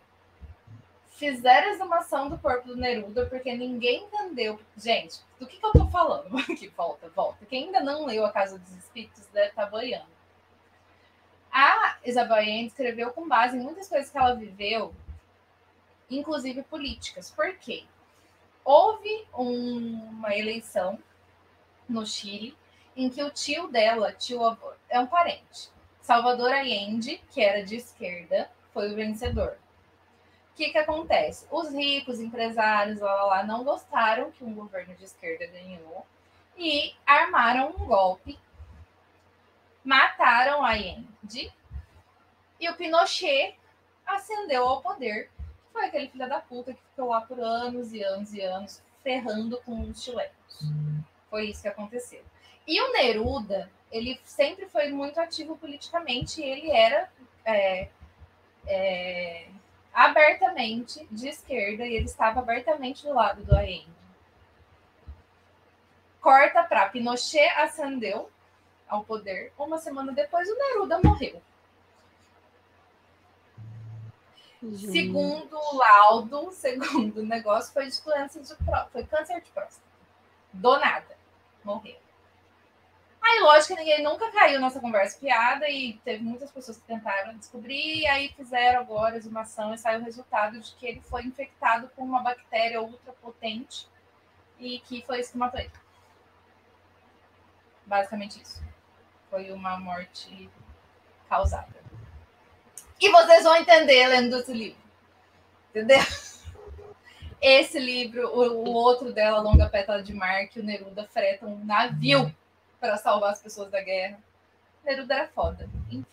[1.11, 4.59] Fizeram exumação do corpo do Neruda porque ninguém entendeu.
[4.75, 6.35] Gente, do que, que eu tô falando?
[6.51, 7.45] Aqui, volta, volta.
[7.45, 10.09] Quem ainda não leu A Casa dos Espíritos deve estar boiando.
[11.53, 14.95] A Isabel Allende escreveu com base em muitas coisas que ela viveu,
[16.11, 17.31] inclusive políticas.
[17.31, 17.85] Por quê?
[18.65, 20.99] Houve um- uma eleição
[21.87, 22.57] no Chile
[22.97, 25.69] em que o tio dela, tio avô, é um parente,
[26.05, 29.57] Salvador Allende, que era de esquerda, foi o vencedor.
[30.53, 31.47] O que, que acontece?
[31.51, 36.07] Os ricos, empresários, lá, lá, lá, não gostaram que um governo de esquerda ganhou
[36.59, 38.39] e armaram um golpe,
[39.83, 41.51] mataram Allende
[42.61, 43.59] e o Pinochet
[44.07, 45.31] ascendeu ao poder.
[45.73, 49.59] Foi aquele filho da puta que ficou lá por anos e anos e anos, ferrando
[49.63, 50.35] com os chilenos.
[51.31, 52.23] Foi isso que aconteceu.
[52.67, 57.09] E o Neruda, ele sempre foi muito ativo politicamente, e ele era
[57.45, 57.89] é,
[58.67, 59.47] é,
[59.93, 63.87] abertamente de esquerda e ele estava abertamente do lado do Allende.
[66.21, 68.29] Corta para Pinochet ascendeu
[68.89, 69.53] ao poder.
[69.57, 71.41] Uma semana depois, o Neruda morreu.
[74.61, 74.91] Gente.
[74.91, 79.87] Segundo o laudo, segundo o negócio, foi de de próstata, foi câncer de próstata.
[80.53, 81.17] Do nada.
[81.63, 82.04] Morreu.
[83.25, 87.35] Aí, lógico que ninguém nunca caiu nessa conversa piada e teve muitas pessoas que tentaram
[87.39, 91.23] descobrir, e aí fizeram agora a exumação e saiu o resultado de que ele foi
[91.23, 93.89] infectado com uma bactéria ultra potente
[94.61, 95.73] e que foi isso que matou ele.
[97.87, 98.63] Basicamente isso.
[99.31, 100.51] Foi uma morte
[101.27, 101.75] causada.
[103.01, 104.83] E vocês vão entender lendo esse livro.
[105.71, 105.99] Entendeu?
[107.41, 111.65] Esse livro, o, o outro dela, Longa Pétala de Mar, que o Neruda freta um
[111.65, 112.35] navio
[112.85, 114.19] para salvar as pessoas da guerra.
[114.85, 116.05] Neruda era foda, enfim.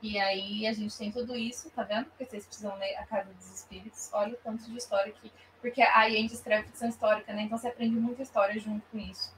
[0.00, 2.06] E aí a gente tem tudo isso, tá vendo?
[2.06, 4.08] Porque vocês precisam ler A Casa dos Espíritos.
[4.14, 5.30] Olha o tanto de história que.
[5.60, 7.42] Porque a Allende escreve ficção histórica, né?
[7.42, 9.34] Então você aprende muita história junto com isso.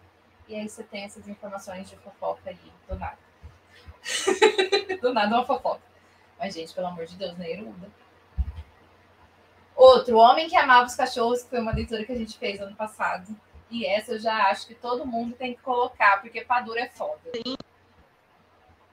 [0.46, 3.18] E aí você tem essas informações de fofoca ali, do nada.
[5.02, 5.82] do nada uma fofoca.
[6.38, 7.90] Mas, gente, pelo amor de Deus, Neruda.
[9.74, 12.60] Outro, O Homem que Amava os Cachorros, que foi uma leitura que a gente fez
[12.60, 13.36] ano passado.
[13.73, 17.19] E essa eu já acho que todo mundo tem que colocar, porque Padura é foda.
[17.35, 17.57] Sim.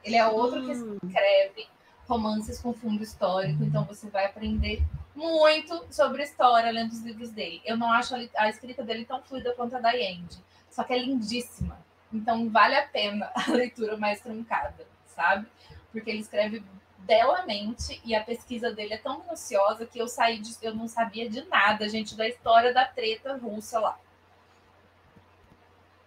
[0.01, 1.67] Ele é outro que escreve
[2.07, 4.81] romances com fundo histórico, então você vai aprender
[5.13, 7.61] muito sobre história lendo os livros dele.
[7.65, 10.41] Eu não acho a escrita dele tão fluida quanto a da Yandy,
[10.71, 11.77] só que é lindíssima.
[12.11, 15.45] Então vale a pena a leitura mais truncada, sabe?
[15.91, 16.63] Porque ele escreve
[16.99, 21.29] belamente e a pesquisa dele é tão minuciosa que eu saí de, eu não sabia
[21.29, 23.99] de nada, gente, da história da treta russa lá.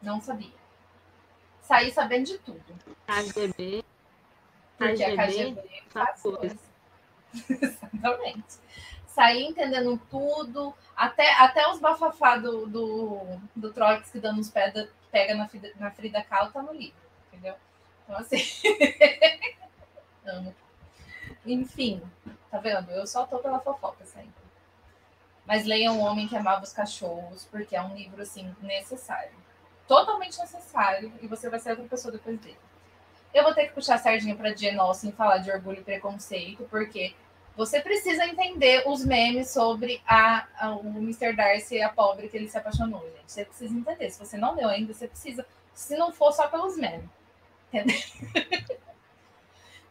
[0.03, 0.51] Não sabia.
[1.61, 2.63] Saí sabendo de tudo.
[3.07, 3.85] KGB.
[4.77, 6.59] Porque a KGB faz coisas.
[7.49, 8.61] Exatamente.
[9.07, 14.73] Saí entendendo tudo, até, até os bafafá do, do, do Trotsky dando os pés
[15.11, 16.97] pega na, na Frida Kahlo tá no livro,
[17.29, 17.55] entendeu?
[18.05, 18.39] Então, assim.
[20.25, 20.55] Amo.
[21.45, 22.03] Enfim,
[22.51, 22.91] tá vendo?
[22.91, 24.33] Eu só tô pela fofoca sempre.
[25.45, 29.42] Mas leiam O Homem que Amava os Cachorros, porque é um livro, assim, necessário
[29.93, 32.57] totalmente necessário e você vai ser outra pessoa depois dele.
[33.35, 35.85] Eu vou ter que puxar a sardinha para Jane Austen e falar de orgulho e
[35.85, 37.15] preconceito, porque
[37.55, 41.35] você precisa entender os memes sobre a, a, o Mr.
[41.35, 43.31] Darcy e a pobre que ele se apaixonou, gente.
[43.31, 44.11] Você precisa entender.
[44.11, 45.45] Se você não leu ainda, você precisa.
[45.75, 47.11] Se não for só pelos memes.
[47.71, 47.97] Entendeu?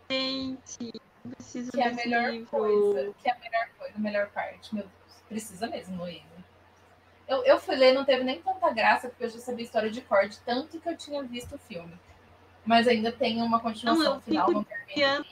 [0.10, 1.00] Gente,
[1.36, 2.48] preciso que é a melhor livro.
[2.48, 3.14] coisa.
[3.22, 4.74] Que é a melhor coisa, a melhor parte.
[4.74, 5.24] Meu Deus.
[5.30, 6.26] Precisa mesmo, Luísa.
[7.32, 9.90] Eu, eu fui ler, não teve nem tanta graça, porque eu já sabia a história
[9.90, 11.98] de Cord, tanto que eu tinha visto o filme.
[12.66, 15.26] Mas ainda tem uma continuação não, final, não termina.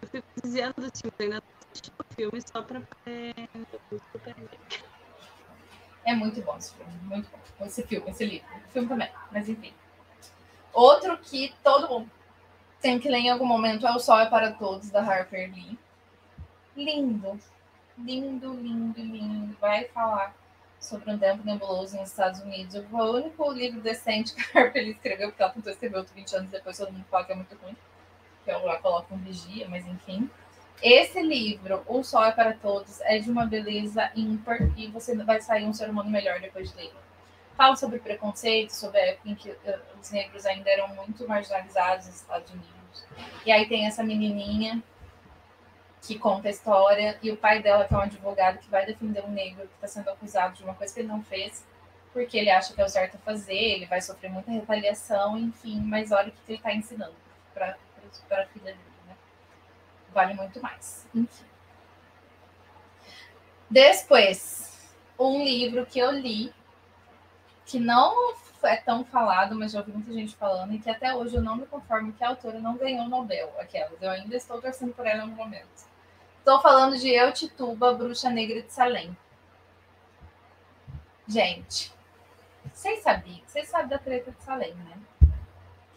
[0.00, 1.42] Eu fico dizendo assim, eu ainda
[1.72, 3.34] assisti o filme só pra ver.
[6.04, 7.66] É muito bom esse filme, muito bom.
[7.66, 8.46] Esse filme, esse livro.
[8.68, 9.74] O filme também, mas enfim.
[10.72, 12.10] Outro que todo mundo
[12.80, 15.76] tem que ler em algum momento é O Sol é para Todos, da Harper Lee.
[16.76, 17.36] Lindo,
[18.04, 19.56] lindo, lindo, lindo.
[19.60, 20.34] Vai falar
[20.80, 22.82] sobre um tempo nebuloso nos Estados Unidos.
[22.90, 26.36] Foi o único livro decente que a Harper escreveu, porque ela tentou escrever outro 20
[26.36, 27.76] anos depois, todo mundo fala que é muito ruim.
[28.44, 30.30] Que eu lá coloco um vigia, mas enfim.
[30.80, 35.40] Esse livro, O Sol é para Todos, é de uma beleza ímpar e você vai
[35.40, 36.92] sair um ser humano melhor depois de ler.
[37.56, 42.06] Fala sobre preconceito, sobre a época em que uh, os negros ainda eram muito marginalizados
[42.06, 43.04] nos Estados Unidos.
[43.44, 44.80] E aí tem essa menininha
[46.00, 49.24] que conta a história, e o pai dela, que é um advogado que vai defender
[49.24, 51.66] um negro que está sendo acusado de uma coisa que ele não fez,
[52.12, 55.80] porque ele acha que é o certo a fazer, ele vai sofrer muita retaliação, enfim,
[55.80, 57.14] mas olha o que ele está ensinando
[57.52, 57.76] para
[58.30, 59.16] a filha dele, né?
[60.12, 61.44] Vale muito mais, enfim.
[63.68, 64.88] Depois,
[65.18, 66.54] um livro que eu li,
[67.66, 71.36] que não é tão falado, mas já ouvi muita gente falando, e que até hoje
[71.36, 74.00] eu não me conformo que a autora não ganhou o Nobel, aquelas.
[74.00, 75.87] Eu ainda estou torcendo por ela algum momento.
[76.38, 79.16] Estou falando de Eu Tituba, Bruxa Negra de Salem.
[81.26, 81.92] Gente,
[82.72, 84.98] vocês sabiam, vocês sabem da treta de Salem, né?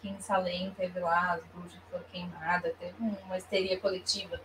[0.00, 4.38] Que em Salem teve lá as bruxas que foram queimadas, teve uma histeria coletiva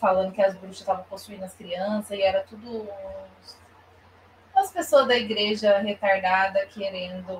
[0.00, 2.88] falando que as bruxas estavam possuindo as crianças e era tudo
[4.54, 7.38] as pessoas da igreja retardada querendo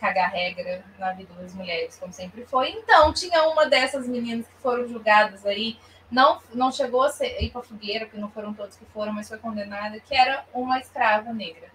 [0.00, 2.70] cagar regra na vida das mulheres, como sempre foi.
[2.70, 5.78] Então, tinha uma dessas meninas que foram julgadas aí
[6.12, 9.30] não, não chegou a ser, ir para fogueira, porque não foram todos que foram, mas
[9.30, 11.72] foi condenada, que era uma escrava negra.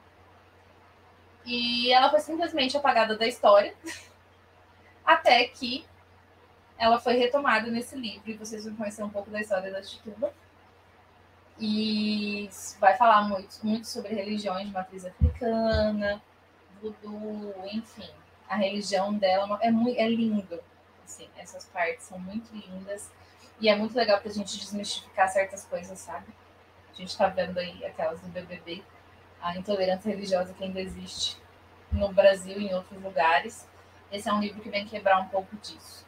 [1.44, 3.74] E ela foi simplesmente apagada da história,
[5.04, 5.84] até que
[6.78, 10.32] ela foi retomada nesse livro, e vocês vão conhecer um pouco da história da Chiquila.
[11.60, 12.48] E
[12.80, 16.22] vai falar muito, muito sobre religiões de matriz africana,
[16.80, 18.12] voodoo, enfim.
[18.48, 20.62] A religião dela é, muito, é lindo.
[21.04, 23.10] Assim, essas partes são muito lindas.
[23.60, 26.28] E é muito legal para a gente desmistificar certas coisas, sabe?
[26.92, 28.84] A gente está vendo aí aquelas do BBB,
[29.42, 31.38] a intolerância religiosa que ainda existe
[31.92, 33.68] no Brasil e em outros lugares.
[34.12, 36.06] Esse é um livro que vem quebrar um pouco disso.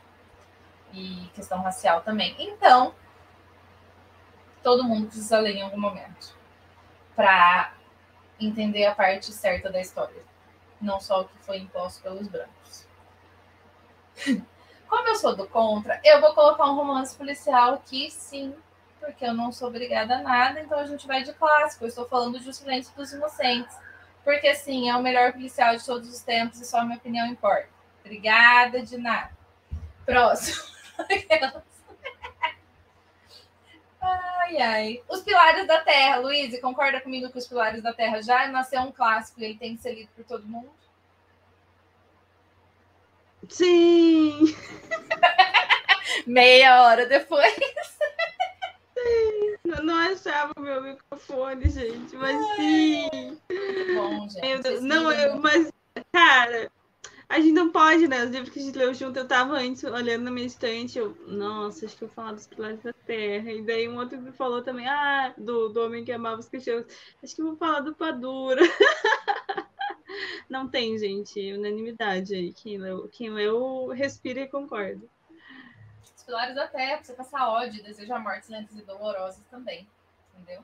[0.93, 2.35] E questão racial também.
[2.39, 2.93] Então,
[4.61, 6.35] todo mundo precisa ler em algum momento
[7.15, 7.73] para
[8.39, 10.23] entender a parte certa da história,
[10.79, 12.87] não só o que foi imposto pelos brancos.
[14.89, 18.55] Como eu sou do contra, eu vou colocar um romance policial aqui, sim,
[18.99, 21.83] porque eu não sou obrigada a nada, então a gente vai de clássico.
[21.83, 23.77] Eu estou falando de O Silêncio dos Inocentes,
[24.23, 27.69] porque sim, é o melhor policial de todos os tempos e só minha opinião importa.
[28.03, 29.29] Obrigada de nada.
[30.05, 30.59] Próximo.
[34.01, 35.03] ai, ai.
[35.07, 38.91] Os Pilares da Terra, Luiz, concorda comigo que Os Pilares da Terra já nasceu um
[38.91, 40.71] clássico e ele tem que ser lido por todo mundo?
[43.47, 44.55] Sim!
[46.27, 47.53] Meia hora depois.
[48.97, 49.55] Sim.
[49.65, 53.37] Eu não achava o meu microfone, gente, mas Ai, sim.
[53.95, 54.81] Bom, gente.
[54.81, 55.71] Não, eu, mas,
[56.11, 56.71] cara,
[57.29, 58.25] a gente não pode, né?
[58.25, 61.15] Os livros que a gente leu junto, eu tava antes olhando na minha estante, eu,
[61.27, 63.51] nossa, acho que eu vou falar dos Pilares da Terra.
[63.51, 66.87] E daí um outro me falou também, ah, do, do Homem que Amava os Cachorros.
[67.23, 68.61] Acho que eu vou falar do Padura.
[70.49, 72.53] Não tem, gente, unanimidade aí.
[72.53, 75.05] Quem leu, quem leu respira e concorda.
[76.15, 79.87] Os Pilares da Terra, você passar ódio, deseja mortes lentas e dolorosas também,
[80.33, 80.63] entendeu?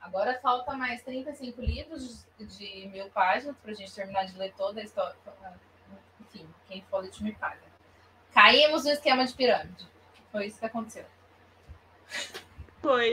[0.00, 4.80] Agora falta mais 35 livros de mil páginas para a gente terminar de ler toda
[4.80, 5.16] a história.
[6.20, 7.62] Enfim, quem for ler me paga.
[8.32, 9.86] Caímos no esquema de pirâmide.
[10.30, 11.06] Foi isso que aconteceu.
[12.80, 13.12] Foi.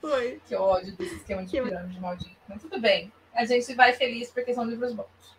[0.00, 0.40] Foi.
[0.46, 2.36] que ódio desse esquema de pirâmide maldito.
[2.48, 5.36] Mas tudo bem a gente vai feliz porque são livros bons.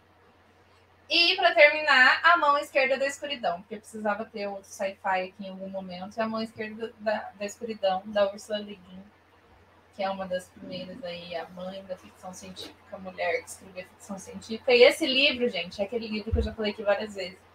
[1.10, 5.50] E para terminar, a mão esquerda da escuridão, porque precisava ter outro sci-fi aqui em
[5.50, 9.04] algum momento, é a mão esquerda da, da escuridão, da Ursula Le Guin,
[9.96, 13.86] que é uma das primeiras aí, a mãe da ficção científica, a mulher que escreveu
[13.86, 14.74] ficção científica.
[14.74, 17.47] E esse livro, gente, é aquele livro que eu já falei aqui várias vezes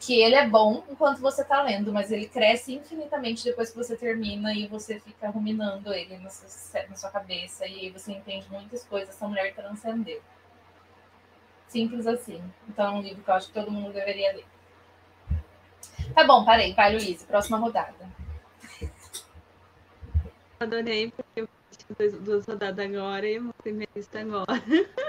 [0.00, 3.96] que ele é bom enquanto você está lendo, mas ele cresce infinitamente depois que você
[3.96, 8.46] termina e você fica ruminando ele na sua, na sua cabeça e aí você entende
[8.50, 9.10] muitas coisas.
[9.10, 10.20] Essa mulher transcendeu.
[11.66, 12.42] Simples assim.
[12.68, 14.46] Então é um livro que eu acho que todo mundo deveria ler.
[16.14, 16.74] Tá bom, parei.
[16.74, 17.24] Vai, Luiz.
[17.24, 18.08] Próxima rodada.
[20.60, 21.48] Adorei, porque eu
[21.96, 23.40] fiz duas rodadas agora e
[23.72, 24.46] minha lista agora.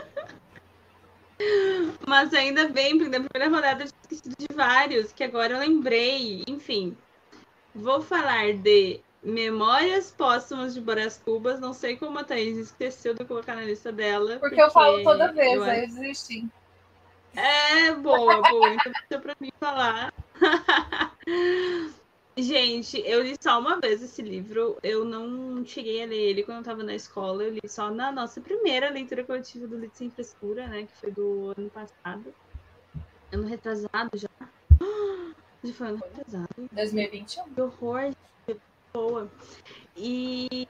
[2.08, 5.60] Mas ainda bem, porque na primeira rodada eu tinha esquecido de vários, que agora eu
[5.60, 6.44] lembrei.
[6.48, 6.98] Enfim,
[7.74, 11.60] vou falar de Memórias Póstumas de Boras Cubas.
[11.60, 14.38] Não sei como a Thaís esqueceu de colocar na lista dela.
[14.40, 15.64] Porque, porque eu falo toda vez, eu...
[15.64, 16.48] aí eu desisti.
[17.36, 18.70] É, boa, boa.
[18.74, 20.14] Então deixa pra mim falar.
[22.42, 24.78] Gente, eu li só uma vez esse livro.
[24.82, 27.44] Eu não cheguei a ler ele quando eu estava na escola.
[27.44, 30.84] Eu li só na nossa primeira leitura coletiva do Lit Sem Frescura, né?
[30.86, 32.34] Que foi do ano passado.
[33.32, 34.30] Ano retrasado já.
[35.62, 36.70] Já foi ano retrasado.
[36.72, 37.54] 2021.
[37.54, 38.16] Que horror.
[38.94, 39.30] Boa.
[39.98, 40.66] E,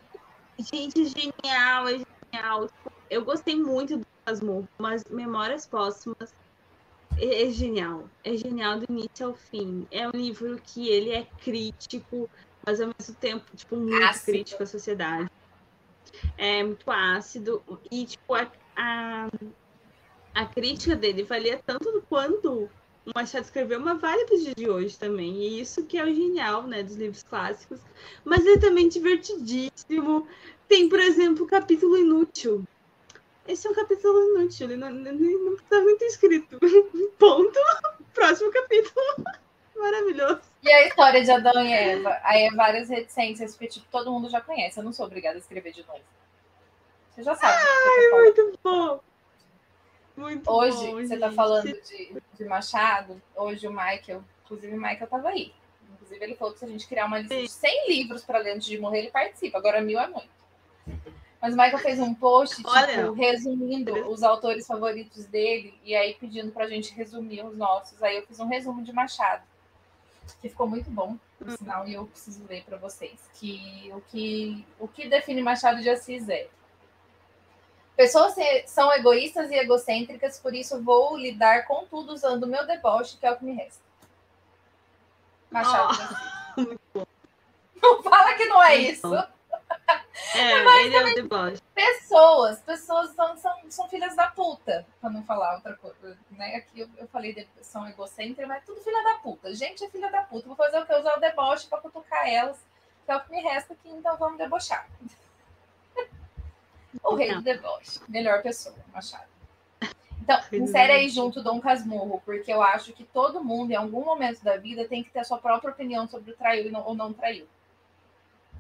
[0.57, 2.01] gente, genial, é
[2.31, 2.67] genial.
[3.07, 6.33] Eu gostei muito do Asmo, mas Memórias Póstumas
[7.19, 8.09] é, é, genial.
[8.23, 9.87] É genial do início ao fim.
[9.91, 12.29] É um livro que ele é crítico,
[12.65, 14.25] mas ao mesmo tempo, tipo, muito ácido.
[14.25, 15.29] crítico à sociedade.
[16.37, 17.61] É muito ácido.
[17.91, 19.29] E, tipo, a, a,
[20.33, 22.69] a crítica dele valia tanto quanto
[23.05, 25.43] o Machado escreveu, mas vale para os dias de hoje também.
[25.43, 27.79] E isso que é o genial, né, dos livros clássicos.
[28.23, 30.27] Mas ele é também divertidíssimo.
[30.67, 32.63] Tem, por exemplo, o capítulo inútil,
[33.51, 36.59] esse é um capítulo inútil, ele não, não precisava nem ter escrito.
[37.17, 37.59] Ponto.
[38.13, 39.05] Próximo capítulo.
[39.75, 40.41] Maravilhoso.
[40.61, 42.19] E a história de Adão e Eva?
[42.23, 44.79] Aí é várias reticências, porque tipo, todo mundo já conhece.
[44.79, 46.01] Eu não sou obrigada a escrever de novo.
[47.09, 47.57] Você já sabe.
[47.57, 48.99] Ai, muito bom.
[50.15, 51.19] Muito hoje, bom, você gente.
[51.19, 53.21] tá falando de, de Machado.
[53.35, 55.53] Hoje o Michael, inclusive o Michael tava aí.
[55.93, 58.55] Inclusive ele falou que se a gente criar uma lista de 100 livros para ler
[58.55, 59.57] antes de morrer, ele participa.
[59.57, 60.38] Agora mil é muito.
[61.41, 66.51] Mas o Michael fez um post, tipo, resumindo os autores favoritos dele, e aí pedindo
[66.51, 68.01] pra gente resumir os nossos.
[68.03, 69.43] Aí eu fiz um resumo de Machado.
[70.41, 73.19] que ficou muito bom, por sinal, e eu preciso ler para vocês.
[73.35, 76.49] Que o, que o que define Machado de Assis é
[77.99, 78.33] Pessoas
[78.65, 83.25] são egoístas e egocêntricas, por isso vou lidar com tudo usando o meu deboche, que
[83.25, 83.83] é o que me resta.
[85.51, 85.97] Machado.
[86.57, 87.05] Oh,
[87.81, 89.09] não fala que não é isso.
[90.35, 91.61] É, Mas ele é o deboche.
[91.73, 96.17] Pessoas, pessoas são, são, são filhas da puta, para não falar outra coisa.
[96.31, 96.55] Né?
[96.55, 99.53] Aqui eu, eu falei de são egocêntricas, mas tudo filha da puta.
[99.53, 100.47] Gente é filha da puta.
[100.47, 100.93] Vou fazer o que?
[100.93, 102.57] Usar o deboche para cutucar elas,
[103.05, 104.87] que é o que me resta aqui, então vamos debochar.
[107.03, 107.99] O rei do deboche.
[108.07, 109.29] Melhor pessoa, Machado.
[110.21, 114.43] Então, insere aí junto Dom Casmurro, porque eu acho que todo mundo, em algum momento
[114.43, 117.47] da vida, tem que ter a sua própria opinião sobre o traiu ou não traiu.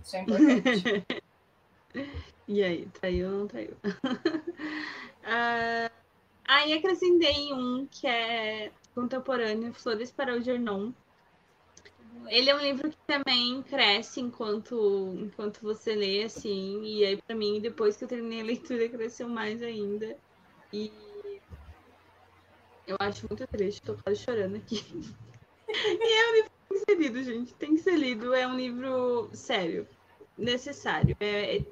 [0.03, 1.05] Isso é importante.
[2.47, 3.75] e aí, traiu ou não traiu?
[3.83, 3.89] uh,
[6.45, 10.91] aí acrescentei um que é contemporâneo, Flores para o Gernon,
[12.27, 16.83] ele é um livro que também cresce enquanto, enquanto você lê, assim.
[16.83, 20.17] E aí, para mim, depois que eu terminei a leitura, cresceu mais ainda.
[20.71, 20.91] E
[22.85, 24.77] eu acho muito triste, tô quase chorando aqui.
[25.67, 27.53] e é um livro tem que ser lido, gente.
[27.55, 28.33] Tem que ser lido.
[28.33, 29.87] É um livro sério,
[30.37, 31.17] necessário.
[31.19, 31.65] É, é,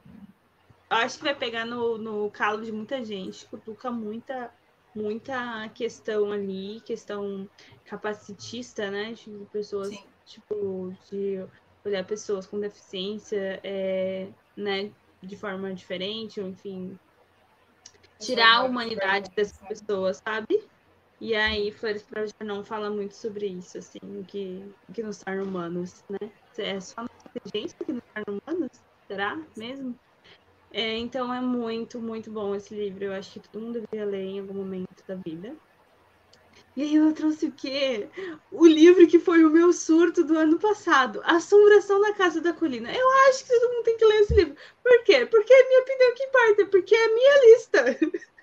[0.90, 4.54] acho que vai pegar no, no calo de muita gente, cutuca muita
[4.96, 7.48] muita questão ali, questão
[7.86, 9.14] capacitista, né?
[9.14, 11.44] De pessoas Sim tipo, de
[11.84, 14.92] olhar pessoas com deficiência, é, né,
[15.24, 17.00] de forma diferente, ou enfim,
[18.20, 20.64] tirar a humanidade dessas pessoas, sabe?
[21.20, 24.64] E aí, Flores para não fala muito sobre isso, assim, que,
[24.94, 26.32] que nos torna humanos, né?
[26.60, 28.72] É só nossa inteligência que nos torna humanos?
[29.08, 29.98] Será mesmo?
[30.72, 33.06] É, então é muito, muito bom esse livro.
[33.06, 35.56] Eu acho que todo mundo deveria ler em algum momento da vida.
[36.76, 38.08] E aí eu trouxe o quê?
[38.52, 42.94] O livro que foi o meu surto do ano passado, Assombração na Casa da Colina.
[42.94, 44.56] Eu acho que todo mundo tem que ler esse livro.
[44.84, 45.26] Por quê?
[45.26, 47.86] Porque é minha opinião que importa, porque é a minha lista.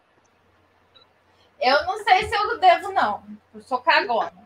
[1.61, 3.23] Eu não sei se eu devo, não.
[3.55, 4.45] Eu sou cagona.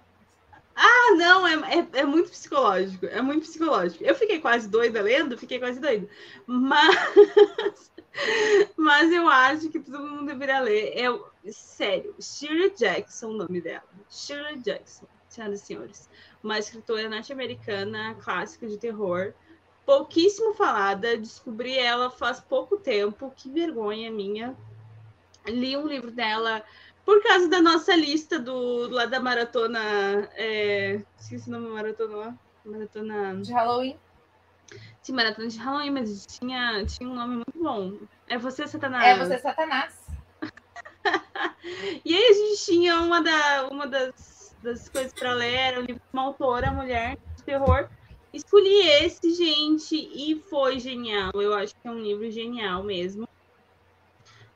[0.80, 3.06] Ah, não, é, é, é, muito psicológico.
[3.06, 4.04] É muito psicológico.
[4.04, 6.08] Eu fiquei quase doida lendo, fiquei quase doida.
[6.46, 7.90] Mas,
[8.78, 10.92] mas eu acho que todo mundo deveria ler.
[10.94, 13.82] Eu, sério, Shirley Jackson, o nome dela.
[14.08, 16.08] Shirley Jackson, senhoras e senhores.
[16.44, 19.34] Uma escritora norte-americana, clássica de terror.
[19.84, 24.56] Pouquíssimo falada, descobri ela faz pouco tempo, que vergonha minha.
[25.44, 26.62] Li um livro dela
[27.08, 30.28] por causa da nossa lista do lá da maratona.
[30.34, 31.00] É...
[31.18, 32.34] Esqueci o nome da maratona lá.
[32.66, 33.40] Maratona.
[33.40, 33.98] De Halloween.
[35.00, 37.94] Sim, maratona de Halloween, mas tinha, tinha um nome muito bom.
[38.28, 39.06] É Você, Satanás.
[39.06, 39.98] É Você, Satanás.
[42.04, 45.84] e aí a gente tinha uma, da, uma das, das coisas para ler, era um
[45.84, 47.88] livro de uma autora, mulher, de terror.
[48.34, 51.32] Escolhi esse, gente, e foi genial.
[51.36, 53.26] Eu acho que é um livro genial mesmo.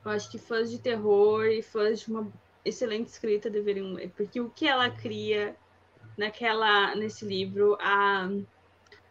[0.04, 2.30] Eu acho que fãs de terror e fãs de uma
[2.64, 5.56] excelente escrita deveriam ler, porque o que ela cria
[6.16, 8.28] naquela nesse livro, a,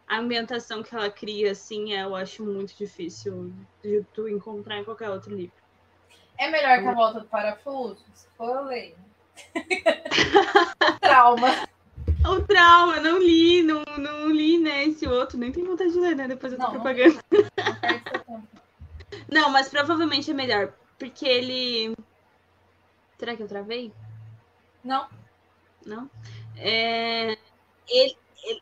[0.07, 3.53] a ambientação que ela cria, assim, é, eu acho muito difícil
[3.84, 5.55] de tu encontrar em qualquer outro livro.
[6.38, 8.03] É melhor que a volta do parafuso?
[8.13, 8.95] Se for, eu leio.
[11.01, 11.49] trauma.
[12.27, 14.85] O trauma, não li, não, não li, né?
[14.85, 16.27] Esse outro, nem tenho vontade de ler, né?
[16.27, 17.19] Depois eu tô não, propaganda.
[19.30, 21.95] Não, não, mas provavelmente é melhor, porque ele.
[23.18, 23.91] Será que eu travei?
[24.84, 25.07] Não.
[25.84, 26.10] Não?
[26.56, 27.32] É...
[27.90, 28.61] Ele, ele...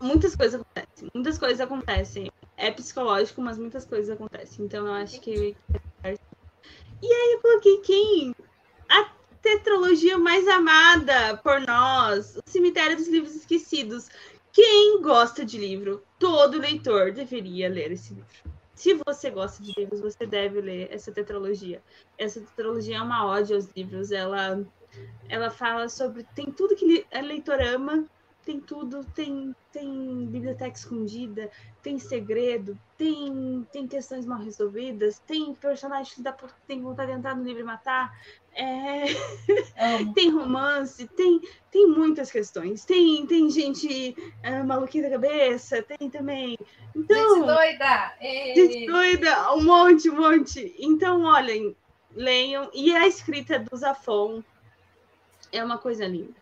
[0.00, 1.10] Muitas coisas acontecem.
[1.14, 2.32] Muitas coisas acontecem.
[2.56, 4.64] É psicológico, mas muitas coisas acontecem.
[4.64, 5.54] Então eu acho que
[7.02, 8.34] e aí eu coloquei quem?
[8.88, 9.10] A
[9.40, 14.08] tetralogia mais amada por nós, O Cemitério dos Livros Esquecidos.
[14.52, 18.59] Quem gosta de livro, todo leitor deveria ler esse livro.
[18.80, 21.82] Se você gosta de livros, você deve ler essa tetralogia.
[22.16, 24.10] Essa tetralogia é uma ódio aos livros.
[24.10, 24.66] Ela,
[25.28, 26.24] ela fala sobre.
[26.34, 28.08] Tem tudo que a leitor ama,
[28.42, 31.50] tem tudo, tem, tem biblioteca escondida,
[31.82, 36.34] tem segredo, tem, tem questões mal resolvidas, tem personagens que dá
[36.66, 38.18] tem vontade de entrar no livro e matar,
[38.54, 39.04] é...
[40.14, 41.40] tem romance, tem,
[41.70, 46.58] tem muitas questões, tem, tem gente é, maluquinha da cabeça, tem também.
[46.94, 48.14] Então, gente doida!
[48.20, 50.74] Gente doida, um monte, um monte.
[50.78, 51.76] Então, olhem,
[52.14, 52.70] leiam.
[52.74, 54.42] E a escrita do Zafon
[55.52, 56.40] é uma coisa linda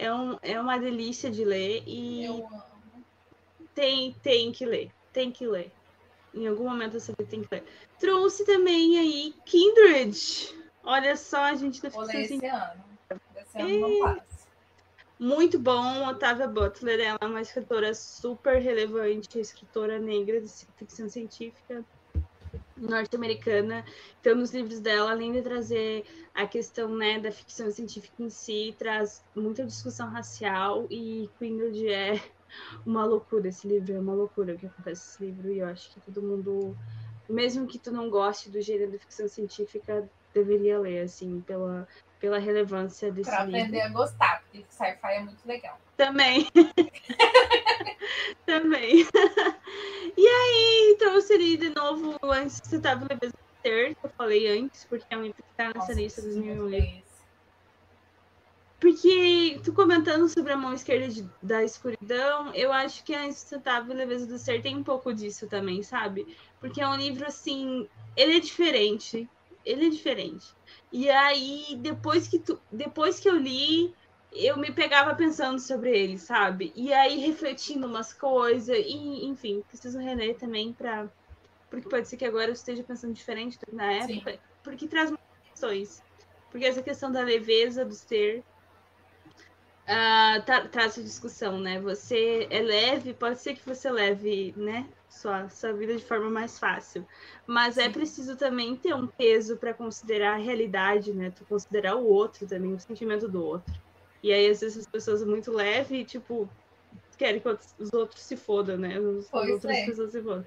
[0.00, 2.42] é, um, é uma delícia de ler e
[3.74, 5.70] tem, tem que ler, tem que ler.
[6.32, 7.64] Em algum momento você tem que ler.
[7.98, 10.58] Trouxe também aí Kindred.
[10.82, 12.36] Olha só, a gente não Vou ler assim.
[12.36, 12.84] esse ano.
[13.36, 14.40] Esse ano não passa.
[15.18, 16.08] Muito bom.
[16.08, 21.84] Otávia Butler, ela é uma escritora super relevante, escritora negra de ficção científica
[22.80, 23.84] norte-americana.
[24.20, 26.04] Então, nos livros dela, além de trazer
[26.34, 32.22] a questão né, da ficção científica em si, traz muita discussão racial e Queenwood é
[32.84, 35.90] uma loucura esse livro, é uma loucura o que acontece nesse livro, e eu acho
[35.90, 36.76] que todo mundo,
[37.28, 41.86] mesmo que tu não goste do gênero da ficção científica, deveria ler, assim, pela,
[42.18, 43.52] pela relevância desse pra livro.
[43.52, 45.78] Pra aprender a gostar, porque sci-fi é muito legal.
[45.96, 46.48] Também.
[48.46, 49.06] Também.
[50.16, 54.84] e aí, trouxe ali de novo, antes você estava levando ter, que eu falei antes,
[54.84, 57.10] porque é um livro que está nessa lista dos mil livro livros.
[58.80, 63.94] Porque tu comentando sobre a mão esquerda de, da escuridão, eu acho que a Insustentável
[63.94, 66.34] Leveza do Ser tem um pouco disso também, sabe?
[66.58, 67.86] Porque é um livro assim,
[68.16, 69.28] ele é diferente.
[69.64, 70.46] Ele é diferente.
[70.92, 73.94] E aí, depois que tu, depois que eu li,
[74.32, 76.72] eu me pegava pensando sobre ele, sabe?
[76.74, 81.08] E aí refletindo umas coisas, e enfim, preciso reler também para
[81.70, 84.38] porque pode ser que agora eu esteja pensando diferente do que na época, Sim.
[84.62, 86.02] porque traz muitas questões.
[86.50, 88.42] Porque essa questão da leveza do ser
[89.82, 91.80] uh, tra traz essa discussão, né?
[91.80, 94.88] Você é leve, pode ser que você leve, né?
[95.10, 97.04] Sua, sua vida de forma mais fácil.
[97.46, 97.88] Mas é Sim.
[97.88, 101.30] é preciso também ter um peso para considerar a realidade, né?
[101.30, 103.74] Tu considerar o outro também, o sentimento do outro.
[104.22, 106.48] E aí, às vezes, as pessoas muito leve, tipo,
[107.18, 108.98] querem que os outros se fodam, né?
[108.98, 109.86] Os, as outras é.
[109.86, 110.44] pessoas se fodam.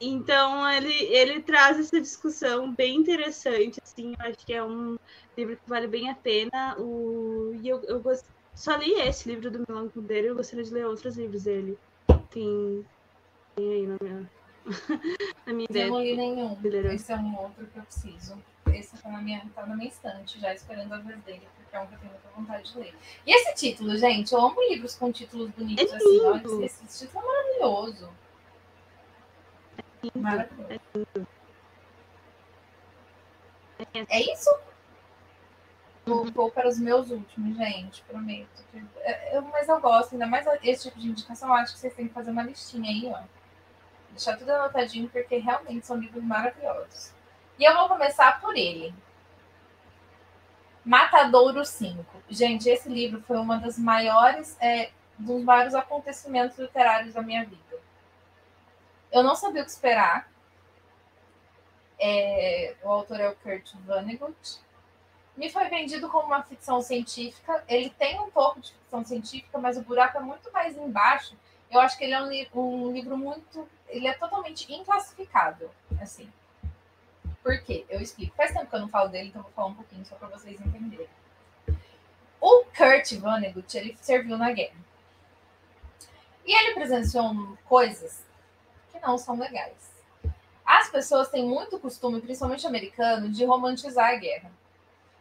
[0.00, 4.96] Então, ele, ele traz essa discussão bem interessante, assim, eu acho que é um
[5.36, 6.76] livro que vale bem a pena.
[6.78, 8.24] O, e eu, eu gost...
[8.54, 11.78] só li esse livro do Milan Kundera, eu gostaria de ler outros livros dele.
[12.30, 12.84] Tem,
[15.46, 15.84] na minha ideia.
[15.84, 16.58] Eu não li nenhum,
[16.92, 18.42] esse é um outro que eu preciso.
[18.72, 21.80] Esse tá na minha, tá na minha estante, já esperando a vez dele, porque é
[21.80, 22.94] um que eu tenho muita vontade de ler.
[23.24, 27.24] E esse título, gente, eu amo livros com títulos bonitos é assim, esse, esse título
[27.24, 28.10] é maravilhoso.
[30.14, 31.26] Maravilhoso.
[34.08, 34.50] É isso?
[36.04, 38.64] Vou, vou para os meus últimos, gente, prometo.
[39.32, 42.08] Eu, mas eu gosto, ainda mais esse tipo de indicação, eu acho que vocês têm
[42.08, 43.35] que fazer uma listinha aí, ó.
[44.16, 47.12] Deixar tudo anotadinho, porque realmente são livros maravilhosos.
[47.58, 48.94] E eu vou começar por ele.
[50.82, 52.02] Matadouro 5.
[52.30, 57.78] Gente, esse livro foi uma das maiores, é, dos vários acontecimentos literários da minha vida.
[59.12, 60.30] Eu não sabia o que esperar.
[61.98, 64.60] É, o autor é o Kurt Vonnegut.
[65.36, 67.62] Me foi vendido como uma ficção científica.
[67.68, 71.36] Ele tem um pouco de ficção científica, mas o buraco é muito mais embaixo.
[71.70, 73.68] Eu acho que ele é um, um livro muito.
[73.88, 75.70] Ele é totalmente inclassificável.
[76.00, 76.30] Assim.
[77.42, 77.84] Por quê?
[77.88, 78.36] Eu explico.
[78.36, 80.60] Faz tempo que eu não falo dele, então vou falar um pouquinho só para vocês
[80.60, 81.08] entenderem.
[82.40, 84.76] O Kurt Vonnegut, ele serviu na guerra.
[86.44, 88.24] E ele presenciou coisas
[88.92, 89.90] que não são legais.
[90.64, 94.50] As pessoas têm muito costume, principalmente americano, de romantizar a guerra.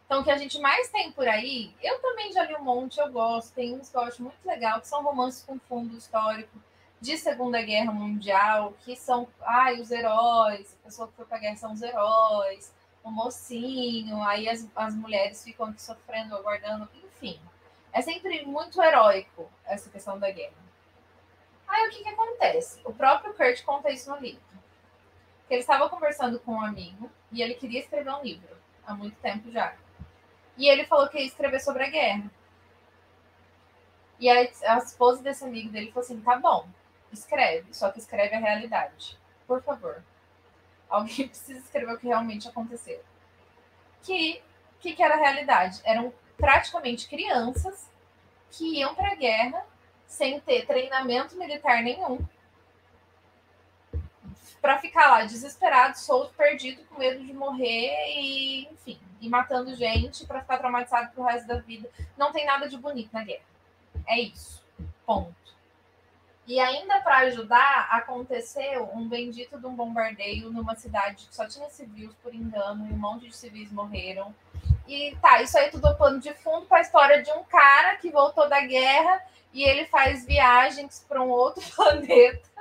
[0.05, 2.99] Então, o que a gente mais tem por aí, eu também já li um monte,
[2.99, 6.59] eu gosto, tem uns que eu acho muito legal, que são romances com fundo histórico
[7.01, 11.39] de Segunda Guerra Mundial, que são, ai, os heróis, a pessoa que foi para a
[11.39, 12.71] guerra são os heróis,
[13.03, 17.39] o mocinho, aí as, as mulheres ficam sofrendo, aguardando, enfim.
[17.91, 20.53] É sempre muito heróico essa questão da guerra.
[21.67, 22.79] Aí o que, que acontece?
[22.83, 24.41] O próprio Kurt conta isso no livro.
[25.47, 28.55] Que ele estava conversando com um amigo e ele queria escrever um livro
[28.85, 29.75] há muito tempo já.
[30.57, 32.31] E ele falou que ia escrever sobre a guerra.
[34.19, 36.67] E a, a esposa desse amigo dele falou assim: tá bom,
[37.11, 39.17] escreve, só que escreve a realidade.
[39.47, 40.03] Por favor.
[40.89, 43.03] Alguém precisa escrever o que realmente aconteceu.
[44.01, 44.41] Que
[44.85, 45.81] que, que era a realidade?
[45.83, 47.89] Eram praticamente crianças
[48.51, 49.65] que iam para a guerra
[50.05, 52.19] sem ter treinamento militar nenhum,
[54.65, 60.25] para ficar lá desesperado, solto, perdido, com medo de morrer e, enfim, e matando gente
[60.25, 61.87] para ficar traumatizado pro resto da vida.
[62.17, 63.43] Não tem nada de bonito na guerra.
[64.07, 64.63] É isso.
[65.05, 65.35] Ponto.
[66.47, 71.69] E ainda para ajudar, aconteceu um bendito de um bombardeio numa cidade que só tinha
[71.69, 74.33] civis por engano e um monte de civis morreram.
[74.87, 78.09] E tá, isso aí tudo pano de fundo para a história de um cara que
[78.09, 79.21] voltou da guerra
[79.53, 82.54] e ele faz viagens para um outro planeta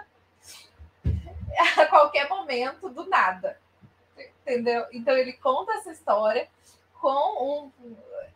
[1.80, 3.58] a qualquer momento, do nada.
[4.42, 4.86] Entendeu?
[4.92, 6.48] Então ele conta essa história
[7.00, 7.94] com um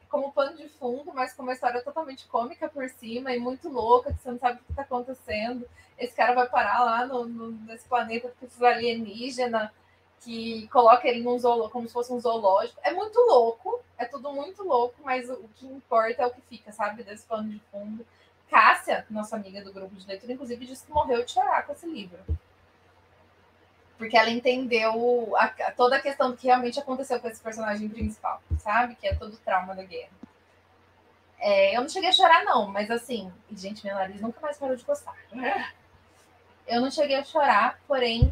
[0.09, 4.13] como pano de fundo, mas com uma história totalmente cômica por cima e muito louca,
[4.13, 5.69] que você não sabe o que está acontecendo.
[5.99, 9.73] Esse cara vai parar lá no, no, nesse planeta com esses alienígena
[10.21, 12.81] que coloca ele num zoológico, como se fosse um zoológico.
[12.83, 16.73] É muito louco, É tudo muito louco, mas o que importa é o que fica,
[16.73, 17.03] sabe?
[17.03, 18.07] Desse pano de fundo.
[18.49, 21.87] Cássia, nossa amiga do grupo de leitura, inclusive, disse que morreu de chorar com esse
[21.87, 22.19] livro.
[23.99, 28.41] Porque ela entendeu a, toda a questão do que realmente aconteceu com esse personagem principal,
[28.61, 28.95] sabe?
[28.95, 30.13] Que é todo o trauma da guerra.
[31.41, 34.77] É, eu não cheguei a chorar, não, mas assim, gente, meu nariz nunca mais parou
[34.77, 35.17] de coçar.
[36.67, 38.31] Eu não cheguei a chorar, porém,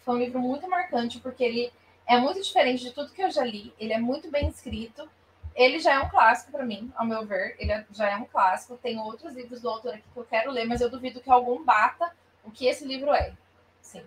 [0.00, 1.70] foi um livro muito marcante, porque ele
[2.06, 5.06] é muito diferente de tudo que eu já li, ele é muito bem escrito.
[5.54, 8.24] Ele já é um clássico para mim, ao meu ver, ele é, já é um
[8.24, 8.78] clássico.
[8.78, 11.62] Tem outros livros do autor aqui que eu quero ler, mas eu duvido que algum
[11.62, 12.10] bata
[12.42, 13.34] o que esse livro é.
[13.82, 14.02] Sim.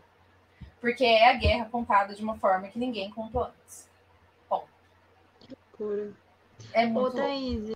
[0.81, 3.87] Porque é a guerra contada de uma forma que ninguém contou antes.
[4.49, 4.67] Bom.
[5.39, 6.11] Que loucura.
[6.73, 7.07] É muito.
[7.07, 7.71] Ô, Thaís,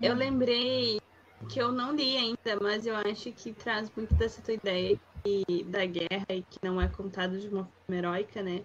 [0.00, 1.00] eu lembrei
[1.48, 5.64] que eu não li ainda, mas eu acho que traz muito dessa tua ideia que,
[5.64, 8.62] da guerra e que não é contado de uma forma heróica, né?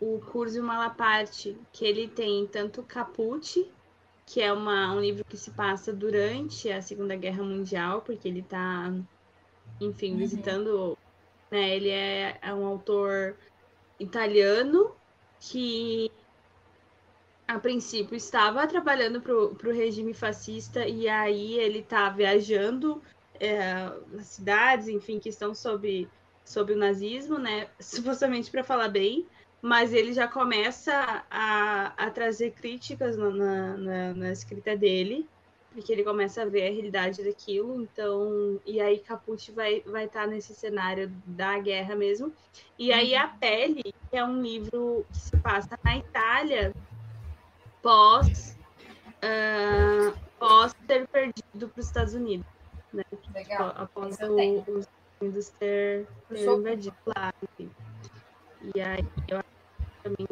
[0.00, 3.68] O Curzio Malaparte, que ele tem tanto Caput,
[4.24, 8.40] que é uma, um livro que se passa durante a Segunda Guerra Mundial, porque ele
[8.40, 8.92] está,
[9.80, 10.98] enfim, uhum.
[11.50, 13.36] Né, ele é, é um autor
[13.98, 14.94] italiano
[15.40, 16.10] que
[17.46, 23.00] a princípio estava trabalhando para o regime fascista e aí ele está viajando
[23.40, 26.06] é, nas cidades, enfim, que estão sob,
[26.44, 27.68] sob o nazismo, né?
[27.80, 29.26] Supostamente para falar bem,
[29.62, 35.26] mas ele já começa a, a trazer críticas na, na, na, escrita dele,
[35.78, 40.22] porque ele começa a ver a realidade daquilo, então, e aí Caput vai vai estar
[40.22, 42.32] tá nesse cenário da guerra mesmo.
[42.76, 43.38] E aí a uhum.
[43.38, 46.74] Pele, que é um livro que se passa na Itália,
[47.80, 48.58] pós,
[49.22, 52.46] uh, pós ter perdido para os Estados Unidos.
[52.92, 53.04] Né?
[53.32, 53.68] Legal.
[53.68, 54.88] Tipo, após o, os Estados
[55.20, 57.32] Unidos ter, ter invadido lá.
[57.60, 60.26] E aí eu acho que também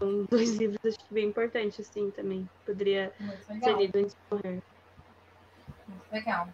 [0.00, 2.48] são dois livros acho que bem importantes, assim, também.
[2.64, 3.12] Poderia
[3.62, 4.62] ser lido antes de morrer.
[5.86, 6.48] Muito legal.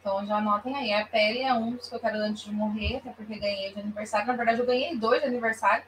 [0.00, 0.92] Então já anotem aí.
[0.92, 3.80] A pele é um dos que eu quero antes de morrer, até porque ganhei de
[3.80, 4.26] aniversário.
[4.26, 5.84] Na verdade, eu ganhei dois de aniversário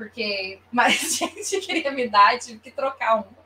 [0.00, 3.40] porque mais gente queria me dar, tive que trocar um.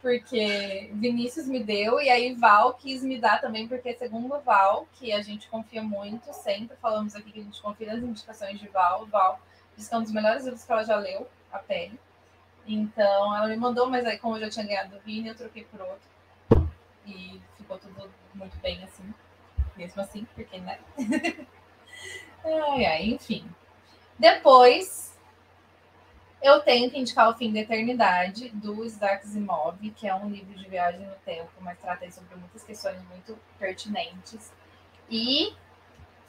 [0.00, 5.10] Porque Vinícius me deu e aí Val quis me dar também, porque segundo Val, que
[5.10, 9.06] a gente confia muito, sempre falamos aqui que a gente confia nas indicações de Val,
[9.06, 9.40] Val
[9.76, 11.98] diz que é um dos melhores livros que ela já leu, A Pele.
[12.66, 15.64] Então ela me mandou, mas aí como eu já tinha ganhado do Vini, eu troquei
[15.64, 16.68] por outro.
[17.06, 19.12] E ficou tudo muito bem assim.
[19.76, 20.78] Mesmo assim, porque, né?
[22.44, 23.44] ai, ai, enfim.
[24.18, 25.14] Depois
[26.44, 30.54] eu tenho que indicar O Fim da Eternidade, do Isaac Asimov, que é um livro
[30.54, 34.52] de viagem no tempo, mas trata sobre muitas questões muito pertinentes.
[35.08, 35.54] E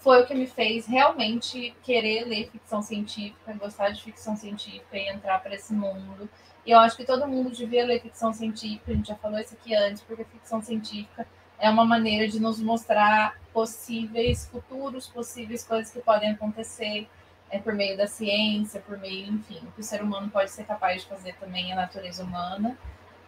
[0.05, 5.09] foi o que me fez realmente querer ler ficção científica, gostar de ficção científica e
[5.09, 6.29] entrar para esse mundo.
[6.63, 9.55] E eu acho que todo mundo devia ler ficção científica, a gente já falou isso
[9.55, 11.25] aqui antes, porque ficção científica
[11.57, 17.07] é uma maneira de nos mostrar possíveis futuros, possíveis coisas que podem acontecer
[17.49, 20.65] é por meio da ciência, por meio, enfim, o que o ser humano pode ser
[20.65, 22.77] capaz de fazer também a natureza humana.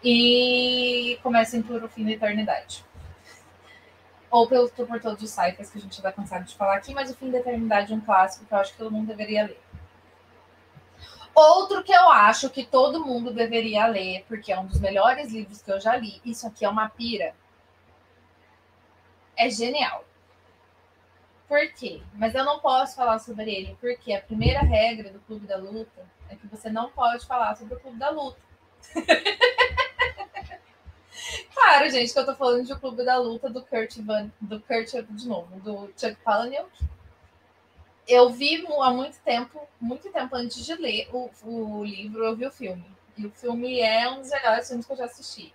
[0.03, 2.85] E começa em por o fim da eternidade.
[4.38, 7.09] Ou pelo por todos os sites que a gente está cansado de falar aqui, mas
[7.09, 9.59] o fim da eternidade é um clássico que eu acho que todo mundo deveria ler.
[11.34, 15.64] Outro que eu acho que todo mundo deveria ler, porque é um dos melhores livros
[15.64, 17.34] que eu já li, isso aqui é uma pira.
[19.35, 20.05] É genial.
[21.47, 22.03] Por quê?
[22.14, 26.05] Mas eu não posso falar sobre ele, porque a primeira regra do Clube da Luta
[26.30, 28.39] é que você não pode falar sobre o Clube da Luta.
[31.53, 34.59] claro, gente, que eu tô falando de o Clube da Luta do Kurt Van, do
[34.61, 36.69] Kurt de novo, do Chuck Palahniuk.
[38.07, 42.45] Eu vi há muito tempo, muito tempo antes de ler o, o livro, eu vi
[42.45, 42.85] o filme.
[43.17, 45.53] E o filme é um dos melhores filmes que eu já assisti.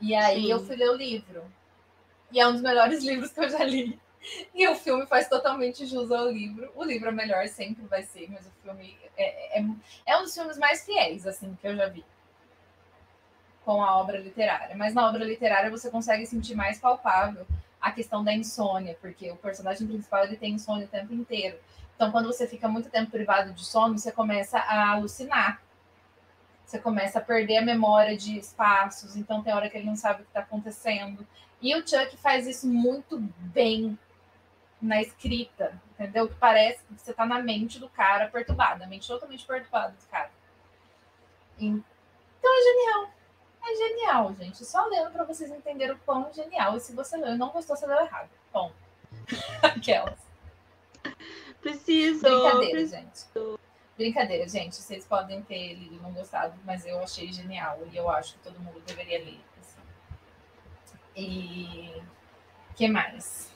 [0.00, 0.52] E aí Sim.
[0.52, 1.44] eu fui ler o livro.
[2.30, 3.98] E é um dos melhores livros que eu já li.
[4.54, 6.70] E o filme faz totalmente jus ao livro.
[6.76, 9.64] O livro é melhor, sempre vai ser, mas o filme é, é,
[10.06, 12.04] é um dos filmes mais fiéis, assim, que eu já vi
[13.68, 14.74] com a obra literária.
[14.74, 17.46] Mas na obra literária você consegue sentir mais palpável
[17.78, 21.58] a questão da insônia, porque o personagem principal ele tem insônia o tempo inteiro.
[21.94, 25.60] Então, quando você fica muito tempo privado de sono, você começa a alucinar.
[26.64, 30.22] Você começa a perder a memória de espaços, então tem hora que ele não sabe
[30.22, 31.26] o que está acontecendo.
[31.60, 33.18] E o Chuck faz isso muito
[33.52, 33.98] bem
[34.80, 36.26] na escrita, entendeu?
[36.26, 40.06] Que parece que você está na mente do cara perturbada, a mente totalmente perturbada do
[40.06, 40.30] cara.
[41.58, 41.84] Então
[42.42, 43.17] é genial.
[43.62, 44.64] É genial, gente.
[44.64, 46.76] Só lendo para vocês entenderem o quão genial.
[46.76, 48.30] E se você leu e não gostou, você leu errado.
[48.52, 48.72] Bom.
[49.62, 50.18] Aquelas.
[51.60, 52.20] Preciso.
[52.20, 52.96] Brincadeira, preciso.
[52.96, 53.58] gente.
[53.96, 54.76] Brincadeira, gente.
[54.76, 58.40] Vocês podem ter lido e não gostado, mas eu achei genial e eu acho que
[58.40, 59.40] todo mundo deveria ler.
[59.60, 59.80] Assim.
[61.16, 62.02] E
[62.76, 63.52] que mais?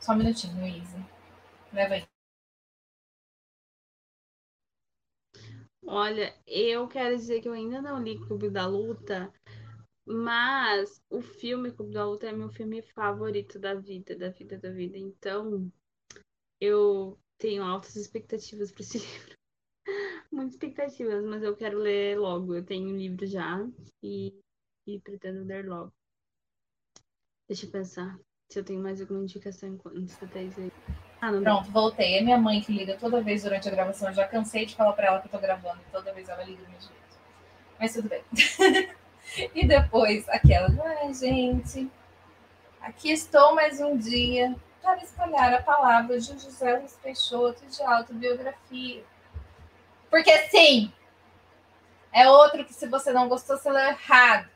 [0.00, 0.98] Só um minutinho, Isa.
[1.72, 2.11] Leva aí.
[5.84, 9.32] Olha, eu quero dizer que eu ainda não li Clube da Luta,
[10.06, 14.70] mas o filme Clube da Luta é meu filme favorito da vida, da vida, da
[14.70, 14.96] vida.
[14.96, 15.70] Então,
[16.60, 19.36] eu tenho altas expectativas para esse livro.
[20.30, 22.54] Muitas expectativas, mas eu quero ler logo.
[22.54, 23.58] Eu tenho um livro já
[24.02, 24.32] e,
[24.86, 25.92] e pretendo ler logo.
[27.48, 28.18] Deixa eu pensar
[28.48, 30.50] se eu tenho mais alguma indicação enquanto você tá aí.
[31.24, 32.18] Ah, Pronto, voltei.
[32.18, 34.08] É minha mãe que liga toda vez durante a gravação.
[34.08, 35.80] Eu já cansei de falar para ela que eu tô gravando.
[35.92, 36.96] Toda vez ela liga do meu jeito.
[37.78, 38.24] Mas tudo bem.
[39.54, 40.68] e depois, aquela.
[40.84, 41.88] Ai, gente.
[42.80, 49.04] Aqui estou mais um dia para espalhar a palavra de José Luiz Peixoto de autobiografia.
[50.10, 50.92] Porque sim,
[52.12, 54.50] é outro que se você não gostou, você leu errado.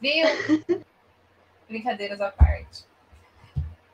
[0.00, 0.28] Viu?
[1.68, 2.87] Brincadeiras à parte.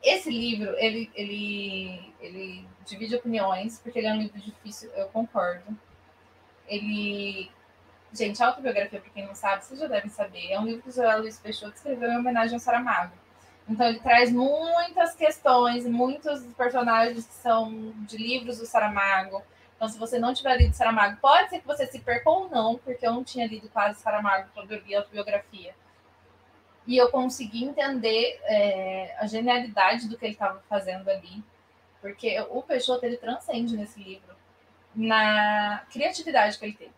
[0.05, 5.77] Esse livro, ele, ele, ele divide opiniões, porque ele é um livro difícil, eu concordo.
[6.69, 7.51] Ele.
[8.13, 10.93] Gente, autobiografia, para quem não sabe, vocês já devem saber, é um livro que o
[10.93, 13.13] José Luiz Peixoto escreveu em homenagem ao Saramago.
[13.69, 19.43] Então ele traz muitas questões, muitos personagens que são de livros do Saramago.
[19.75, 22.77] Então, se você não tiver lido Saramago, pode ser que você se perca ou não,
[22.79, 25.75] porque eu não tinha lido quase Saramago quando eu li a autobiografia.
[26.87, 31.43] E eu consegui entender é, a genialidade do que ele estava fazendo ali.
[32.01, 34.35] Porque o Peixoto, ele transcende nesse livro
[34.95, 36.93] na criatividade que ele teve.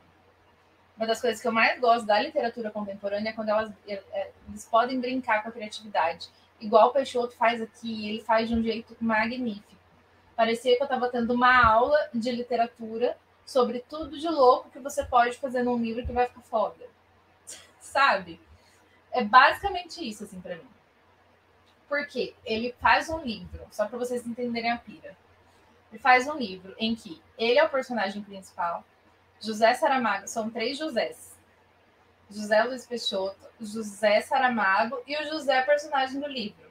[0.96, 4.30] Uma das coisas que eu mais gosto da literatura contemporânea é quando elas, é, é,
[4.48, 6.28] eles podem brincar com a criatividade
[6.60, 9.76] igual o Peixoto faz aqui, ele faz de um jeito magnífico.
[10.34, 15.04] Parecia que eu estava tendo uma aula de literatura sobre tudo de louco que você
[15.04, 16.84] pode fazer num livro que vai ficar foda.
[17.80, 18.40] Sabe?
[19.16, 20.68] É basicamente isso, assim, para mim.
[21.88, 25.16] Porque ele faz um livro, só para vocês entenderem a pira.
[25.90, 28.84] Ele faz um livro em que ele é o personagem principal,
[29.40, 31.34] José Saramago, são três Josés.
[32.28, 36.66] José Luiz Peixoto, José Saramago e o José personagem do livro.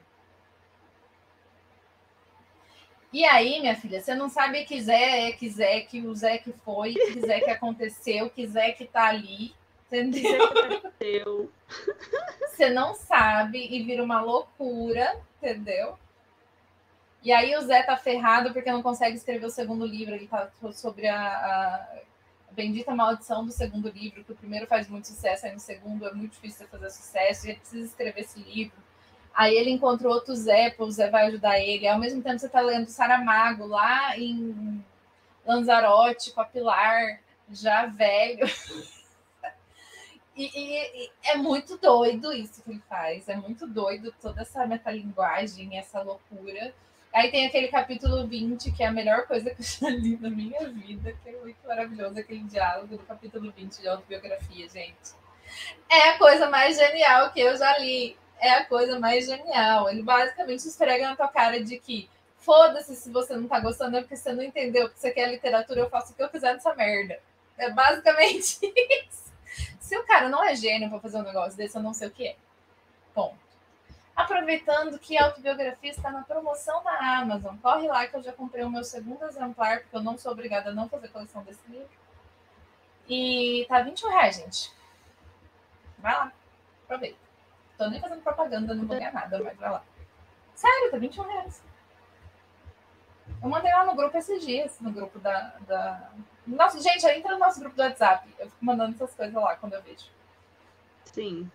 [3.12, 6.38] E aí, minha filha, você não sabe que Zé é que Zé, que o Zé
[6.38, 9.52] que foi, que Zé que aconteceu, que Zé que tá ali.
[10.96, 11.50] Entendeu?
[12.40, 15.98] Você não sabe e vira uma loucura, entendeu?
[17.22, 20.14] E aí o Zé tá ferrado porque não consegue escrever o segundo livro.
[20.14, 25.08] Ele tá sobre a, a Bendita Maldição do segundo livro, que o primeiro faz muito
[25.08, 28.76] sucesso, aí no segundo é muito difícil fazer sucesso, e ele precisa escrever esse livro.
[29.34, 31.86] Aí ele encontrou outro Zé, o Zé vai ajudar ele.
[31.86, 34.82] Ao mesmo tempo, você está lendo Saramago lá em
[35.44, 38.46] Lanzarote, com a Pilar, já velho.
[40.36, 43.28] e, e, é muito doido isso que ele faz.
[43.28, 46.74] É muito doido toda essa metalinguagem, essa loucura.
[47.12, 50.28] Aí tem aquele capítulo 20, que é a melhor coisa que eu já li na
[50.28, 55.14] minha vida, que é muito maravilhoso, aquele diálogo do capítulo 20 de autobiografia, gente.
[55.88, 58.16] É a coisa mais genial que eu já li.
[58.38, 59.88] É a coisa mais genial.
[59.88, 64.00] Ele basicamente esfrega na tua cara de que foda-se se você não tá gostando, é
[64.00, 66.74] porque você não entendeu, porque você quer literatura, eu faço o que eu quiser nessa
[66.74, 67.18] merda.
[67.56, 69.25] É basicamente isso.
[69.86, 72.10] Se o cara não é gênio pra fazer um negócio desse, eu não sei o
[72.10, 72.36] que é.
[73.14, 73.38] Ponto.
[74.16, 78.64] Aproveitando que a autobiografia está na promoção na Amazon, corre lá que eu já comprei
[78.64, 81.88] o meu segundo exemplar, porque eu não sou obrigada a não fazer coleção desse livro.
[83.08, 84.72] E tá 21 reais, gente.
[85.98, 86.32] Vai lá,
[86.82, 87.18] aproveita.
[87.78, 89.84] Tô nem fazendo propaganda, não vou ganhar nada, mas vai lá.
[90.56, 91.62] Sério, tá 21 reais.
[93.40, 95.54] Eu mandei lá no grupo esses dias, no grupo da.
[95.60, 96.10] da...
[96.46, 98.28] Nossa, gente, entra no nosso grupo do WhatsApp.
[98.38, 100.06] Eu fico mandando essas coisas lá quando eu vejo.
[101.04, 101.50] Sim.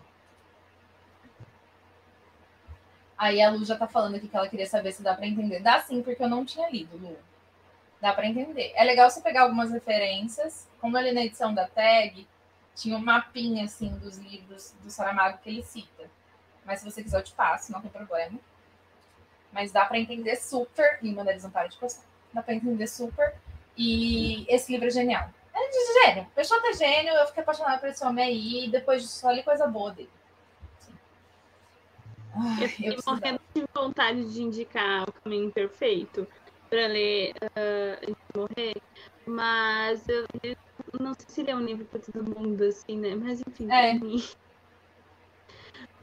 [3.18, 5.60] Aí a Lu já tá falando aqui que ela queria saber se dá para entender.
[5.60, 7.18] Dá sim, porque eu não tinha lido, Lu.
[8.02, 8.72] Dá para entender.
[8.76, 12.28] É legal você pegar algumas referências, como ali na edição da tag,
[12.76, 16.10] tinha um mapinha assim dos livros do Saramago que ele cita.
[16.66, 18.40] Mas se você quiser, eu te passo, não tem problema.
[19.52, 20.98] Mas dá para entender super.
[21.02, 22.06] E manda eles não param de postar.
[22.34, 23.36] Dá para entender super.
[23.78, 25.30] E esse livro é genial.
[25.54, 26.28] É de gênio.
[26.36, 27.14] Peixoto é gênio.
[27.14, 28.66] Eu fiquei apaixonada por esse homem aí.
[28.66, 30.10] E depois disso, só li coisa boa dele.
[32.34, 36.28] Ai, eu fiquei morrendo de vontade de indicar o caminho perfeito
[36.70, 38.82] para ler uh, morrer,
[39.26, 40.56] mas eu, eu,
[40.98, 43.14] não sei se ele é um livro para todo mundo, assim, né?
[43.14, 43.92] Mas enfim, é.
[43.98, 44.24] para mim,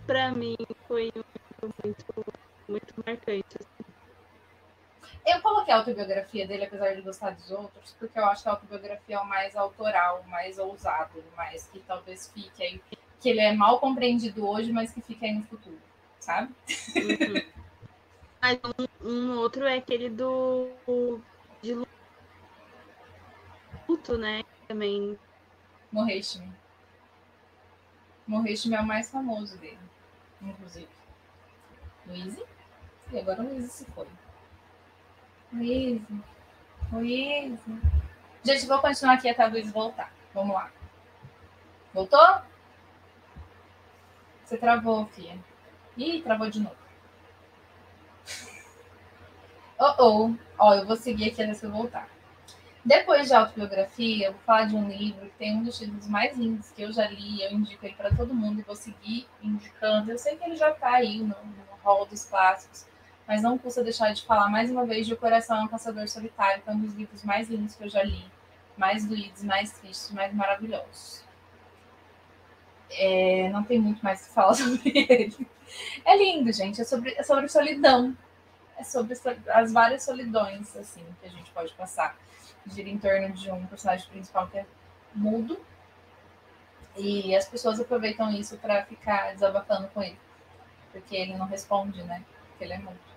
[0.07, 1.24] pra mim foi um
[1.62, 2.27] livro muito,
[2.69, 3.57] muito marcante.
[3.59, 3.88] Assim.
[5.28, 8.52] Eu coloquei a autobiografia dele, apesar de gostar dos outros, porque eu acho que a
[8.52, 12.80] autobiografia é o mais autoral, o mais ousado, mais que talvez fique aí.
[13.20, 15.78] Que ele é mal compreendido hoje, mas que fica aí no futuro,
[16.18, 16.55] sabe?
[16.96, 17.59] Uhum.
[18.40, 18.59] Mas
[19.02, 20.70] um, um, outro é aquele do.
[21.60, 21.74] de
[23.86, 24.42] luto, né?
[24.66, 25.18] Também.
[25.92, 26.50] Morreste-me.
[28.26, 29.78] Morreste-me é o mais famoso dele,
[30.40, 30.88] inclusive.
[32.06, 32.38] Luiz?
[33.12, 34.06] E agora o Luiz se foi.
[35.52, 36.02] Luiz.
[36.92, 37.60] Luiz.
[38.42, 40.12] Gente, vou continuar aqui até o Luiz voltar.
[40.34, 40.70] Vamos lá.
[41.92, 42.42] Voltou?
[44.44, 45.38] Você travou, filha.
[45.96, 46.76] Ih, travou de novo.
[49.80, 50.34] Oh, oh.
[50.58, 52.08] Ó, eu vou seguir aqui até você voltar.
[52.84, 56.36] Depois de autobiografia, eu vou falar de um livro que tem um dos títulos mais
[56.36, 57.40] lindos que eu já li.
[57.42, 60.10] Eu indico ele para todo mundo e vou seguir indicando.
[60.10, 62.86] Eu sei que ele já está aí no, no hall dos clássicos,
[63.28, 66.09] mas não custa deixar de falar mais uma vez de O Coração é um Caçador
[66.09, 68.24] Solitário, que é um dos livros mais lindos que eu já li,
[68.74, 71.22] mais doídos, mais tristes, mais maravilhosos.
[72.90, 75.46] É, não tem muito mais que falar sobre ele.
[76.06, 76.80] É lindo, gente.
[76.80, 78.16] É sobre, é sobre solidão.
[78.78, 79.14] É sobre
[79.48, 82.16] as várias solidões assim que a gente pode passar.
[82.66, 84.66] Gira em torno de um personagem principal que é
[85.14, 85.60] mudo.
[86.96, 90.18] E as pessoas aproveitam isso para ficar desabafando com ele.
[90.92, 92.24] Porque ele não responde, né?
[92.50, 93.07] Porque ele é mudo.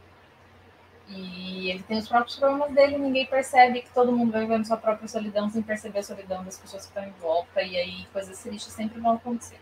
[1.13, 4.77] E ele tem os próprios problemas dele, ninguém percebe que todo mundo vai vivendo sua
[4.77, 8.41] própria solidão sem perceber a solidão das pessoas que estão em volta, e aí coisas
[8.41, 9.59] tristes sempre vão acontecer.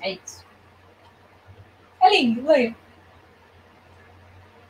[0.00, 0.44] É isso.
[2.00, 2.74] É lindo, leio.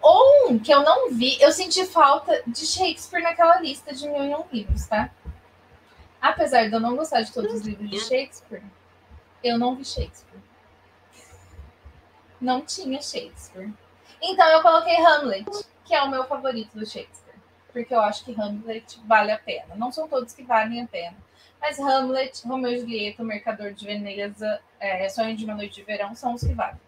[0.04, 4.34] Um que eu não vi, eu senti falta de Shakespeare naquela lista de mil e
[4.34, 5.10] um livros, tá?
[6.20, 8.64] Apesar de eu não gostar de todos os livros de Shakespeare,
[9.44, 10.42] eu não vi Shakespeare.
[12.40, 13.72] Não tinha Shakespeare.
[14.22, 15.50] Então eu coloquei Hamlet,
[15.84, 17.34] que é o meu favorito do Shakespeare,
[17.72, 19.74] porque eu acho que Hamlet vale a pena.
[19.74, 21.16] Não são todos que valem a pena,
[21.60, 25.82] mas Hamlet, Romeu e Julieta, O Mercador de Veneza, é, Sonho de uma Noite de
[25.82, 26.80] Verão são os que valem.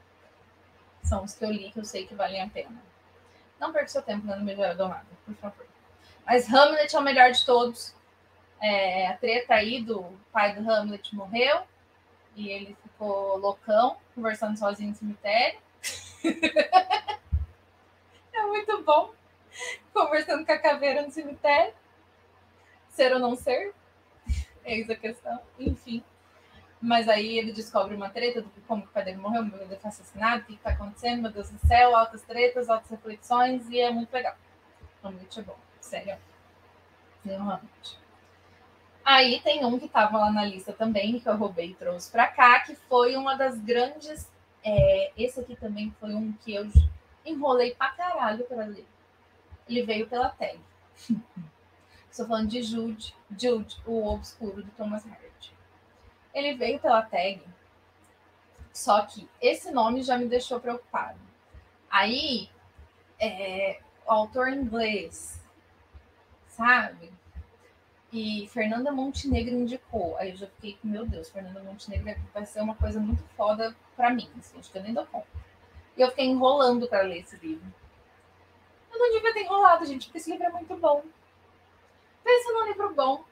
[1.02, 2.80] São os que eu li que eu sei que valem a pena.
[3.58, 5.66] Não perca seu tempo dando melhor domada, por favor.
[6.24, 7.94] Mas Hamlet é o melhor de todos.
[8.60, 11.62] É, a treta aí do pai do Hamlet morreu
[12.36, 15.58] e ele ficou loucão, conversando sozinho no cemitério.
[18.34, 19.14] É muito bom.
[19.92, 21.72] Conversando com a caveira no cemitério.
[22.88, 23.72] Ser ou não ser?
[24.64, 25.40] Eis a questão.
[25.58, 26.02] Enfim.
[26.80, 29.66] Mas aí ele descobre uma treta do como que o pai dele morreu, meu pai
[29.66, 33.66] dele foi assassinado, o que está acontecendo, meu Deus do céu, altas tretas, altas reflexões,
[33.70, 34.36] e é muito legal.
[35.00, 36.18] Realmente é bom, sério.
[37.24, 37.98] Realmente.
[39.02, 42.26] Aí tem um que estava lá na lista também, que eu roubei e trouxe para
[42.26, 44.30] cá, que foi uma das grandes.
[44.62, 46.66] É, esse aqui também foi um que eu
[47.24, 48.86] enrolei pra caralho para ler.
[49.68, 50.60] Ele veio pela tag.
[52.10, 55.52] Estou falando de Jude, Jude, o Obscuro do Thomas Hardy.
[56.32, 57.42] Ele veio pela tag,
[58.72, 61.18] só que esse nome já me deixou preocupado.
[61.88, 62.50] Aí,
[63.20, 65.40] é, o autor inglês,
[66.48, 67.12] sabe?
[68.12, 70.16] E Fernanda Montenegro indicou.
[70.18, 74.10] Aí eu já fiquei meu Deus, Fernanda Montenegro vai ser uma coisa muito foda para
[74.10, 74.30] mim.
[74.38, 75.26] Assim, acho que eu nem dou conta.
[75.96, 77.66] E eu fiquei enrolando para ler esse livro.
[78.92, 81.04] Eu não devia ter enrolado, gente, porque esse livro é muito bom.
[82.22, 83.24] Pensa num livro bom.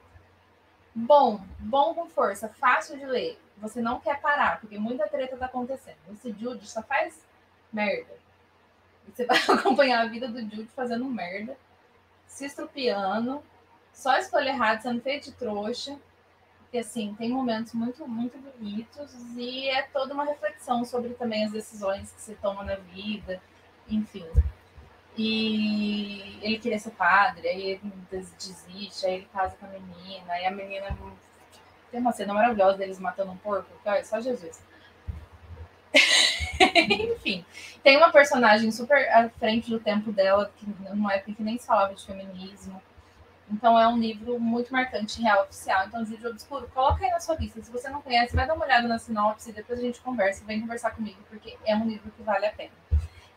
[0.95, 3.39] Bom, bom com força, fácil de ler.
[3.57, 5.97] Você não quer parar, porque muita treta tá acontecendo.
[6.11, 7.25] Esse Jude só faz
[7.71, 8.13] merda.
[9.07, 11.57] Você vai acompanhar a vida do Jude fazendo merda,
[12.27, 13.43] se estrupiando,
[13.93, 15.99] só escolha errado, sendo feito de trouxa.
[16.73, 21.51] Porque, assim, tem momentos muito, muito bonitos e é toda uma reflexão sobre também as
[21.51, 23.39] decisões que se toma na vida,
[23.87, 24.25] enfim.
[25.15, 30.47] E ele queria ser padre, aí ele desiste, aí ele casa com a menina, aí
[30.47, 30.97] a menina.
[31.91, 34.59] Tem uma cena maravilhosa deles matando um porco, que olha, só Jesus.
[37.13, 37.45] Enfim,
[37.83, 41.93] tem uma personagem super à frente do tempo dela, que numa época que nem falava
[41.93, 42.81] de feminismo.
[43.51, 45.85] Então é um livro muito marcante, real oficial.
[45.85, 47.61] Então, Vídeo Obscuro, coloca aí na sua lista.
[47.61, 50.43] Se você não conhece, vai dar uma olhada na sinopse e depois a gente conversa.
[50.45, 52.71] Vem conversar comigo, porque é um livro que vale a pena.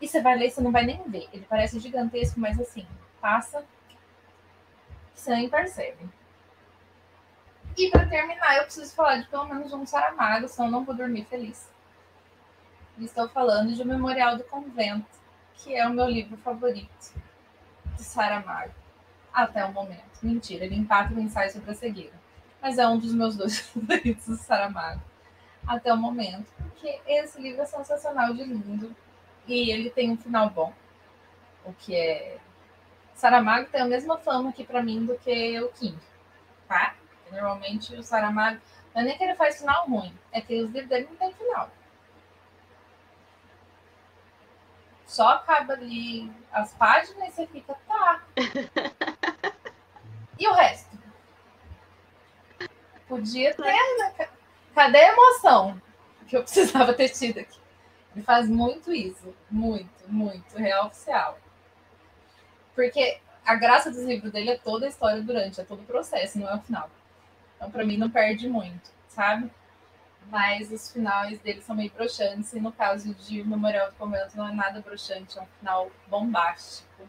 [0.00, 1.28] E você vai ler, você não vai nem ver.
[1.32, 2.86] Ele parece gigantesco, mas assim,
[3.20, 3.64] passa,
[5.14, 6.08] você nem percebe.
[7.76, 11.24] E para terminar, eu preciso falar de pelo menos um Saramago, senão não vou dormir
[11.24, 11.68] feliz.
[12.98, 15.06] estou falando de O Memorial do Convento,
[15.56, 17.12] que é o meu livro favorito
[17.96, 18.85] de Saramago
[19.36, 20.02] até o momento.
[20.22, 22.14] Mentira, ele empata o ensaio sobre a cegueira.
[22.60, 25.02] Mas é um dos meus dois favoritos do Saramago
[25.66, 28.94] até o momento, porque esse livro é sensacional de lindo
[29.48, 30.72] e ele tem um final bom,
[31.64, 32.38] o que é
[33.14, 35.98] Saramago tem a mesma fama aqui para mim do que o King,
[36.68, 36.94] tá?
[37.32, 38.60] Normalmente o Saramago,
[38.94, 41.34] não é nem que ele faz final ruim, é que os livros dele não tem
[41.34, 41.68] final.
[45.04, 48.22] Só acaba ali as páginas e você fica, tá.
[50.38, 50.96] E o resto?
[53.08, 54.28] Podia ter, né?
[54.74, 55.80] Cadê a emoção
[56.26, 57.58] que eu precisava ter tido aqui?
[58.14, 61.38] Ele faz muito isso, muito, muito, real oficial.
[62.74, 66.38] Porque a graça dos livros dele é toda a história durante, é todo o processo,
[66.38, 66.90] não é o final.
[67.56, 69.50] Então, para mim, não perde muito, sabe?
[70.30, 74.48] Mas os finais dele são meio broxantes, e no caso de Memorial do Convento não
[74.48, 77.08] é nada broxante, é um final bombástico.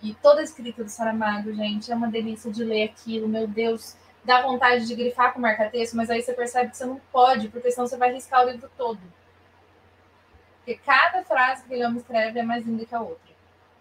[0.00, 3.96] E toda a escrita do Saramago, gente, é uma delícia de ler aquilo, meu Deus.
[4.24, 7.70] Dá vontade de grifar com marca-texto, mas aí você percebe que você não pode, porque
[7.70, 9.00] senão você vai riscar o livro todo.
[10.58, 13.34] Porque cada frase que ele escreve é mais linda que a outra.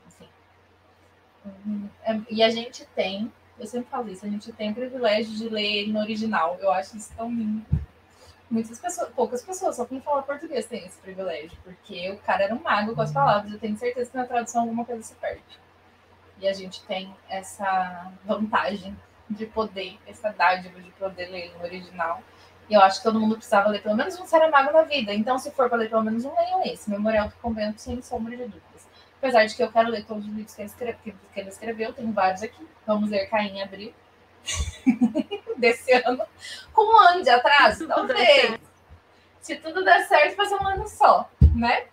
[0.08, 0.28] Assim.
[2.04, 5.50] É, e a gente tem, eu sempre falo isso, a gente tem o privilégio de
[5.50, 6.58] ler no original.
[6.60, 7.66] Eu acho isso tão lindo.
[8.50, 12.56] Muitas pessoas, poucas pessoas, só quem fala português tem esse privilégio, porque o cara era
[12.56, 13.52] um mago com as palavras.
[13.52, 15.44] Eu tenho certeza que na tradução alguma coisa se perde.
[16.40, 18.96] E a gente tem essa vantagem
[19.30, 22.22] de poder, essa dádiva de poder ler no original.
[22.70, 25.14] E eu acho que todo mundo precisava ler pelo menos um Saramago na vida.
[25.14, 28.36] Então, se for para ler pelo menos um, leiam esse, Memorial do Convento, sem sombra
[28.36, 28.88] de dúvidas.
[29.18, 31.94] Apesar de que eu quero ler todos os livros que ele, escreve, que ele escreveu,
[31.94, 32.68] tem vários aqui.
[32.86, 33.94] Vamos ler Caim em abril
[35.58, 36.24] desse ano.
[36.74, 38.60] Com um ano de atraso, talvez.
[39.42, 41.86] Se tudo der certo, vai ser um ano só, né?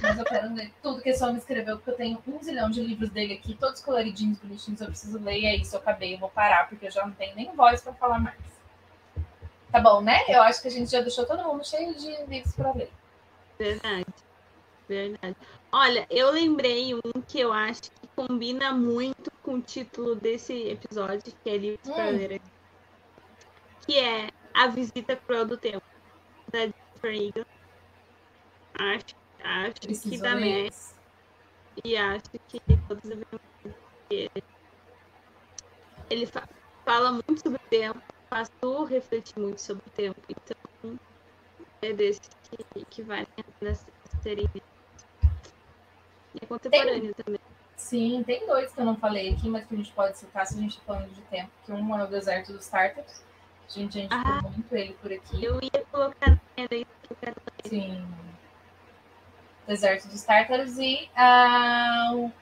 [0.00, 2.82] Mas eu quero ler tudo que esse homem escreveu, porque eu tenho um zilhão de
[2.82, 6.18] livros dele aqui, todos coloridinhos, bonitinhos, eu preciso ler, e é isso, eu acabei, eu
[6.18, 8.38] vou parar, porque eu já não tenho nem voz para falar mais.
[9.70, 10.24] Tá bom, né?
[10.28, 12.90] Eu acho que a gente já deixou todo mundo cheio de livros para ler.
[13.58, 14.06] Verdade.
[14.88, 15.36] Verdade.
[15.72, 21.32] Olha, eu lembrei um que eu acho que combina muito com o título desse episódio,
[21.42, 21.94] que é Livros hum.
[21.94, 22.40] para Ler,
[23.86, 25.82] que é A Visita Cruel do Tempo,
[26.52, 27.46] da Jennifer Egan.
[28.78, 30.34] Acho Acho que dá.
[31.84, 33.40] E acho que todos deveriam.
[36.08, 36.48] Ele fa
[36.84, 40.20] fala muito sobre o tempo, faz tu refletir muito sobre o tempo.
[40.28, 40.98] Então,
[41.82, 43.74] é desse que, que vale a pena
[44.22, 44.60] serem E
[46.40, 47.40] é contemporâneo tem, também.
[47.76, 50.56] Sim, tem dois que eu não falei aqui, mas que a gente pode citar se
[50.56, 51.50] a gente está falando de tempo.
[51.64, 53.22] Que um é o Deserto dos Tartars.
[53.66, 55.42] A gente, a gente ah, muito ele por aqui.
[55.42, 56.40] Eu ia colocar.
[57.64, 58.06] Sim,
[59.66, 62.32] Deserto dos Tártaros e ah, o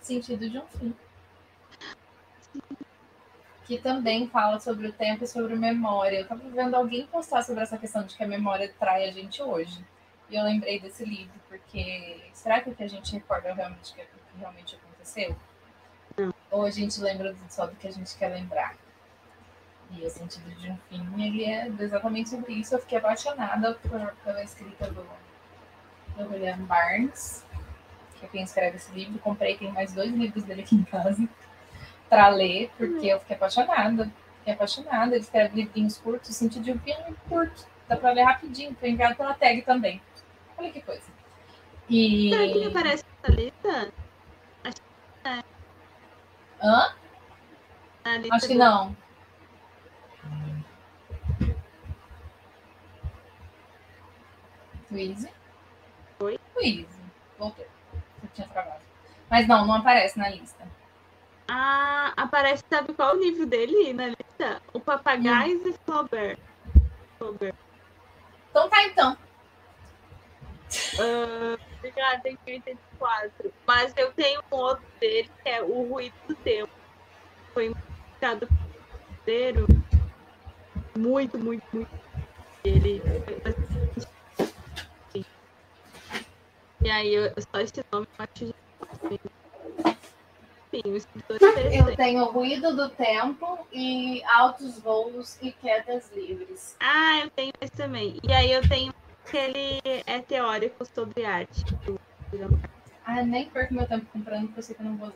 [0.00, 0.94] Sentido de um Fim.
[3.64, 6.18] Que também fala sobre o tempo e sobre memória.
[6.18, 9.42] Eu estava vendo alguém postar sobre essa questão de que a memória trai a gente
[9.42, 9.84] hoje.
[10.30, 14.00] E eu lembrei desse livro, porque será que o que a gente recorda realmente que,
[14.00, 15.36] que realmente aconteceu?
[16.16, 16.34] Não.
[16.50, 18.76] Ou a gente lembra só do que a gente quer lembrar?
[19.90, 22.74] E o sentido de um fim, ele é exatamente sobre isso.
[22.74, 25.06] Eu fiquei apaixonada por, pela escrita do,
[26.18, 27.46] do William Barnes,
[28.18, 29.18] que é quem escreve esse livro.
[29.20, 31.28] Comprei, tem mais dois livros dele aqui em casa
[32.08, 34.10] para ler, porque eu fiquei apaixonada.
[34.38, 35.14] Fiquei apaixonada.
[35.14, 37.66] Ele escreve livrinhos curtos, sentido de um filme curto.
[37.88, 40.02] Dá para ler rapidinho, foi enviado pela tag também.
[40.58, 41.06] Olha que coisa.
[41.88, 42.30] E...
[42.30, 43.92] Será que aparece na lista?
[44.64, 45.44] Acho que é.
[46.62, 46.94] Hã?
[48.32, 48.58] Acho que do...
[48.58, 48.96] não.
[54.90, 55.37] Luísa?
[56.58, 56.64] Oi?
[56.64, 56.86] Luiz.
[57.38, 57.66] Voltou.
[58.22, 58.82] Eu tinha travado.
[59.30, 60.66] Mas não, não aparece na lista.
[61.46, 64.60] Ah, aparece, sabe qual o livro dele na lista?
[64.72, 65.68] O Papagaios hum.
[65.68, 66.38] e Flaubert.
[67.16, 67.54] Flaubert.
[68.50, 69.16] Então tá, então.
[70.94, 71.58] Uh,
[71.96, 73.52] já tem 84.
[73.66, 76.72] Mas eu tenho um outro dele, que é O Ruído do Tempo.
[77.54, 78.48] Foi indicado
[79.10, 79.66] inteiro.
[80.96, 81.98] Muito, muito, muito.
[82.64, 83.00] Ele
[86.88, 88.54] e aí, eu, só esse nome eu acho
[90.72, 91.36] Enfim, o escritor
[91.70, 96.76] Eu tenho Ruído do Tempo e Altos Voos e Quedas Livres.
[96.80, 98.18] Ah, eu tenho esse também.
[98.22, 98.94] E aí eu tenho
[99.30, 101.62] que ele é teórico sobre arte.
[103.04, 105.12] Ah, nem perco meu tempo comprando, porque eu sei que eu não vou.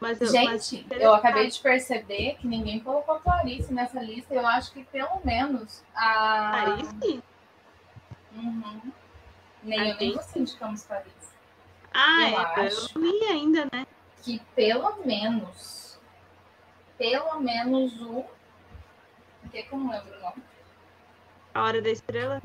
[0.00, 4.34] Mas eu, Gente, mas eu acabei de perceber que ninguém colocou Clarice nessa lista.
[4.34, 6.64] Eu acho que pelo menos a.
[6.64, 7.22] Clarice?
[8.36, 8.92] Uhum.
[9.62, 11.12] Nem eu nem você indicamos Paris.
[11.94, 13.86] Ah, eu, é, acho eu li ainda, né?
[14.22, 15.98] Que pelo menos,
[16.98, 18.24] pelo menos o.
[19.44, 20.42] O que, que eu não lembro o nome?
[21.54, 22.40] A Hora da Estrela?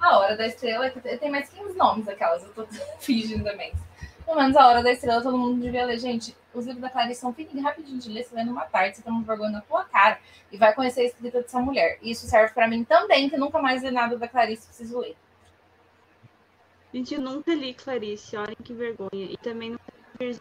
[0.00, 2.66] A Hora da Estrela, tem mais 15 nomes aquelas, eu tô
[3.00, 3.72] fingindo também.
[4.24, 5.98] Pelo menos A Hora da Estrela todo mundo devia ler.
[5.98, 9.02] Gente, os livros da Clarice são fininhos, rapidinho de ler, você lê numa tarde, você
[9.02, 10.18] toma vergonha na tua cara
[10.52, 11.98] e vai conhecer a escrita dessa mulher.
[12.00, 15.16] E isso serve para mim também, que nunca mais li nada da Clarice, preciso ler.
[16.94, 19.10] Gente, eu nunca li Clarice, olhem que vergonha.
[19.12, 19.82] E também nunca
[20.20, 20.40] li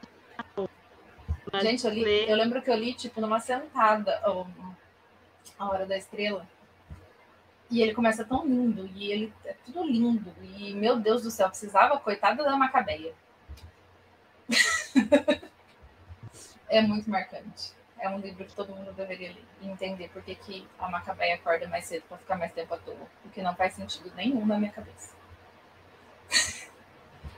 [1.63, 4.21] Gente, eu, li, eu lembro que eu li, tipo, numa sentada,
[5.57, 6.47] A Hora da Estrela.
[7.71, 10.31] E ele começa tão lindo, e ele é tudo lindo.
[10.43, 13.15] E, meu Deus do céu, precisava, coitada da Macabeia.
[16.69, 17.71] é muito marcante.
[17.97, 21.67] É um livro que todo mundo deveria ler e entender porque que a Macabeia acorda
[21.67, 23.07] mais cedo para ficar mais tempo à toa.
[23.25, 25.22] O que não faz sentido nenhum na minha cabeça.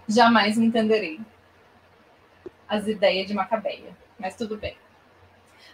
[0.08, 1.20] Jamais entenderei
[2.68, 4.78] as ideias de Macabeia, mas tudo bem.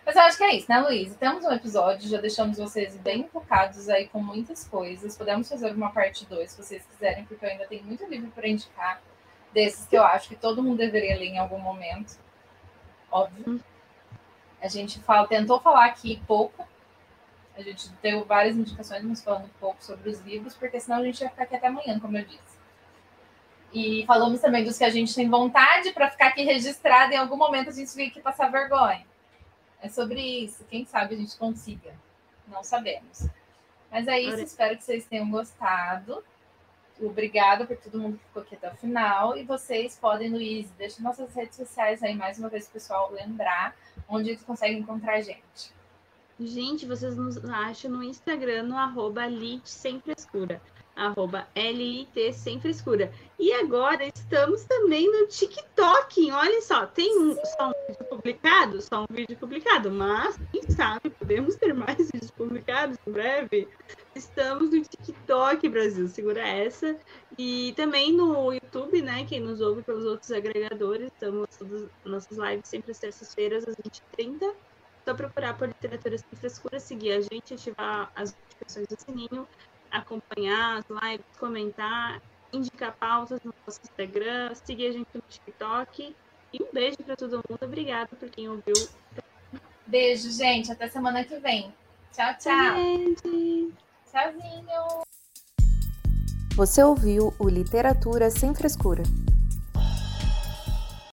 [0.06, 1.16] Mas eu acho que é isso, né, Luiz?
[1.16, 5.18] Temos um episódio, já deixamos vocês bem focados aí com muitas coisas.
[5.18, 8.48] Podemos fazer uma parte 2, se vocês quiserem, porque eu ainda tenho muito livro para
[8.48, 9.02] indicar,
[9.53, 12.18] desses que eu acho que todo mundo deveria ler em algum momento.
[13.12, 13.62] Óbvio.
[14.62, 16.68] A gente fala, tentou falar aqui pouco.
[17.56, 21.20] A gente deu várias indicações, mas falando pouco sobre os livros, porque senão a gente
[21.20, 22.51] vai ficar aqui até amanhã, como eu disse.
[23.73, 27.14] E falamos também dos que a gente tem vontade para ficar aqui registrado.
[27.14, 29.06] Em algum momento a gente vir aqui passar vergonha.
[29.81, 30.65] É sobre isso.
[30.65, 31.93] Quem sabe a gente consiga.
[32.48, 33.27] Não sabemos.
[33.89, 34.41] Mas é isso.
[34.41, 36.23] Espero que vocês tenham gostado.
[36.99, 39.38] Obrigada por todo mundo que ficou aqui até o final.
[39.38, 43.76] E vocês podem, Luiz, deixa nossas redes sociais aí mais uma vez pessoal lembrar
[44.07, 45.73] onde eles conseguem encontrar a gente.
[46.39, 49.23] Gente, vocês nos acham no Instagram, no arroba
[49.64, 50.61] Sem Frescura
[51.02, 53.11] arroba LIT sem frescura.
[53.40, 56.32] E agora estamos também no TikTok.
[56.32, 61.10] Olha só, tem um, só um vídeo publicado, só um vídeo publicado, mas quem sabe
[61.10, 63.68] podemos ter mais vídeos publicados em breve.
[64.15, 66.95] Estamos no TikTok, Brasil, segura essa.
[67.38, 69.26] E também no YouTube, né?
[69.26, 74.53] Quem nos ouve pelos outros agregadores, estamos todas nossas lives sempre às terças-feiras, às 20h30.
[75.03, 79.48] Só procurar por literatura sem frescura, seguir a gente, ativar as notificações do sininho
[79.92, 82.22] acompanhar as lives, comentar,
[82.54, 86.16] indicar pautas no nosso Instagram, seguir a gente no TikTok.
[86.54, 87.60] E um beijo para todo mundo.
[87.62, 88.74] Obrigada por quem ouviu.
[89.88, 90.72] Beijo, gente.
[90.72, 91.74] Até semana que vem.
[92.12, 92.76] Tchau, tchau.
[92.76, 93.74] Gente.
[94.12, 95.02] Tchauzinho.
[96.56, 99.04] Você ouviu o Literatura Sem Frescura